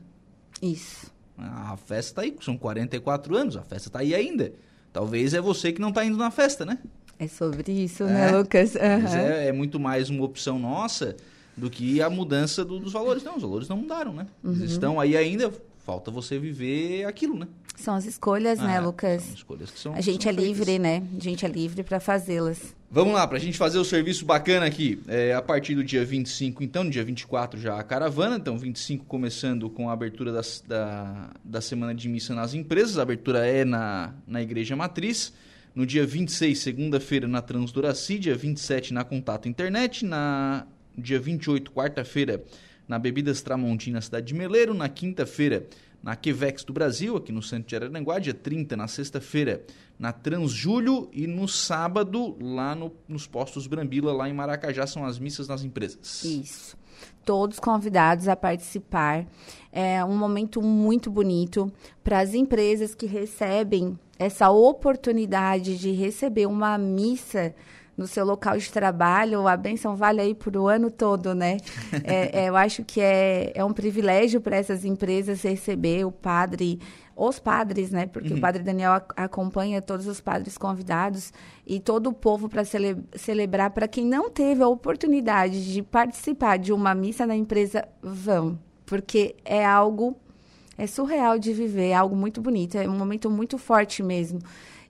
Isso. 0.62 1.12
A 1.38 1.78
festa 1.78 2.16
tá 2.16 2.22
aí, 2.22 2.36
são 2.42 2.58
44 2.58 3.36
anos, 3.36 3.56
a 3.58 3.64
festa 3.64 3.90
tá 3.90 4.00
aí 4.00 4.14
ainda. 4.14 4.54
Talvez 4.92 5.34
é 5.34 5.42
você 5.42 5.72
que 5.72 5.82
não 5.82 5.92
tá 5.92 6.06
indo 6.06 6.18
na 6.18 6.30
festa, 6.30 6.66
né? 6.66 6.78
É 7.18 7.28
sobre 7.28 7.72
isso, 7.72 8.04
É. 8.04 8.08
né, 8.08 8.32
Lucas? 8.38 8.76
Aham. 8.76 9.18
é, 9.18 9.48
é 9.48 9.52
muito 9.52 9.80
mais 9.80 10.10
uma 10.10 10.24
opção 10.24 10.60
nossa 10.60 11.16
do 11.56 11.70
que 11.70 12.02
a 12.02 12.10
mudança 12.10 12.66
do- 12.66 12.80
dos 12.80 12.92
valores. 12.94 13.24
Não, 13.24 13.36
os 13.38 13.42
valores 13.44 13.68
não 13.70 13.78
mudaram, 13.78 14.14
né? 14.14 14.28
Eles 14.44 14.60
Uhum. 14.60 14.66
estão 14.66 15.00
aí 15.00 15.16
ainda, 15.16 15.52
falta 15.86 16.10
você 16.12 16.38
viver 16.40 17.06
aquilo, 17.06 17.38
né? 17.38 17.48
São 17.76 17.96
as 17.96 18.06
escolhas, 18.06 18.60
né, 18.60 18.78
Ah, 18.78 18.82
Lucas? 18.82 19.24
São 19.24 19.34
escolhas 19.34 19.72
que 19.72 19.80
são 19.80 19.94
A 19.94 20.02
gente 20.02 20.24
são 20.24 20.32
é 20.32 20.36
feitas. 20.36 20.46
livre, 20.58 20.80
né? 20.80 21.04
A 21.18 21.20
gente 21.24 21.44
é 21.46 21.50
livre 21.50 21.84
para 21.84 22.00
fazê-las. 22.00 22.76
Vamos 22.90 23.14
lá, 23.16 23.28
pra 23.28 23.40
gente 23.40 23.58
fazer 23.58 23.80
o 23.80 23.84
serviço 23.84 24.24
bacana 24.26 24.68
aqui. 24.68 25.02
É, 25.08 25.34
a 25.34 25.42
partir 25.42 25.74
do 25.74 25.84
dia 25.84 26.06
25, 26.06 26.64
então, 26.64 26.84
no 26.84 26.92
dia 26.92 27.04
24 27.04 27.60
já 27.60 27.80
a 27.80 27.84
caravana. 27.84 28.36
Então, 28.38 28.56
25 28.58 29.06
começando 29.06 29.68
com 29.72 29.90
a 29.90 29.94
abertura 29.94 30.32
das- 30.32 30.64
da, 30.68 31.32
da 31.44 31.60
semana 31.62 31.96
de 31.96 32.08
missa 32.08 32.36
nas 32.36 32.54
empresas. 32.54 33.00
A 33.00 33.02
abertura 33.02 33.46
é 33.48 33.66
na, 33.66 34.14
na 34.28 34.42
Igreja 34.44 34.76
Matriz. 34.76 35.34
No 35.74 35.88
dia 35.88 36.06
26, 36.06 36.60
segunda-feira, 36.60 37.28
na 37.28 37.42
Transduraci. 37.42 38.20
Dia 38.20 38.36
27, 38.36 38.94
na 38.94 39.04
Contato 39.04 39.50
Internet. 39.50 40.06
Na 40.06 40.68
dia 40.96 41.20
28, 41.20 41.72
quarta-feira, 41.72 42.44
na 42.88 42.98
Bebidas 43.00 43.42
Tramontina, 43.42 43.98
na 43.98 44.02
cidade 44.02 44.28
de 44.28 44.34
Meleiro. 44.34 44.74
Na 44.74 44.90
quinta-feira, 44.90 45.66
na 46.02 46.16
Quevex 46.16 46.64
do 46.64 46.74
Brasil, 46.74 47.16
aqui 47.16 47.32
no 47.32 47.42
centro 47.42 47.68
de 47.70 47.76
Araranguá. 47.76 48.20
Dia 48.20 48.34
30, 48.34 48.76
na 48.76 48.88
sexta-feira, 48.88 49.64
na 49.98 50.12
Transjúlio. 50.12 51.10
E 51.14 51.26
no 51.28 51.48
sábado, 51.48 52.36
lá 52.42 52.76
no- 52.76 52.92
nos 53.08 53.26
postos 53.28 53.68
Brambila, 53.68 54.12
lá 54.14 54.30
em 54.30 54.34
Maracajá, 54.34 54.86
são 54.86 55.06
as 55.06 55.18
missas 55.20 55.48
nas 55.48 55.64
empresas. 55.64 56.24
Isso. 56.24 56.78
Todos 57.26 57.58
convidados 57.60 58.28
a 58.28 58.36
participar. 58.36 59.26
É 59.72 60.04
um 60.06 60.16
momento 60.16 60.62
muito 60.62 61.10
bonito 61.10 61.72
para 62.04 62.20
as 62.20 62.34
empresas 62.34 62.94
que 62.94 63.06
recebem 63.06 63.98
essa 64.20 64.50
oportunidade 64.50 65.78
de 65.80 65.92
receber 65.92 66.46
uma 66.46 66.78
missa 66.78 67.54
no 67.98 68.08
seu 68.08 68.26
local 68.26 68.58
de 68.58 68.72
trabalho. 68.72 69.48
A 69.48 69.56
bênção 69.58 69.96
vale 69.96 70.22
aí 70.22 70.34
por 70.34 70.56
o 70.58 70.68
ano 70.68 70.90
todo, 70.92 71.34
né? 71.34 71.58
É, 72.04 72.44
é, 72.44 72.50
eu 72.50 72.56
acho 72.56 72.84
que 72.84 73.00
é, 73.00 73.52
é 73.56 73.64
um 73.64 73.72
privilégio 73.72 74.42
para 74.42 74.58
essas 74.58 74.84
empresas 74.84 75.42
receber 75.44 76.06
o 76.06 76.12
padre 76.12 76.80
os 77.16 77.38
padres, 77.38 77.92
né? 77.92 78.08
Porque 78.08 78.34
o 78.34 78.40
padre 78.40 78.64
Daniel 78.64 78.94
ac- 78.94 79.14
acompanha 79.16 79.80
todos 79.84 80.08
os 80.08 80.20
padres 80.20 80.58
convidados 80.58 81.32
e 81.66 81.80
todo 81.80 82.08
o 82.10 82.14
povo 82.14 82.50
para 82.50 82.64
celebrar. 83.16 83.70
Para 83.70 83.88
quem 83.88 84.04
não 84.04 84.32
teve 84.32 84.64
a 84.64 84.68
oportunidade 84.68 85.72
de 85.72 85.84
participar 85.84 86.58
de 86.58 86.74
uma 86.74 86.96
missa 86.96 87.28
na 87.28 87.36
empresa, 87.36 87.88
vão, 88.02 88.58
porque 88.84 89.36
é 89.46 89.64
algo 89.64 90.18
é 90.76 90.88
surreal 90.88 91.38
de 91.38 91.54
viver, 91.54 91.90
é 91.90 91.94
algo 91.94 92.16
muito 92.16 92.42
bonito, 92.42 92.80
é 92.80 92.90
um 92.90 92.98
momento 92.98 93.30
muito 93.30 93.60
forte 93.60 94.02
mesmo. 94.02 94.40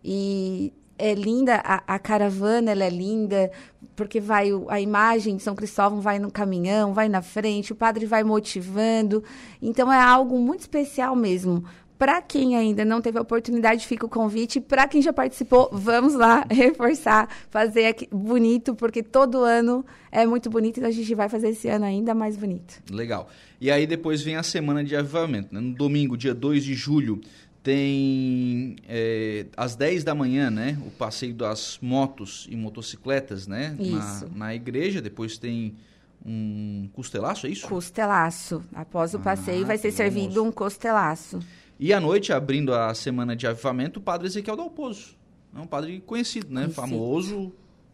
E 0.02 0.72
é 0.98 1.14
linda 1.14 1.56
a, 1.64 1.84
a 1.96 2.00
caravana, 2.00 2.72
ela 2.72 2.84
é 2.84 2.90
linda, 2.90 3.52
porque 3.96 4.20
vai 4.20 4.52
o- 4.54 4.70
a 4.70 4.80
imagem 4.80 5.36
de 5.38 5.44
São 5.44 5.56
Cristóvão 5.56 6.00
vai 6.02 6.20
no 6.20 6.32
caminhão, 6.32 6.94
vai 6.94 7.10
na 7.10 7.22
frente, 7.22 7.72
o 7.74 7.76
padre 7.76 8.06
vai 8.06 8.24
motivando. 8.24 9.24
Então 9.62 9.92
é 9.92 10.00
algo 10.02 10.38
muito 10.40 10.62
especial 10.62 11.16
mesmo. 11.16 11.64
Para 11.98 12.22
quem 12.22 12.58
ainda 12.58 12.84
não 12.84 13.00
teve 13.02 13.18
a 13.18 13.22
oportunidade, 13.22 13.88
fica 13.88 14.06
o 14.06 14.10
convite. 14.10 14.60
Para 14.60 14.88
quem 14.88 15.02
já 15.02 15.14
participou, 15.14 15.70
vamos 15.72 16.16
lá 16.16 16.46
reforçar, 16.52 17.30
fazer 17.50 17.86
aqui 17.86 18.10
bonito, 18.12 18.76
porque 18.76 19.02
todo 19.02 19.38
ano 19.44 19.86
é 20.12 20.26
muito 20.26 20.50
bonito 20.50 20.82
e 20.82 20.86
a 20.86 20.92
gente 20.92 21.16
vai 21.16 21.30
fazer 21.30 21.50
esse 21.50 21.70
ano 21.70 21.86
ainda 21.86 22.14
mais 22.14 22.36
bonito. 22.36 22.82
Legal. 22.92 23.30
E 23.62 23.72
aí 23.72 23.88
depois 23.88 24.22
vem 24.22 24.36
a 24.36 24.44
semana 24.44 24.84
de 24.84 24.96
avivamento. 24.98 25.54
né? 25.54 25.62
No 25.62 25.74
domingo, 25.74 26.18
dia 26.18 26.34
2 26.34 26.64
de 26.66 26.74
julho, 26.74 27.22
Tem 27.64 28.76
é, 28.88 29.46
às 29.56 29.76
10 29.76 30.04
da 30.04 30.14
manhã, 30.14 30.52
né? 30.52 30.78
O 30.86 30.92
passeio 30.92 31.34
das 31.34 31.80
motos 31.82 32.46
e 32.52 32.56
motocicletas, 32.56 33.48
né? 33.48 33.76
Isso. 33.80 34.28
Na, 34.32 34.48
na 34.48 34.56
igreja. 34.56 35.02
Depois 35.02 35.38
tem 35.38 35.76
um 36.26 36.90
costelaço, 36.94 37.48
é 37.48 37.50
isso? 37.50 37.68
Costelaço. 37.68 38.64
Após 38.74 39.14
o 39.14 39.20
passeio 39.20 39.64
Ah, 39.64 39.68
vai 39.68 39.78
ser 39.78 39.92
servido 39.92 40.40
almoço. 40.40 40.44
um 40.44 40.52
costelaço. 40.52 41.40
E 41.80 41.92
à 41.94 42.00
noite, 42.00 42.32
abrindo 42.32 42.74
a 42.74 42.94
semana 42.94 43.36
de 43.36 43.48
avivamento, 43.48 44.00
o 44.00 44.04
padre 44.04 44.28
Ezequiel 44.28 44.56
Dalpozo. 44.56 45.16
É 45.56 45.60
um 45.60 45.68
padre 45.68 46.02
conhecido, 46.06 46.48
né? 46.54 46.62
Conhecido. 46.62 46.76
Famoso. 46.76 47.52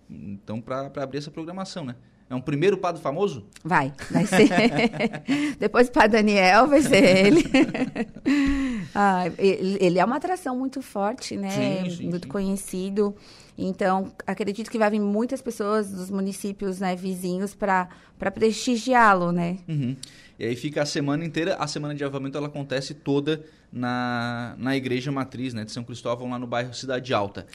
Então, 0.10 0.60
para 0.60 0.92
abrir 1.04 1.20
essa 1.20 1.32
programação, 1.32 1.86
né? 1.86 1.96
É 2.30 2.36
um 2.36 2.42
primeiro 2.42 2.78
padre 2.78 3.02
famoso? 3.02 3.44
Vai, 3.64 3.92
vai 4.12 4.26
ser. 4.26 4.50
Depois 5.60 5.90
para 5.90 6.06
Daniel 6.06 6.68
vai 6.68 6.82
ser 6.82 7.28
ele. 7.28 7.44
Ah, 8.94 9.28
ele. 9.38 9.78
Ele 9.80 10.00
é 10.00 10.04
uma 10.04 10.16
atração 10.16 10.58
muito 10.58 10.82
forte, 10.82 11.38
né? 11.38 11.52
Sim, 11.52 11.90
sim, 11.92 12.10
muito 12.10 12.26
sim. 12.26 12.32
conhecido. 12.32 13.16
Então, 13.56 14.12
acredito 14.26 14.72
que 14.72 14.80
vai 14.80 14.90
vir 14.90 15.00
muitas 15.00 15.42
pessoas 15.42 15.92
dos 15.92 16.10
municípios 16.10 16.80
né, 16.80 16.96
vizinhos 16.96 17.54
para 17.54 17.88
prestigiá-lo, 18.34 19.32
né? 19.32 19.58
Uhum. 19.68 19.96
E 20.40 20.46
aí 20.46 20.56
fica 20.56 20.82
a 20.82 20.86
semana 20.86 21.24
inteira. 21.24 21.56
A 21.56 21.68
semana 21.68 21.94
de 21.94 22.04
avivamento 22.04 22.38
ela 22.38 22.48
acontece 22.48 22.96
toda 22.96 23.44
na, 23.72 24.56
na 24.58 24.76
igreja 24.76 25.12
matriz, 25.12 25.54
né? 25.54 25.66
De 25.66 25.72
São 25.72 25.84
Cristóvão, 25.84 26.30
lá 26.30 26.40
no 26.40 26.48
bairro 26.48 26.74
Cidade 26.74 27.14
Alta. 27.14 27.46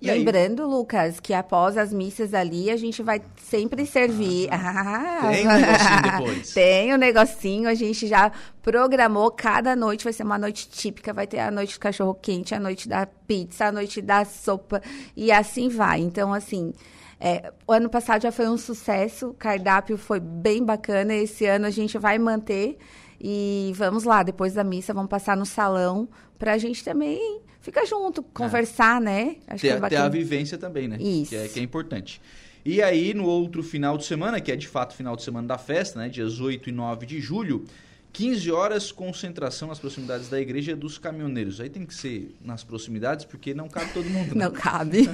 E 0.00 0.08
aí- 0.08 0.18
Lembrando, 0.20 0.66
Lucas, 0.66 1.20
que 1.20 1.34
após 1.34 1.76
as 1.76 1.92
missas 1.92 2.32
ali, 2.32 2.70
a 2.70 2.76
gente 2.76 3.02
vai 3.02 3.20
sempre 3.36 3.84
servir. 3.84 4.48
Ah, 4.50 5.28
Tem 5.30 5.46
um 5.46 5.52
negocinho 5.52 6.02
depois. 6.02 6.52
Tem 6.54 6.94
um 6.94 6.96
negocinho, 6.96 7.68
a 7.68 7.74
gente 7.74 8.06
já 8.06 8.32
programou. 8.62 9.30
Cada 9.30 9.76
noite 9.76 10.04
vai 10.04 10.12
ser 10.12 10.22
uma 10.22 10.38
noite 10.38 10.68
típica. 10.70 11.12
Vai 11.12 11.26
ter 11.26 11.40
a 11.40 11.50
noite 11.50 11.74
do 11.74 11.80
cachorro 11.80 12.14
quente, 12.14 12.54
a 12.54 12.60
noite 12.60 12.88
da 12.88 13.06
pizza, 13.06 13.66
a 13.66 13.72
noite 13.72 14.00
da 14.00 14.24
sopa 14.24 14.80
e 15.16 15.30
assim 15.30 15.68
vai. 15.68 16.00
Então, 16.00 16.32
assim. 16.32 16.72
é, 17.20 17.52
o 17.66 17.72
ano 17.72 17.90
passado 17.90 18.22
já 18.22 18.32
foi 18.32 18.48
um 18.48 18.56
sucesso, 18.56 19.28
o 19.28 19.34
cardápio 19.34 19.98
foi 19.98 20.18
bem 20.18 20.64
bacana. 20.64 21.14
Esse 21.14 21.44
ano 21.44 21.66
a 21.66 21.70
gente 21.70 21.98
vai 21.98 22.18
manter. 22.18 22.78
E 23.20 23.70
vamos 23.76 24.04
lá, 24.04 24.22
depois 24.22 24.54
da 24.54 24.64
missa, 24.64 24.94
vamos 24.94 25.10
passar 25.10 25.36
no 25.36 25.44
salão 25.44 26.08
para 26.38 26.54
a 26.54 26.58
gente 26.58 26.82
também 26.82 27.42
ficar 27.60 27.84
junto, 27.84 28.22
conversar, 28.22 29.00
né? 29.00 29.36
Acho 29.46 29.60
ter, 29.62 29.68
é 29.82 29.88
ter 29.88 29.96
a 29.96 30.08
vivência 30.08 30.56
também, 30.58 30.88
né? 30.88 30.96
Isso. 31.00 31.30
Que 31.30 31.36
é, 31.36 31.48
que 31.48 31.60
é 31.60 31.62
importante. 31.62 32.20
E 32.64 32.82
aí, 32.82 33.14
no 33.14 33.24
outro 33.24 33.62
final 33.62 33.96
de 33.96 34.04
semana, 34.04 34.40
que 34.40 34.52
é 34.52 34.56
de 34.56 34.68
fato 34.68 34.94
final 34.94 35.16
de 35.16 35.22
semana 35.22 35.48
da 35.48 35.56
festa, 35.58 35.98
né? 35.98 36.08
Dias 36.08 36.40
8 36.40 36.68
e 36.68 36.72
9 36.72 37.06
de 37.06 37.18
julho, 37.20 37.64
15 38.12 38.50
horas, 38.50 38.90
concentração 38.92 39.68
nas 39.68 39.78
proximidades 39.78 40.28
da 40.28 40.38
igreja 40.40 40.74
dos 40.76 40.98
caminhoneiros. 40.98 41.60
Aí 41.60 41.70
tem 41.70 41.86
que 41.86 41.94
ser 41.94 42.34
nas 42.44 42.62
proximidades, 42.64 43.24
porque 43.24 43.54
não 43.54 43.68
cabe 43.68 43.92
todo 43.92 44.04
mundo, 44.10 44.34
né? 44.34 44.44
Não 44.44 44.50
cabe. 44.52 45.08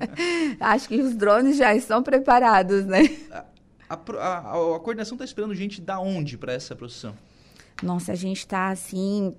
Acho 0.60 0.88
que 0.88 1.00
os 1.00 1.14
drones 1.14 1.56
já 1.56 1.74
estão 1.74 2.02
preparados, 2.02 2.84
né? 2.86 3.02
A, 3.30 3.44
a- 3.88 3.94
a- 4.18 4.76
a 4.76 4.80
coordenação 4.80 5.16
está 5.16 5.24
esperando 5.24 5.54
gente 5.54 5.80
da 5.80 5.98
onde 6.00 6.38
para 6.38 6.52
essa 6.52 6.74
procissão? 6.74 7.14
Nossa, 7.82 8.12
a 8.12 8.14
gente 8.14 8.38
está 8.38 8.68
assim, 8.70 9.34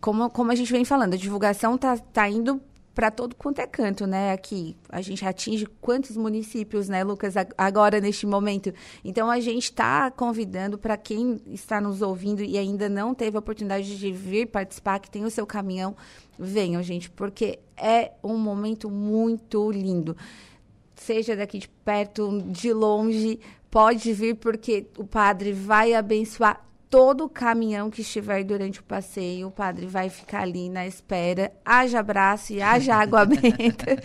como, 0.00 0.30
como 0.30 0.50
a 0.52 0.54
gente 0.54 0.72
vem 0.72 0.84
falando, 0.84 1.14
a 1.14 1.16
divulgação 1.16 1.76
tá, 1.78 1.96
tá 1.96 2.28
indo 2.28 2.60
para 2.94 3.12
todo 3.12 3.36
quanto 3.36 3.60
é 3.60 3.66
canto, 3.66 4.08
né? 4.08 4.32
Aqui 4.32 4.76
a 4.88 5.00
gente 5.00 5.24
atinge 5.24 5.66
quantos 5.80 6.16
municípios, 6.16 6.88
né, 6.88 7.04
Lucas, 7.04 7.36
ag- 7.36 7.54
agora 7.56 8.00
neste 8.00 8.26
momento. 8.26 8.74
Então 9.04 9.30
a 9.30 9.38
gente 9.38 9.64
está 9.64 10.10
convidando 10.10 10.76
para 10.76 10.96
quem 10.96 11.40
está 11.46 11.80
nos 11.80 12.02
ouvindo 12.02 12.42
e 12.42 12.58
ainda 12.58 12.88
não 12.88 13.14
teve 13.14 13.36
a 13.36 13.40
oportunidade 13.40 13.96
de 13.96 14.10
vir 14.12 14.46
participar, 14.48 14.98
que 14.98 15.08
tem 15.08 15.24
o 15.24 15.30
seu 15.30 15.46
caminhão, 15.46 15.96
venham, 16.36 16.82
gente, 16.82 17.08
porque 17.08 17.60
é 17.76 18.10
um 18.22 18.36
momento 18.36 18.90
muito 18.90 19.70
lindo. 19.70 20.16
seja 20.96 21.36
daqui 21.36 21.58
de 21.58 21.68
perto, 21.68 22.42
de 22.46 22.72
longe, 22.72 23.38
pode 23.70 24.12
vir 24.12 24.34
porque 24.34 24.86
o 24.98 25.04
padre 25.04 25.52
vai 25.52 25.94
abençoar 25.94 26.64
todo 26.90 27.28
caminhão 27.28 27.90
que 27.90 28.02
estiver 28.02 28.44
durante 28.44 28.80
o 28.80 28.84
passeio. 28.84 29.48
O 29.48 29.50
padre 29.50 29.86
vai 29.86 30.08
ficar 30.08 30.42
ali 30.42 30.68
na 30.68 30.86
espera. 30.86 31.52
Haja 31.64 32.00
abraço 32.00 32.52
e 32.52 32.62
haja 32.62 32.94
água 32.96 33.24
benta, 33.24 33.96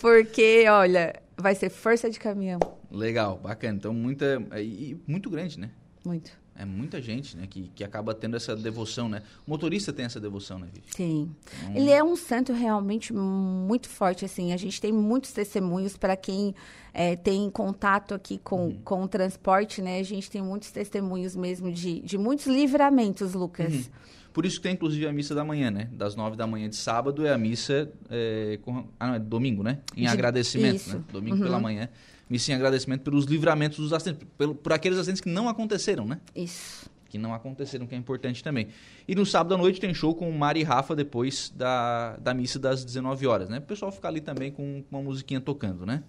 porque, 0.00 0.64
olha, 0.68 1.14
vai 1.36 1.54
ser 1.54 1.70
força 1.70 2.10
de 2.10 2.18
caminhão. 2.18 2.60
Legal, 2.90 3.38
bacana. 3.38 3.76
Então, 3.76 3.94
muita. 3.94 4.42
E 4.56 5.00
muito 5.06 5.30
grande, 5.30 5.58
né? 5.58 5.70
Muito. 6.04 6.43
É 6.56 6.64
muita 6.64 7.02
gente, 7.02 7.36
né? 7.36 7.46
Que, 7.48 7.68
que 7.74 7.82
acaba 7.82 8.14
tendo 8.14 8.36
essa 8.36 8.54
devoção, 8.54 9.08
né? 9.08 9.22
O 9.46 9.50
motorista 9.50 9.92
tem 9.92 10.04
essa 10.04 10.20
devoção, 10.20 10.58
né, 10.58 10.68
Vivi? 10.72 10.86
Sim. 10.94 11.30
Então, 11.58 11.76
Ele 11.76 11.90
é 11.90 12.02
um 12.04 12.14
santo 12.14 12.52
realmente 12.52 13.12
muito 13.12 13.88
forte, 13.88 14.24
assim. 14.24 14.52
A 14.52 14.56
gente 14.56 14.80
tem 14.80 14.92
muitos 14.92 15.32
testemunhos 15.32 15.96
para 15.96 16.16
quem 16.16 16.54
é, 16.92 17.16
tem 17.16 17.50
contato 17.50 18.14
aqui 18.14 18.38
com, 18.38 18.66
Uhum. 18.68 18.80
com 18.84 19.02
o 19.02 19.08
transporte, 19.08 19.82
né? 19.82 19.98
A 19.98 20.02
gente 20.04 20.30
tem 20.30 20.40
muitos 20.40 20.70
testemunhos 20.70 21.34
mesmo 21.34 21.72
de, 21.72 22.00
de 22.00 22.16
muitos 22.16 22.46
livramentos, 22.46 23.34
Lucas. 23.34 23.72
Uhum. 23.74 23.84
Por 24.32 24.44
isso 24.46 24.56
que 24.56 24.62
tem, 24.62 24.72
inclusive, 24.74 25.06
a 25.06 25.12
missa 25.12 25.34
da 25.34 25.44
manhã, 25.44 25.70
né? 25.70 25.88
Das 25.92 26.14
nove 26.16 26.36
da 26.36 26.46
manhã 26.46 26.68
de 26.68 26.76
sábado 26.76 27.24
é 27.26 27.32
a 27.32 27.38
missa. 27.38 27.90
é, 28.10 28.58
com- 28.62 28.84
ah, 28.98 29.08
não, 29.08 29.14
é 29.14 29.18
domingo, 29.18 29.62
né? 29.62 29.78
Em 29.96 30.02
De- 30.02 30.06
agradecimento, 30.08 30.76
isso. 30.76 30.96
né? 30.98 31.04
Domingo 31.12 31.36
Uhum. 31.36 31.42
pela 31.42 31.58
manhã. 31.60 31.88
Missa 32.28 32.52
em 32.52 32.54
agradecimento 32.54 33.02
pelos 33.02 33.24
livramentos 33.26 33.78
dos 33.78 33.92
acidentes. 33.92 34.26
Pelo, 34.38 34.54
por 34.54 34.72
aqueles 34.72 34.98
acidentes 34.98 35.20
que 35.20 35.28
não 35.28 35.48
aconteceram, 35.48 36.06
né? 36.06 36.20
Isso. 36.34 36.90
que 37.08 37.18
não 37.18 37.32
aconteceram, 37.32 37.86
que 37.86 37.94
é 37.94 37.98
importante 37.98 38.42
também. 38.42 38.68
E 39.06 39.14
no 39.14 39.24
sábado 39.24 39.54
à 39.54 39.58
noite 39.58 39.80
tem 39.80 39.94
show 39.94 40.14
com 40.16 40.28
Mari 40.32 40.60
e 40.60 40.62
Rafa 40.64 40.96
depois 40.96 41.52
da, 41.54 42.16
da 42.16 42.34
missa 42.34 42.58
das 42.58 42.84
19 42.84 43.24
horas, 43.26 43.48
né? 43.48 43.58
O 43.58 43.62
pessoal 43.62 43.92
ficar 43.92 44.08
ali 44.08 44.20
também 44.20 44.50
com 44.50 44.82
uma 44.90 45.00
musiquinha 45.00 45.40
tocando, 45.40 45.86
né? 45.86 46.02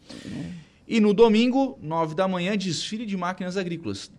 E 0.87 0.99
no 0.99 1.13
domingo, 1.13 1.77
9 1.81 2.15
da 2.15 2.27
manhã, 2.27 2.57
desfile 2.57 3.05
de 3.05 3.15
máquinas 3.17 3.55
agrícolas. 3.57 4.11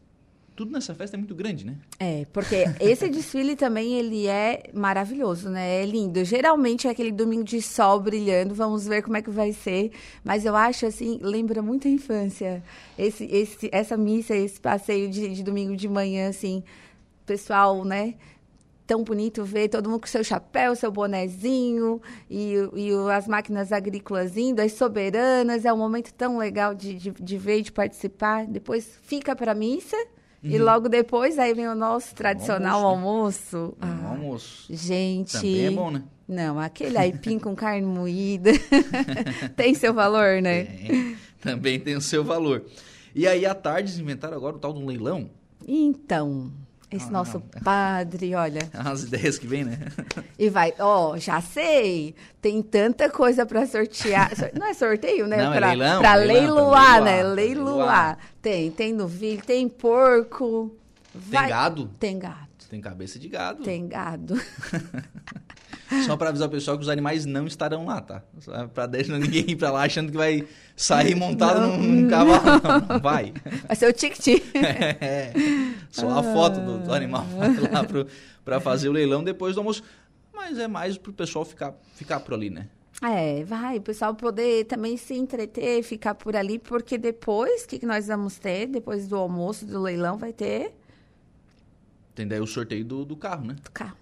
Tudo 0.56 0.72
nessa 0.72 0.94
festa 0.94 1.16
é 1.16 1.18
muito 1.18 1.34
grande, 1.34 1.66
né? 1.66 1.76
É, 2.00 2.26
porque 2.32 2.64
esse 2.80 3.06
desfile 3.10 3.54
também, 3.54 3.98
ele 3.98 4.26
é 4.26 4.70
maravilhoso, 4.72 5.50
né? 5.50 5.82
É 5.82 5.84
lindo. 5.84 6.24
Geralmente 6.24 6.88
é 6.88 6.90
aquele 6.90 7.12
domingo 7.12 7.44
de 7.44 7.60
sol 7.60 8.00
brilhando, 8.00 8.54
vamos 8.54 8.86
ver 8.86 9.02
como 9.02 9.18
é 9.18 9.22
que 9.22 9.28
vai 9.28 9.52
ser. 9.52 9.92
Mas 10.24 10.46
eu 10.46 10.56
acho, 10.56 10.86
assim, 10.86 11.18
lembra 11.20 11.60
muito 11.60 11.86
a 11.86 11.90
infância. 11.90 12.62
Esse, 12.96 13.24
esse, 13.26 13.68
essa 13.70 13.98
missa, 13.98 14.34
esse 14.34 14.58
passeio 14.58 15.10
de, 15.10 15.28
de 15.28 15.42
domingo 15.42 15.76
de 15.76 15.86
manhã, 15.88 16.30
assim, 16.30 16.64
pessoal, 17.26 17.84
né? 17.84 18.14
Tão 18.86 19.04
bonito 19.04 19.44
ver 19.44 19.68
todo 19.68 19.90
mundo 19.90 20.00
com 20.00 20.06
seu 20.06 20.24
chapéu, 20.24 20.74
seu 20.74 20.90
bonezinho 20.90 22.00
e, 22.30 22.54
e 22.74 22.90
as 23.12 23.28
máquinas 23.28 23.72
agrícolas 23.72 24.38
indo, 24.38 24.60
as 24.60 24.72
soberanas. 24.72 25.66
É 25.66 25.72
um 25.72 25.76
momento 25.76 26.14
tão 26.14 26.38
legal 26.38 26.74
de, 26.74 26.94
de, 26.94 27.10
de 27.10 27.36
ver 27.36 27.60
de 27.60 27.72
participar. 27.72 28.46
Depois 28.46 28.98
fica 29.02 29.36
para 29.36 29.54
missa 29.54 29.96
e 30.48 30.58
logo 30.58 30.88
depois 30.88 31.38
aí 31.38 31.52
vem 31.54 31.68
o 31.68 31.74
nosso 31.74 32.14
tradicional 32.14 32.84
almoço. 32.84 33.56
No 33.56 33.76
Ah, 33.80 34.08
almoço. 34.10 34.66
gente. 34.70 35.32
Também 35.32 35.66
é 35.66 35.70
bom, 35.70 35.90
né? 35.90 36.02
Não, 36.28 36.58
aquele 36.58 36.98
aipim 36.98 37.38
com 37.38 37.54
carne 37.54 37.86
moída 37.86 38.50
tem 39.56 39.74
seu 39.74 39.94
valor, 39.94 40.42
né? 40.42 40.64
Tem. 40.64 41.16
Também 41.40 41.78
tem 41.78 41.94
o 41.96 42.00
seu 42.00 42.24
valor. 42.24 42.64
E 43.14 43.26
aí, 43.26 43.46
à 43.46 43.54
tarde, 43.54 44.00
inventaram 44.00 44.36
agora 44.36 44.56
o 44.56 44.58
tal 44.58 44.72
de 44.72 44.80
um 44.80 44.86
leilão. 44.86 45.30
Então, 45.66 46.50
esse 46.90 47.06
Ah, 47.08 47.10
nosso 47.10 47.40
padre, 47.64 48.34
olha, 48.34 48.60
As 48.72 49.02
ideias 49.02 49.38
que 49.38 49.46
vem, 49.46 49.64
né? 49.64 49.78
e 50.38 50.48
vai, 50.48 50.72
ó, 50.78 51.16
já 51.18 51.40
sei, 51.40 52.14
tem 52.40 52.62
tanta 52.62 53.10
coisa 53.10 53.44
para 53.44 53.66
sortear. 53.66 54.34
Sor- 54.36 54.50
Não 54.58 54.66
é 54.66 54.74
sorteio, 54.74 55.26
né? 55.26 55.36
Não, 55.38 55.52
é 55.52 55.56
pra, 55.58 55.68
leilão, 55.68 56.00
pra 56.00 56.14
leilão, 56.14 56.36
pra 56.54 56.54
leiloar, 56.54 57.02
né? 57.04 57.22
Leiloar. 57.22 57.66
leiloar. 57.76 58.18
Tem, 58.40 58.70
tem 58.70 58.92
novilho, 58.92 59.42
tem 59.42 59.68
porco. 59.68 60.74
Tem 61.12 61.22
Vai- 61.32 61.48
gado? 61.48 61.90
Tem 61.98 62.18
gado. 62.18 62.46
Tem 62.68 62.80
cabeça 62.80 63.18
de 63.18 63.28
gado. 63.28 63.62
Tem 63.62 63.86
gado. 63.86 64.40
Só 66.04 66.16
pra 66.16 66.30
avisar 66.30 66.48
o 66.48 66.50
pessoal 66.50 66.76
que 66.76 66.82
os 66.82 66.88
animais 66.88 67.24
não 67.24 67.46
estarão 67.46 67.86
lá, 67.86 68.00
tá? 68.00 68.22
Pra 68.74 68.86
deixar 68.86 69.18
ninguém 69.18 69.44
ir 69.50 69.56
pra 69.56 69.70
lá 69.70 69.84
achando 69.84 70.10
que 70.10 70.16
vai 70.16 70.44
sair 70.76 71.14
montado 71.14 71.60
Não. 71.60 71.78
num, 71.78 72.02
num 72.02 72.08
cavalo. 72.08 72.44
Não, 72.44 72.80
não 72.94 73.00
vai. 73.00 73.32
Vai 73.66 73.74
ser 73.76 73.88
o 73.88 73.92
tic-tic. 73.92 74.44
É, 74.54 75.32
só 75.90 76.08
a 76.10 76.22
foto 76.22 76.60
do, 76.60 76.78
do 76.78 76.92
animal 76.92 77.24
vai 77.24 77.70
lá 77.70 77.82
pro, 77.82 78.06
pra 78.44 78.60
fazer 78.60 78.88
o 78.88 78.92
leilão 78.92 79.24
depois 79.24 79.54
do 79.54 79.60
almoço. 79.60 79.82
Mas 80.34 80.58
é 80.58 80.68
mais 80.68 80.98
pro 80.98 81.12
pessoal 81.12 81.44
ficar, 81.44 81.74
ficar 81.94 82.20
por 82.20 82.34
ali, 82.34 82.50
né? 82.50 82.68
É, 83.02 83.44
vai, 83.44 83.78
o 83.78 83.82
pessoal 83.82 84.14
poder 84.14 84.64
também 84.64 84.96
se 84.96 85.14
entreter, 85.14 85.82
ficar 85.82 86.14
por 86.14 86.34
ali, 86.34 86.58
porque 86.58 86.96
depois, 86.96 87.64
o 87.64 87.68
que, 87.68 87.78
que 87.78 87.86
nós 87.86 88.06
vamos 88.06 88.38
ter? 88.38 88.66
Depois 88.66 89.06
do 89.06 89.16
almoço, 89.16 89.66
do 89.66 89.82
leilão, 89.82 90.16
vai 90.16 90.32
ter 90.32 90.72
Tem 92.14 92.26
daí 92.26 92.40
o 92.40 92.46
sorteio 92.46 92.84
do, 92.84 93.04
do 93.04 93.14
carro, 93.16 93.46
né? 93.46 93.56
carro. 93.72 93.96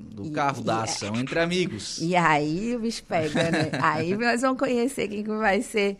Do 0.00 0.26
E- 0.26 0.30
carro, 0.30 0.62
da 0.62 0.80
e- 0.80 0.82
ação 0.84 1.14
entre 1.16 1.38
amigos. 1.38 1.98
E 2.02 2.16
aí 2.16 2.74
o 2.74 2.80
bicho 2.80 3.02
pega, 3.04 3.50
né? 3.50 3.70
aí 3.82 4.16
nós 4.16 4.40
vamos 4.40 4.58
conhecer 4.58 5.08
quem 5.08 5.22
que 5.22 5.30
vai 5.30 5.62
ser 5.62 5.96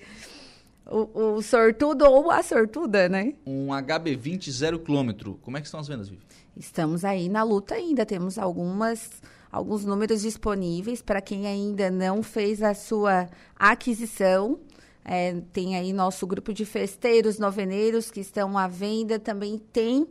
o, 0.86 1.36
o 1.36 1.42
sortudo 1.42 2.04
ou 2.04 2.30
a 2.30 2.42
sortuda, 2.42 3.08
né? 3.08 3.34
Um 3.46 3.68
HB20 3.68 4.50
zero 4.50 4.78
quilômetro. 4.80 5.38
Como 5.42 5.56
é 5.56 5.60
que 5.60 5.66
estão 5.66 5.78
as 5.80 5.86
vendas, 5.88 6.08
Vivi? 6.08 6.22
Estamos 6.56 7.04
aí 7.04 7.28
na 7.28 7.42
luta 7.42 7.74
ainda, 7.76 8.04
temos 8.04 8.36
algumas 8.38 9.08
alguns 9.52 9.84
números 9.84 10.22
disponíveis 10.22 11.02
para 11.02 11.20
quem 11.20 11.46
ainda 11.46 11.90
não 11.90 12.22
fez 12.22 12.62
a 12.62 12.72
sua 12.74 13.28
aquisição. 13.58 14.58
É, 15.04 15.34
tem 15.52 15.76
aí 15.76 15.92
nosso 15.92 16.26
grupo 16.26 16.52
de 16.52 16.64
festeiros, 16.64 17.38
noveneiros 17.38 18.10
que 18.10 18.20
estão 18.20 18.56
à 18.58 18.68
venda. 18.68 19.18
Também 19.18 19.58
tem 19.72 20.06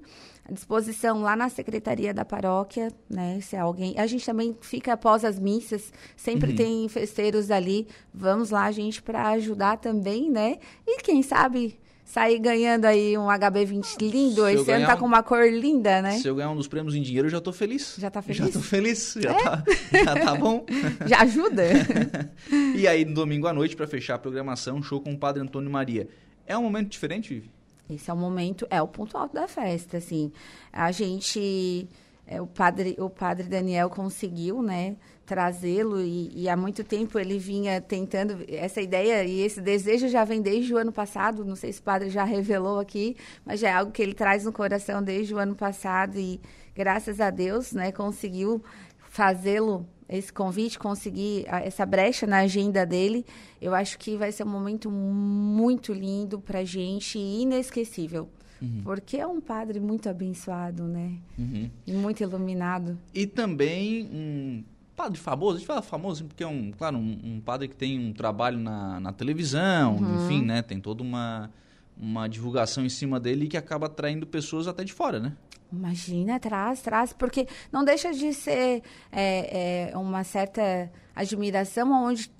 à 0.50 0.54
disposição 0.54 1.22
lá 1.22 1.36
na 1.36 1.48
secretaria 1.48 2.14
da 2.14 2.26
paróquia, 2.26 2.92
né? 3.10 3.40
Se 3.42 3.56
alguém, 3.56 3.94
a 3.98 4.08
gente 4.08 4.26
também 4.26 4.58
fica 4.60 4.94
após 4.94 5.24
as 5.24 5.40
missas, 5.40 5.94
sempre 6.18 6.52
uhum. 6.52 6.56
tem 6.56 6.90
festeiros 6.90 7.52
ali. 7.52 7.88
Vamos 8.14 8.50
lá, 8.50 8.72
gente, 8.72 9.02
para 9.02 9.30
ajudar 9.30 9.78
também, 9.78 10.30
né? 10.30 10.58
E 10.88 11.02
quem 11.02 11.22
sabe 11.22 11.80
sair 12.04 12.40
ganhando 12.40 12.86
aí 12.86 13.16
um 13.16 13.28
HB20 13.28 14.12
lindo. 14.12 14.44
Se 14.46 14.54
Esse 14.54 14.72
ano 14.72 14.88
tá 14.88 14.98
com 14.98 15.06
uma 15.06 15.22
cor 15.22 15.48
linda, 15.48 16.02
né? 16.02 16.18
Se 16.18 16.28
eu 16.28 16.36
ganhar 16.36 16.50
um 16.50 16.56
dos 16.56 16.68
prêmios 16.68 16.96
em 16.96 17.02
dinheiro, 17.04 17.28
eu 17.28 17.32
já 17.32 17.40
tô 17.40 17.54
feliz. 17.54 17.96
Já 18.00 18.10
tá 18.10 18.20
feliz? 18.20 18.38
Já 18.40 18.52
tô 18.52 18.60
feliz. 18.60 19.16
Já, 19.20 19.32
é? 19.32 19.44
tá, 19.44 19.64
já 19.92 20.16
tá 20.16 20.36
bom. 20.36 20.66
Já 21.06 21.22
ajuda? 21.22 21.64
e 22.76 22.88
aí, 22.88 23.06
no 23.06 23.14
domingo 23.14 23.46
à 23.46 23.54
noite, 23.54 23.76
para 23.76 23.86
fechar 23.86 24.16
a 24.16 24.20
programação, 24.20 24.82
show 24.82 25.00
com 25.00 25.14
o 25.14 25.18
Padre 25.18 25.44
Antônio 25.44 25.70
Maria. 25.70 26.10
É 26.48 26.58
um 26.58 26.64
momento 26.64 26.90
diferente, 26.90 27.32
Vivi? 27.32 27.59
Esse 27.90 28.10
é 28.12 28.14
o 28.14 28.18
momento, 28.18 28.68
é 28.70 28.82
o 28.82 28.88
ponto 28.88 29.18
alto 29.18 29.34
da 29.34 29.48
festa, 29.48 29.98
assim. 29.98 30.32
A 30.72 30.92
gente... 30.92 31.88
É, 32.32 32.40
o 32.40 32.46
padre 32.46 32.96
o 33.00 33.10
padre 33.10 33.48
Daniel 33.48 33.90
conseguiu 33.90 34.62
né 34.62 34.98
trazê-lo 35.26 36.00
e, 36.00 36.44
e, 36.44 36.48
há 36.48 36.56
muito 36.56 36.84
tempo 36.84 37.18
ele 37.18 37.40
vinha 37.40 37.82
tentando 37.82 38.46
essa 38.48 38.80
ideia 38.80 39.24
e 39.24 39.42
esse 39.42 39.60
desejo 39.60 40.08
já 40.08 40.24
vem 40.24 40.40
desde 40.40 40.72
o 40.72 40.78
ano 40.78 40.92
passado 40.92 41.44
não 41.44 41.56
sei 41.56 41.74
se 41.74 41.80
o 41.80 41.84
padre 41.84 42.12
já 42.12 42.24
revelou 42.24 42.80
aqui 42.80 43.18
mas 43.44 43.60
já 43.60 43.70
é 43.70 43.74
algo 43.74 43.92
que 43.92 44.04
ele 44.04 44.14
traz 44.14 44.46
no 44.46 44.54
coração 44.54 45.02
desde 45.02 45.34
o 45.34 45.40
ano 45.40 45.56
passado 45.56 46.20
e 46.20 46.40
graças 46.76 47.20
a 47.20 47.32
Deus 47.32 47.72
né 47.72 47.92
conseguiu 47.92 48.64
fazê-lo 49.10 49.88
esse 50.10 50.34
convite 50.34 50.80
conseguir 50.80 51.46
essa 51.48 51.86
brecha 51.86 52.26
na 52.26 52.40
agenda 52.40 52.86
dele 52.86 53.26
eu 53.62 53.74
acho 53.74 53.98
que 53.98 54.18
vai 54.18 54.32
ser 54.32 54.44
um 54.44 54.50
momento 54.50 54.90
muito 54.90 55.94
lindo 55.94 56.40
para 56.40 56.64
gente 56.64 57.18
e 57.18 57.42
inesquecível 57.44 58.28
Uhum. 58.62 58.82
Porque 58.84 59.18
é 59.18 59.26
um 59.26 59.40
padre 59.40 59.80
muito 59.80 60.10
abençoado, 60.10 60.84
né? 60.84 61.14
Uhum. 61.38 61.70
E 61.88 61.94
muito 61.94 62.22
iluminado. 62.22 62.98
E 63.14 63.26
também 63.26 64.06
um 64.06 64.64
padre 64.96 65.18
famoso, 65.18 65.56
a 65.56 65.60
gente 65.60 65.68
fala 65.68 65.82
famoso 65.82 66.26
porque 66.26 66.44
é 66.44 66.48
um, 66.48 66.72
claro, 66.72 66.98
um, 66.98 67.20
um 67.24 67.40
padre 67.40 67.70
que 67.70 67.76
tem 67.76 67.98
um 67.98 68.12
trabalho 68.12 68.60
na, 68.60 69.00
na 69.00 69.14
televisão, 69.14 69.96
uhum. 69.96 70.26
enfim, 70.26 70.44
né? 70.44 70.62
Tem 70.62 70.80
toda 70.80 71.02
uma, 71.02 71.50
uma 71.98 72.28
divulgação 72.28 72.86
em 72.86 72.90
cima 72.90 73.20
dele 73.20 73.48
que 73.48 73.56
acaba 73.56 73.86
atraindo 73.86 74.28
pessoas 74.28 74.68
até 74.68 74.84
de 74.84 74.92
fora, 74.92 75.20
né? 75.20 75.34
Imagina, 75.72 76.40
traz, 76.40 76.82
traz, 76.82 77.14
porque 77.14 77.48
não 77.72 77.84
deixa 77.84 78.12
de 78.12 78.34
ser 78.34 78.82
é, 79.12 79.92
é, 79.92 79.98
uma 79.98 80.24
certa 80.24 80.92
admiração 81.16 81.92
onde 81.92 82.32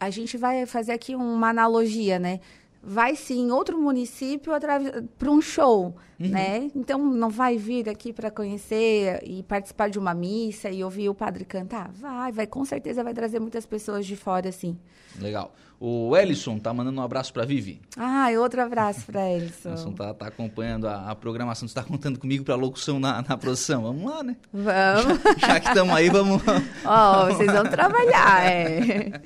a 0.00 0.10
gente 0.10 0.36
vai 0.36 0.64
fazer 0.66 0.92
aqui 0.92 1.14
uma 1.14 1.50
analogia, 1.50 2.18
né? 2.18 2.40
vai 2.88 3.16
sim 3.16 3.48
em 3.48 3.50
outro 3.50 3.76
município 3.76 4.52
para 5.18 5.30
um 5.30 5.40
show, 5.40 5.96
uhum. 6.20 6.28
né? 6.28 6.70
Então 6.72 7.04
não 7.04 7.28
vai 7.28 7.58
vir 7.58 7.88
aqui 7.88 8.12
para 8.12 8.30
conhecer 8.30 9.20
e 9.24 9.42
participar 9.42 9.90
de 9.90 9.98
uma 9.98 10.14
missa 10.14 10.70
e 10.70 10.84
ouvir 10.84 11.08
o 11.08 11.14
padre 11.14 11.44
cantar? 11.44 11.90
Vai, 11.90 12.30
vai, 12.30 12.46
com 12.46 12.64
certeza 12.64 13.02
vai 13.02 13.12
trazer 13.12 13.40
muitas 13.40 13.66
pessoas 13.66 14.06
de 14.06 14.14
fora, 14.14 14.52
sim. 14.52 14.78
Legal. 15.18 15.52
O 15.78 16.16
Ellison 16.16 16.58
tá 16.58 16.72
mandando 16.72 16.98
um 17.00 17.04
abraço 17.04 17.32
para 17.32 17.44
Vivi. 17.44 17.80
Ah, 17.96 18.28
outro 18.38 18.62
abraço 18.62 19.04
para 19.04 19.30
Ellison. 19.30 19.70
Ellison 19.70 19.92
tá, 19.92 20.14
tá 20.14 20.26
acompanhando 20.28 20.88
a, 20.88 21.10
a 21.10 21.14
programação, 21.14 21.66
está 21.66 21.82
contando 21.82 22.18
comigo 22.18 22.44
para 22.44 22.54
locução 22.54 22.98
na, 22.98 23.22
na 23.22 23.36
produção. 23.36 23.82
Vamos 23.82 24.10
lá, 24.10 24.22
né? 24.22 24.36
Vamos. 24.52 25.20
Já, 25.38 25.48
já 25.48 25.60
que 25.60 25.68
estamos 25.68 25.94
aí, 25.94 26.08
vamos. 26.08 26.42
Ó, 26.84 27.24
oh, 27.24 27.26
vocês 27.26 27.52
vão 27.52 27.64
trabalhar, 27.64 28.50
é. 28.50 29.20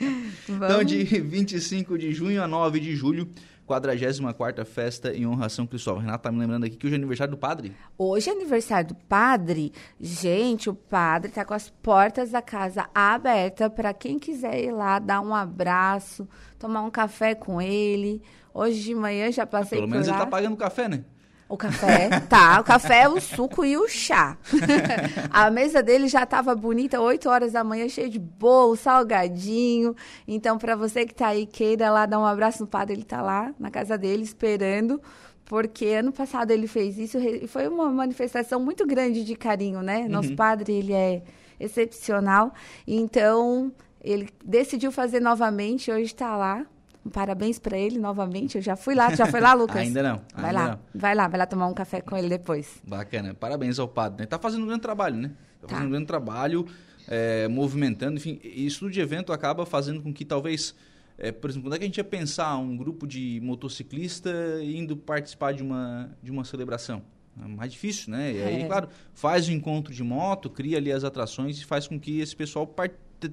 Vamos. 0.49 0.65
Então, 0.65 0.85
de 0.85 1.05
25 1.05 1.97
de 1.97 2.13
junho 2.13 2.43
a 2.43 2.49
9 2.49 2.81
de 2.81 2.97
julho, 2.97 3.29
44ª 3.71 4.65
festa 4.65 5.15
em 5.15 5.27
honra 5.27 5.47
a 5.47 5.49
São 5.49 5.67
Cristóvão. 5.67 6.01
Renata 6.01 6.25
tá 6.25 6.33
me 6.33 6.39
lembrando 6.39 6.65
aqui 6.65 6.77
que 6.77 6.87
hoje 6.87 6.97
é 6.97 6.99
aniversário 6.99 7.31
do 7.31 7.39
padre. 7.39 7.73
Hoje 7.97 8.29
é 8.29 8.33
aniversário 8.33 8.89
do 8.89 8.95
padre. 8.95 9.73
Gente, 10.01 10.69
o 10.69 10.75
padre 10.75 11.31
tá 11.31 11.45
com 11.45 11.55
as 11.55 11.71
portas 11.71 12.31
da 12.31 12.43
casa 12.43 12.89
abertas 12.95 13.73
para 13.73 13.95
quem 13.95 14.19
quiser 14.19 14.63
ir 14.63 14.73
lá 14.73 14.99
dar 14.99 15.21
um 15.21 15.35
abraço, 15.35 16.29
tomar 16.59 16.83
um 16.83 16.91
café 16.91 17.35
com 17.35 17.63
ele. 17.63 18.23
Hoje 18.53 18.83
de 18.83 18.95
manhã 18.95 19.31
já 19.31 19.47
passei 19.47 19.79
ah, 19.79 19.83
pelo 19.83 19.91
menos 19.91 20.09
lá. 20.09 20.15
ele 20.15 20.25
tá 20.25 20.27
pagando 20.27 20.57
café, 20.57 20.89
né? 20.89 21.05
O 21.51 21.57
café, 21.57 22.21
tá. 22.31 22.61
O 22.61 22.65
café, 22.65 23.09
o 23.09 23.21
suco 23.21 23.65
e 23.65 23.77
o 23.77 23.89
chá. 23.89 24.39
a 25.31 25.51
mesa 25.51 25.83
dele 25.83 26.07
já 26.07 26.23
estava 26.23 26.55
bonita, 26.55 27.01
8 27.01 27.29
horas 27.29 27.53
da 27.53 27.65
manhã, 27.65 27.89
cheio 27.89 28.09
de 28.09 28.21
bolo, 28.21 28.77
salgadinho. 28.77 29.97
Então, 30.29 30.57
para 30.57 30.77
você 30.77 31.05
que 31.05 31.11
está 31.11 31.27
aí, 31.27 31.47
queira 31.47 31.91
lá 31.91 32.07
dar 32.07 32.21
um 32.21 32.25
abraço 32.25 32.63
no 32.63 32.69
padre, 32.69 32.95
ele 32.95 33.03
está 33.03 33.21
lá 33.21 33.53
na 33.59 33.69
casa 33.69 33.99
dele 33.99 34.23
esperando. 34.23 35.03
Porque 35.45 35.87
ano 35.87 36.13
passado 36.13 36.53
ele 36.53 36.69
fez 36.69 36.97
isso 36.97 37.19
e 37.19 37.49
foi 37.49 37.67
uma 37.67 37.91
manifestação 37.91 38.61
muito 38.61 38.87
grande 38.87 39.25
de 39.25 39.35
carinho, 39.35 39.83
né? 39.83 40.07
Nosso 40.09 40.31
uhum. 40.31 40.37
padre, 40.37 40.73
ele 40.73 40.93
é 40.93 41.21
excepcional. 41.59 42.55
Então, 42.87 43.73
ele 44.01 44.29
decidiu 44.45 44.93
fazer 44.93 45.19
novamente, 45.19 45.91
hoje 45.91 46.05
está 46.05 46.37
lá 46.37 46.65
Parabéns 47.13 47.59
para 47.59 47.79
ele 47.79 47.99
novamente. 47.99 48.57
Eu 48.57 48.63
já 48.63 48.77
fui 48.77 48.95
lá. 48.95 49.15
Já 49.15 49.27
foi 49.27 49.41
lá, 49.41 49.55
Lucas? 49.55 49.77
ainda 49.77 50.03
não. 50.03 50.23
Vai 50.35 50.45
ainda 50.47 50.61
lá. 50.61 50.69
Não. 50.69 51.01
Vai 51.01 51.15
lá, 51.15 51.29
vai 51.29 51.39
lá 51.39 51.47
tomar 51.47 51.67
um 51.67 51.75
café 51.75 52.01
com 52.01 52.17
ele 52.17 52.29
depois. 52.29 52.81
Bacana. 52.87 53.35
Parabéns 53.35 53.79
ao 53.79 53.89
padre. 53.89 54.21
Né? 54.21 54.27
Tá 54.27 54.39
fazendo 54.39 54.65
um 54.65 54.67
grande 54.67 54.83
trabalho, 54.83 55.17
né? 55.17 55.31
Tá, 55.61 55.67
tá. 55.67 55.69
fazendo 55.69 55.87
um 55.87 55.91
grande 55.91 56.07
trabalho, 56.07 56.67
é, 57.09 57.49
movimentando. 57.49 58.17
Enfim, 58.17 58.39
isso 58.45 58.91
de 58.91 59.01
evento 59.01 59.33
acaba 59.33 59.65
fazendo 59.65 60.03
com 60.03 60.13
que 60.13 60.25
talvez. 60.25 60.75
É, 61.17 61.31
por 61.31 61.51
exemplo, 61.51 61.69
quando 61.69 61.75
é 61.75 61.79
que 61.79 61.85
a 61.85 61.87
gente 61.87 61.99
ia 61.99 62.05
pensar 62.05 62.57
um 62.57 62.77
grupo 62.77 63.07
de 63.07 63.41
motociclista 63.43 64.31
indo 64.63 64.97
participar 64.97 65.53
de 65.53 65.63
uma, 65.63 66.11
de 66.23 66.31
uma 66.31 66.45
celebração? 66.45 67.03
É 67.43 67.47
mais 67.47 67.73
difícil, 67.73 68.11
né? 68.11 68.33
E 68.33 68.43
aí, 68.43 68.63
é. 68.63 68.67
claro, 68.67 68.89
faz 69.15 69.49
o 69.49 69.53
encontro 69.53 69.93
de 69.93 70.03
moto, 70.03 70.51
cria 70.51 70.79
ali 70.79 70.93
as 70.93 71.05
atrações 71.05 71.59
e 71.59 71.65
faz 71.65 71.87
com 71.87 71.99
que 71.99 72.21
esse 72.21 72.35
pessoal 72.35 72.75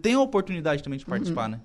tenha 0.01 0.17
a 0.17 0.21
oportunidade 0.21 0.83
também 0.83 0.99
de 0.99 1.05
participar, 1.05 1.45
uhum. 1.45 1.51
né? 1.51 1.61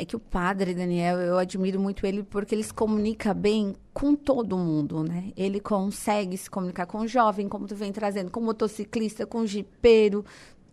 É 0.00 0.04
que 0.06 0.16
o 0.16 0.18
padre 0.18 0.72
Daniel, 0.72 1.18
eu 1.18 1.36
admiro 1.36 1.78
muito 1.78 2.06
ele 2.06 2.22
porque 2.22 2.54
ele 2.54 2.62
se 2.62 2.72
comunica 2.72 3.34
bem 3.34 3.74
com 3.92 4.14
todo 4.14 4.56
mundo, 4.56 5.04
né? 5.04 5.30
Ele 5.36 5.60
consegue 5.60 6.38
se 6.38 6.48
comunicar 6.48 6.86
com 6.86 7.00
o 7.00 7.06
jovem, 7.06 7.50
como 7.50 7.66
tu 7.66 7.76
vem 7.76 7.92
trazendo, 7.92 8.30
com 8.30 8.40
o 8.40 8.42
motociclista, 8.42 9.26
com 9.26 9.40
o 9.40 9.46
jipeiro, 9.46 10.24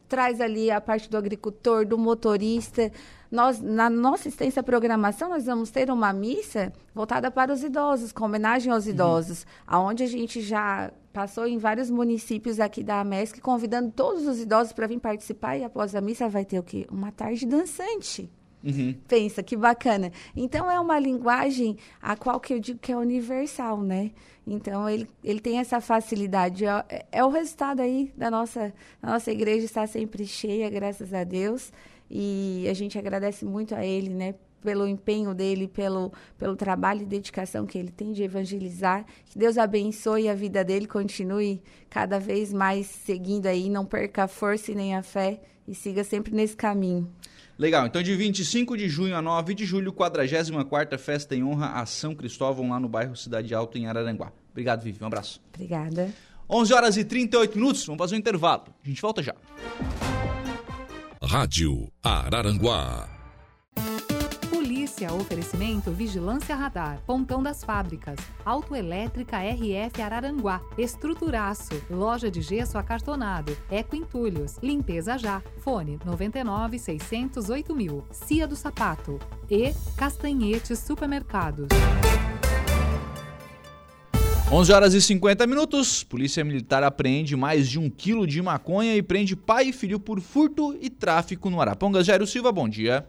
traz 0.08 0.40
ali 0.40 0.72
a 0.72 0.80
parte 0.80 1.10
do 1.10 1.18
agricultor, 1.18 1.86
do 1.86 1.98
motorista. 1.98 2.90
Nós, 3.30 3.60
na 3.62 3.90
nossa 3.90 4.30
extensa 4.30 4.64
programação, 4.64 5.28
nós 5.28 5.46
vamos 5.46 5.72
ter 5.72 5.92
uma 5.92 6.14
missa 6.14 6.72
voltada 6.96 7.30
para 7.30 7.52
os 7.52 7.62
idosos, 7.62 8.14
com 8.14 8.24
homenagem 8.24 8.72
aos 8.72 8.86
uhum. 8.86 8.92
idosos, 8.92 9.42
uhum. 9.44 9.48
aonde 9.68 10.04
a 10.04 10.08
gente 10.08 10.40
já 10.40 10.90
passou 11.12 11.46
em 11.46 11.58
vários 11.58 11.90
municípios 11.90 12.62
aqui 12.62 12.82
da 12.82 13.02
AMESC, 13.02 13.42
convidando 13.42 13.92
todos 13.92 14.26
os 14.26 14.40
idosos 14.40 14.72
para 14.72 14.88
vir 14.88 15.02
participar, 15.02 15.58
e 15.58 15.66
após 15.66 15.94
a 15.94 16.00
missa 16.00 16.30
vai 16.30 16.46
ter 16.46 16.60
o 16.60 16.64
quê? 16.64 16.88
Uma 16.90 17.12
tarde 17.12 17.46
dançante. 17.46 18.32
Uhum. 18.64 18.96
Pensa, 19.08 19.44
que 19.44 19.56
bacana. 19.56 20.12
Então, 20.36 20.70
é 20.70 20.80
uma 20.80 21.00
linguagem 21.00 21.78
a 22.02 22.16
qual 22.16 22.40
que 22.40 22.54
eu 22.54 22.60
digo 22.60 22.80
que 22.80 22.92
é 22.92 22.98
universal, 22.98 23.82
né? 23.82 24.12
Então, 24.46 24.90
ele, 24.90 25.08
ele 25.24 25.40
tem 25.40 25.60
essa 25.60 25.80
facilidade. 25.80 26.66
É, 26.66 27.06
é 27.12 27.24
o 27.24 27.30
resultado 27.30 27.82
aí 27.82 28.12
da 28.16 28.32
nossa, 28.32 28.74
da 29.02 29.12
nossa 29.12 29.32
igreja 29.32 29.66
estar 29.66 29.88
sempre 29.88 30.26
cheia, 30.26 30.70
graças 30.70 31.14
a 31.14 31.24
Deus. 31.24 31.72
E 32.10 32.66
a 32.70 32.74
gente 32.74 32.98
agradece 32.98 33.46
muito 33.46 33.76
a 33.76 33.86
ele, 33.86 34.10
né? 34.10 34.36
Pelo 34.62 34.88
empenho 34.88 35.34
dele, 35.36 35.68
pelo, 35.68 36.12
pelo 36.38 36.56
trabalho 36.56 37.04
e 37.04 37.06
dedicação 37.06 37.66
que 37.66 37.78
ele 37.78 37.92
tem 37.92 38.12
de 38.12 38.24
evangelizar. 38.24 39.06
Que 39.26 39.38
Deus 39.38 39.58
abençoe 39.58 40.28
a 40.28 40.34
vida 40.34 40.64
dele, 40.64 40.88
continue 40.88 41.62
cada 41.90 42.20
vez 42.20 42.52
mais 42.52 42.88
seguindo 42.88 43.46
aí, 43.46 43.70
não 43.70 43.86
perca 43.86 44.24
a 44.24 44.28
força 44.28 44.72
e 44.72 44.76
nem 44.76 44.96
a 44.96 45.04
fé 45.04 45.40
e 45.68 45.76
siga 45.76 46.04
sempre 46.04 46.34
nesse 46.34 46.56
caminho. 46.56 47.08
Legal, 47.58 47.88
então 47.88 48.04
de 48.04 48.16
25 48.16 48.78
de 48.78 48.88
junho 48.88 49.16
a 49.16 49.22
9 49.22 49.56
de 49.56 49.66
julho, 49.66 49.92
44ª 49.92 50.98
Festa 50.98 51.36
em 51.36 51.44
Honra 51.44 51.72
a 51.72 51.86
São 51.88 52.14
Cristóvão, 52.14 52.70
lá 52.70 52.80
no 52.80 52.88
bairro 52.88 53.16
Cidade 53.16 53.54
Alta, 53.54 53.80
em 53.80 53.88
Araranguá. 53.88 54.32
Obrigado, 54.52 54.84
Vivi, 54.84 55.04
um 55.04 55.08
abraço. 55.08 55.42
Obrigada. 55.56 56.14
11 56.48 56.74
horas 56.74 56.98
e 56.98 57.04
38 57.04 57.58
minutos, 57.58 57.86
vamos 57.86 58.00
fazer 58.00 58.16
um 58.16 58.20
intervalo. 58.20 58.66
A 58.84 58.88
gente 58.88 59.02
volta 59.02 59.24
já. 59.24 59.34
Rádio 61.22 61.92
Araranguá. 62.04 63.10
Notícia, 64.88 65.14
oferecimento 65.14 65.92
Vigilância 65.92 66.56
Radar, 66.56 67.02
Pontão 67.06 67.44
das 67.44 67.62
Fábricas, 67.62 68.18
Autoelétrica 68.46 69.38
RF 69.38 70.02
Araranguá, 70.02 70.62
Estruturaço, 70.78 71.74
Loja 71.90 72.32
de 72.32 72.42
Gesso 72.42 72.78
Acartonado, 72.78 73.56
Eco 73.70 73.98
Entulhos, 73.98 74.56
Limpeza 74.64 75.18
Já, 75.18 75.44
Fone 75.58 76.00
99 76.06 76.80
608 76.80 77.76
mil, 77.76 78.06
Cia 78.14 78.48
do 78.48 78.56
Sapato 78.56 79.20
e 79.52 79.74
Castanhetes 79.98 80.80
Supermercados. 80.80 81.68
11 84.50 84.72
horas 84.72 84.94
e 84.94 85.02
50 85.02 85.46
minutos. 85.46 86.06
Polícia 86.06 86.46
Militar 86.46 86.82
apreende 86.82 87.36
mais 87.36 87.68
de 87.68 87.78
um 87.78 87.90
quilo 87.90 88.26
de 88.26 88.42
maconha 88.42 88.96
e 88.96 89.02
prende 89.02 89.36
pai 89.36 89.68
e 89.68 89.74
filho 89.74 90.00
por 90.00 90.22
furto 90.22 90.78
e 90.80 90.90
tráfico 90.90 91.50
no 91.50 91.60
Arapongas. 91.60 92.06
Jairo 92.06 92.26
Silva, 92.26 92.54
bom 92.54 92.70
dia. 92.70 93.06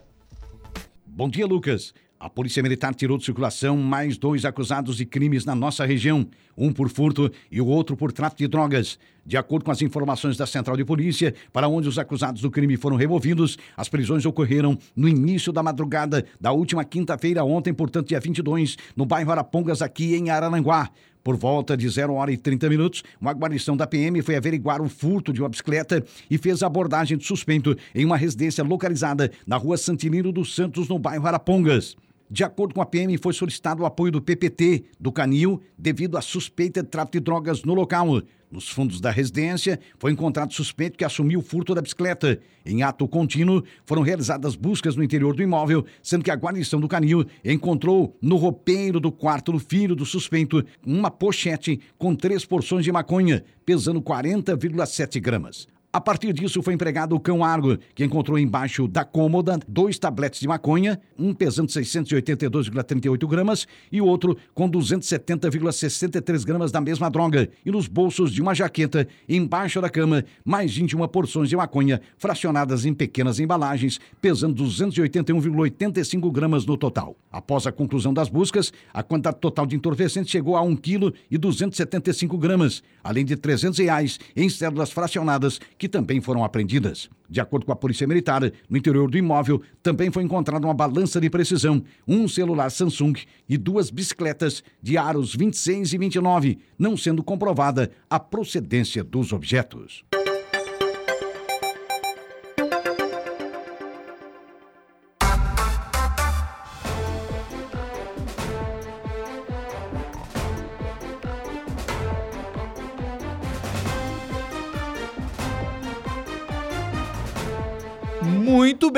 Bom 1.19 1.29
dia, 1.29 1.45
Lucas. 1.45 1.93
A 2.21 2.31
Polícia 2.31 2.62
Militar 2.62 2.95
tirou 2.95 3.19
de 3.19 3.25
circulação 3.25 3.77
mais 3.77 4.16
dois 4.16 4.45
acusados 4.45 4.97
de 4.99 5.05
crimes 5.05 5.45
na 5.45 5.53
nossa 5.53 5.85
região, 5.85 6.25
um 6.57 6.73
por 6.73 6.89
furto 6.89 7.29
e 7.51 7.61
o 7.61 7.66
outro 7.66 7.97
por 7.97 8.12
tráfico 8.12 8.39
de 8.39 8.47
drogas. 8.47 9.01
De 9.27 9.37
acordo 9.37 9.64
com 9.64 9.73
as 9.73 9.83
informações 9.83 10.37
da 10.37 10.47
Central 10.47 10.77
de 10.77 10.85
Polícia, 10.85 11.35
para 11.53 11.66
onde 11.66 11.89
os 11.89 11.99
acusados 11.99 12.41
do 12.41 12.53
crime 12.53 12.77
foram 12.77 12.95
removidos, 12.95 13.59
as 13.77 13.89
prisões 13.89 14.25
ocorreram 14.25 14.79
no 14.95 15.09
início 15.09 15.53
da 15.53 15.61
madrugada 15.61 16.25
da 16.41 16.53
última 16.53 16.85
quinta-feira, 16.85 17.43
ontem, 17.43 17.75
portanto, 17.75 18.07
dia 18.07 18.21
22, 18.21 18.77
no 18.95 19.05
bairro 19.05 19.33
Arapongas, 19.33 19.83
aqui 19.83 20.14
em 20.14 20.31
Araranguá. 20.31 20.89
Por 21.29 21.37
volta 21.37 21.76
de 21.76 21.87
0 21.87 22.14
hora 22.14 22.33
e 22.33 22.39
30 22.39 22.70
minutos, 22.70 23.05
uma 23.20 23.33
guarnição 23.33 23.76
da 23.76 23.87
PM 23.87 24.22
foi 24.22 24.35
averiguar 24.35 24.81
o 24.81 24.89
furto 24.89 25.31
de 25.31 25.43
uma 25.43 25.49
bicicleta 25.51 26.03
e 26.31 26.39
fez 26.39 26.62
a 26.62 26.66
abordagem 26.66 27.18
do 27.18 27.22
suspeito 27.22 27.76
em 27.95 28.03
uma 28.03 28.16
residência 28.16 28.64
localizada 28.64 29.31
na 29.47 29.59
rua 29.59 29.76
Santilino 29.76 30.33
dos 30.33 30.55
Santos, 30.55 30.89
no 30.89 30.99
bairro 30.99 31.26
Arapongas. 31.26 31.99
De 32.31 32.45
acordo 32.45 32.74
com 32.74 32.83
a 32.83 32.87
PM, 32.87 33.16
foi 33.16 33.33
solicitado 33.33 33.83
o 33.83 33.87
apoio 33.87 34.12
do 34.12 34.20
PPT 34.20 34.85
do 35.01 35.11
Canil 35.11 35.62
devido 35.79 36.18
à 36.18 36.20
suspeita 36.20 36.83
de 36.83 36.89
tráfico 36.89 37.18
de 37.18 37.24
drogas 37.24 37.62
no 37.62 37.72
local. 37.72 38.22
Nos 38.51 38.68
fundos 38.68 39.01
da 39.01 39.11
residência, 39.11 39.79
foi 39.99 40.12
encontrado 40.12 40.53
suspeito 40.53 40.97
que 40.97 41.05
assumiu 41.05 41.41
o 41.41 41.43
furto 41.43 41.74
da 41.74 41.83
bicicleta. 41.83 42.39
Em 42.64 42.83
ato 42.83 43.09
contínuo, 43.09 43.62
foram 43.85 44.03
realizadas 44.03 44.57
buscas 44.57 44.97
no 44.97 45.03
interior 45.03 45.35
do 45.35 45.43
imóvel, 45.43 45.85
sendo 46.03 46.24
que 46.24 46.31
a 46.31 46.37
guarnição 46.37 46.81
do 46.81 46.89
canil 46.89 47.26
encontrou 47.45 48.16
no 48.20 48.37
roupeiro 48.37 49.01
do 49.01 49.12
quarto 49.12 49.53
do 49.53 49.59
filho 49.59 49.95
do 49.95 50.05
suspeito 50.05 50.64
uma 50.85 51.11
pochete 51.11 51.81
com 51.99 52.14
três 52.14 52.45
porções 52.45 52.85
de 52.85 52.93
maconha, 52.93 53.45
pesando 53.64 54.01
40,7 54.01 55.20
gramas. 55.20 55.66
A 55.91 56.03
partir 56.03 56.34
disso, 56.34 56.62
foi 56.62 56.74
empregado 56.74 57.16
o 57.16 57.20
cão 57.20 57.43
Argo, 57.43 57.78
que 57.95 58.05
encontrou 58.05 58.39
embaixo 58.39 58.86
da 58.86 59.07
cômoda 59.07 59.59
dois 59.66 59.99
tabletes 59.99 60.39
de 60.39 60.47
maconha, 60.47 61.01
um 61.18 61.32
pesando 61.32 61.70
682,38 61.70 63.26
gramas 63.26 63.66
e 63.91 63.99
o 63.99 64.05
outro 64.05 64.36
com 64.53 64.70
270,63 64.70 66.45
gramas 66.45 66.70
da 66.70 66.78
mesma 66.78 67.11
droga. 67.11 67.49
E 67.64 67.70
nos 67.70 67.89
bolsos 67.89 68.34
de 68.34 68.43
uma 68.43 68.55
jaqueta, 68.55 69.09
embaixo 69.26 69.80
da 69.80 69.89
cama, 69.89 70.26
mais 70.45 70.76
21 70.76 71.09
porções 71.09 71.49
de 71.49 71.57
maconha, 71.57 72.03
fracionadas 72.18 72.84
em 72.84 72.93
pequenas 72.93 73.41
embalagens, 73.41 73.99
pesando 74.20 74.62
281,85 74.62 76.30
gramas 76.30 76.66
no 76.66 76.76
total. 76.76 77.16
Após 77.32 77.66
a 77.66 77.72
conclusão 77.72 78.12
das 78.12 78.28
buscas, 78.28 78.74
a 78.93 79.03
quantidade 79.03 79.39
total 79.41 79.64
de 79.64 79.74
entorpecentes 79.74 80.30
chegou 80.30 80.55
a 80.55 80.61
1 80.61 80.76
kg 80.76 81.14
e 81.30 81.39
275 81.39 82.36
gramas, 82.36 82.82
além 83.03 83.24
de 83.24 83.36
300 83.36 83.78
reais 83.78 84.20
em 84.36 84.51
cédulas 84.51 84.91
fracionadas 84.91 85.59
que 85.79 85.89
também 85.89 86.20
foram 86.20 86.45
apreendidas. 86.45 87.09
De 87.31 87.41
acordo 87.41 87.64
com 87.64 87.72
a 87.72 87.76
Polícia 87.76 88.07
Militar, 88.07 88.43
no 88.68 88.76
interior 88.76 89.11
do 89.11 89.16
imóvel 89.16 89.62
também 89.83 90.11
foi 90.11 90.22
encontrada 90.22 90.66
uma 90.66 90.74
balança 90.74 91.20
de 91.20 91.31
precisão, 91.31 91.83
um 92.07 92.26
celular 92.26 92.70
Samsung 92.70 93.14
e 93.49 93.57
duas 93.57 93.91
bicicletas 93.91 94.62
de 94.83 94.99
aros 94.99 95.35
26 95.35 95.93
e 95.93 95.99
29, 95.99 96.59
não 96.79 96.97
sendo 96.97 97.22
comprovada 97.22 97.91
a 98.11 98.18
procedência 98.18 99.05
dos 99.05 99.33
objetos. 99.33 100.05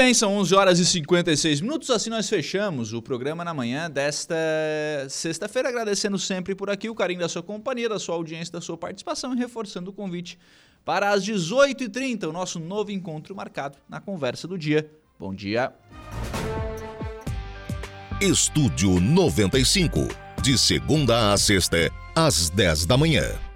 Bem, 0.03 0.15
são 0.15 0.35
11 0.39 0.55
horas 0.55 0.79
e 0.79 0.87
56 0.87 1.61
minutos. 1.61 1.91
Assim 1.91 2.09
nós 2.09 2.27
fechamos 2.27 2.95
o 2.95 3.03
programa 3.03 3.45
na 3.45 3.53
manhã 3.53 3.91
desta 3.91 4.35
sexta-feira. 5.11 5.69
Agradecendo 5.69 6.19
sempre 6.19 6.55
por 6.55 6.71
aqui 6.71 6.89
o 6.89 6.95
carinho 6.95 7.21
da 7.21 7.29
sua 7.29 7.43
companhia, 7.43 7.87
da 7.87 7.99
sua 7.99 8.15
audiência, 8.15 8.51
da 8.51 8.63
sua 8.63 8.79
participação 8.79 9.35
e 9.35 9.37
reforçando 9.37 9.91
o 9.91 9.93
convite 9.93 10.39
para 10.87 11.11
às 11.11 11.23
18h30, 11.23 12.31
o 12.31 12.33
nosso 12.33 12.59
novo 12.59 12.91
encontro 12.91 13.37
marcado 13.37 13.77
na 13.87 14.01
conversa 14.01 14.49
do 14.49 14.57
dia. 14.57 14.91
Bom 15.19 15.35
dia. 15.35 15.71
Estúdio 18.23 18.99
95, 19.01 20.09
de 20.41 20.57
segunda 20.57 21.35
a 21.35 21.37
sexta, 21.37 21.91
às 22.17 22.49
10 22.49 22.87
da 22.87 22.97
manhã. 22.97 23.50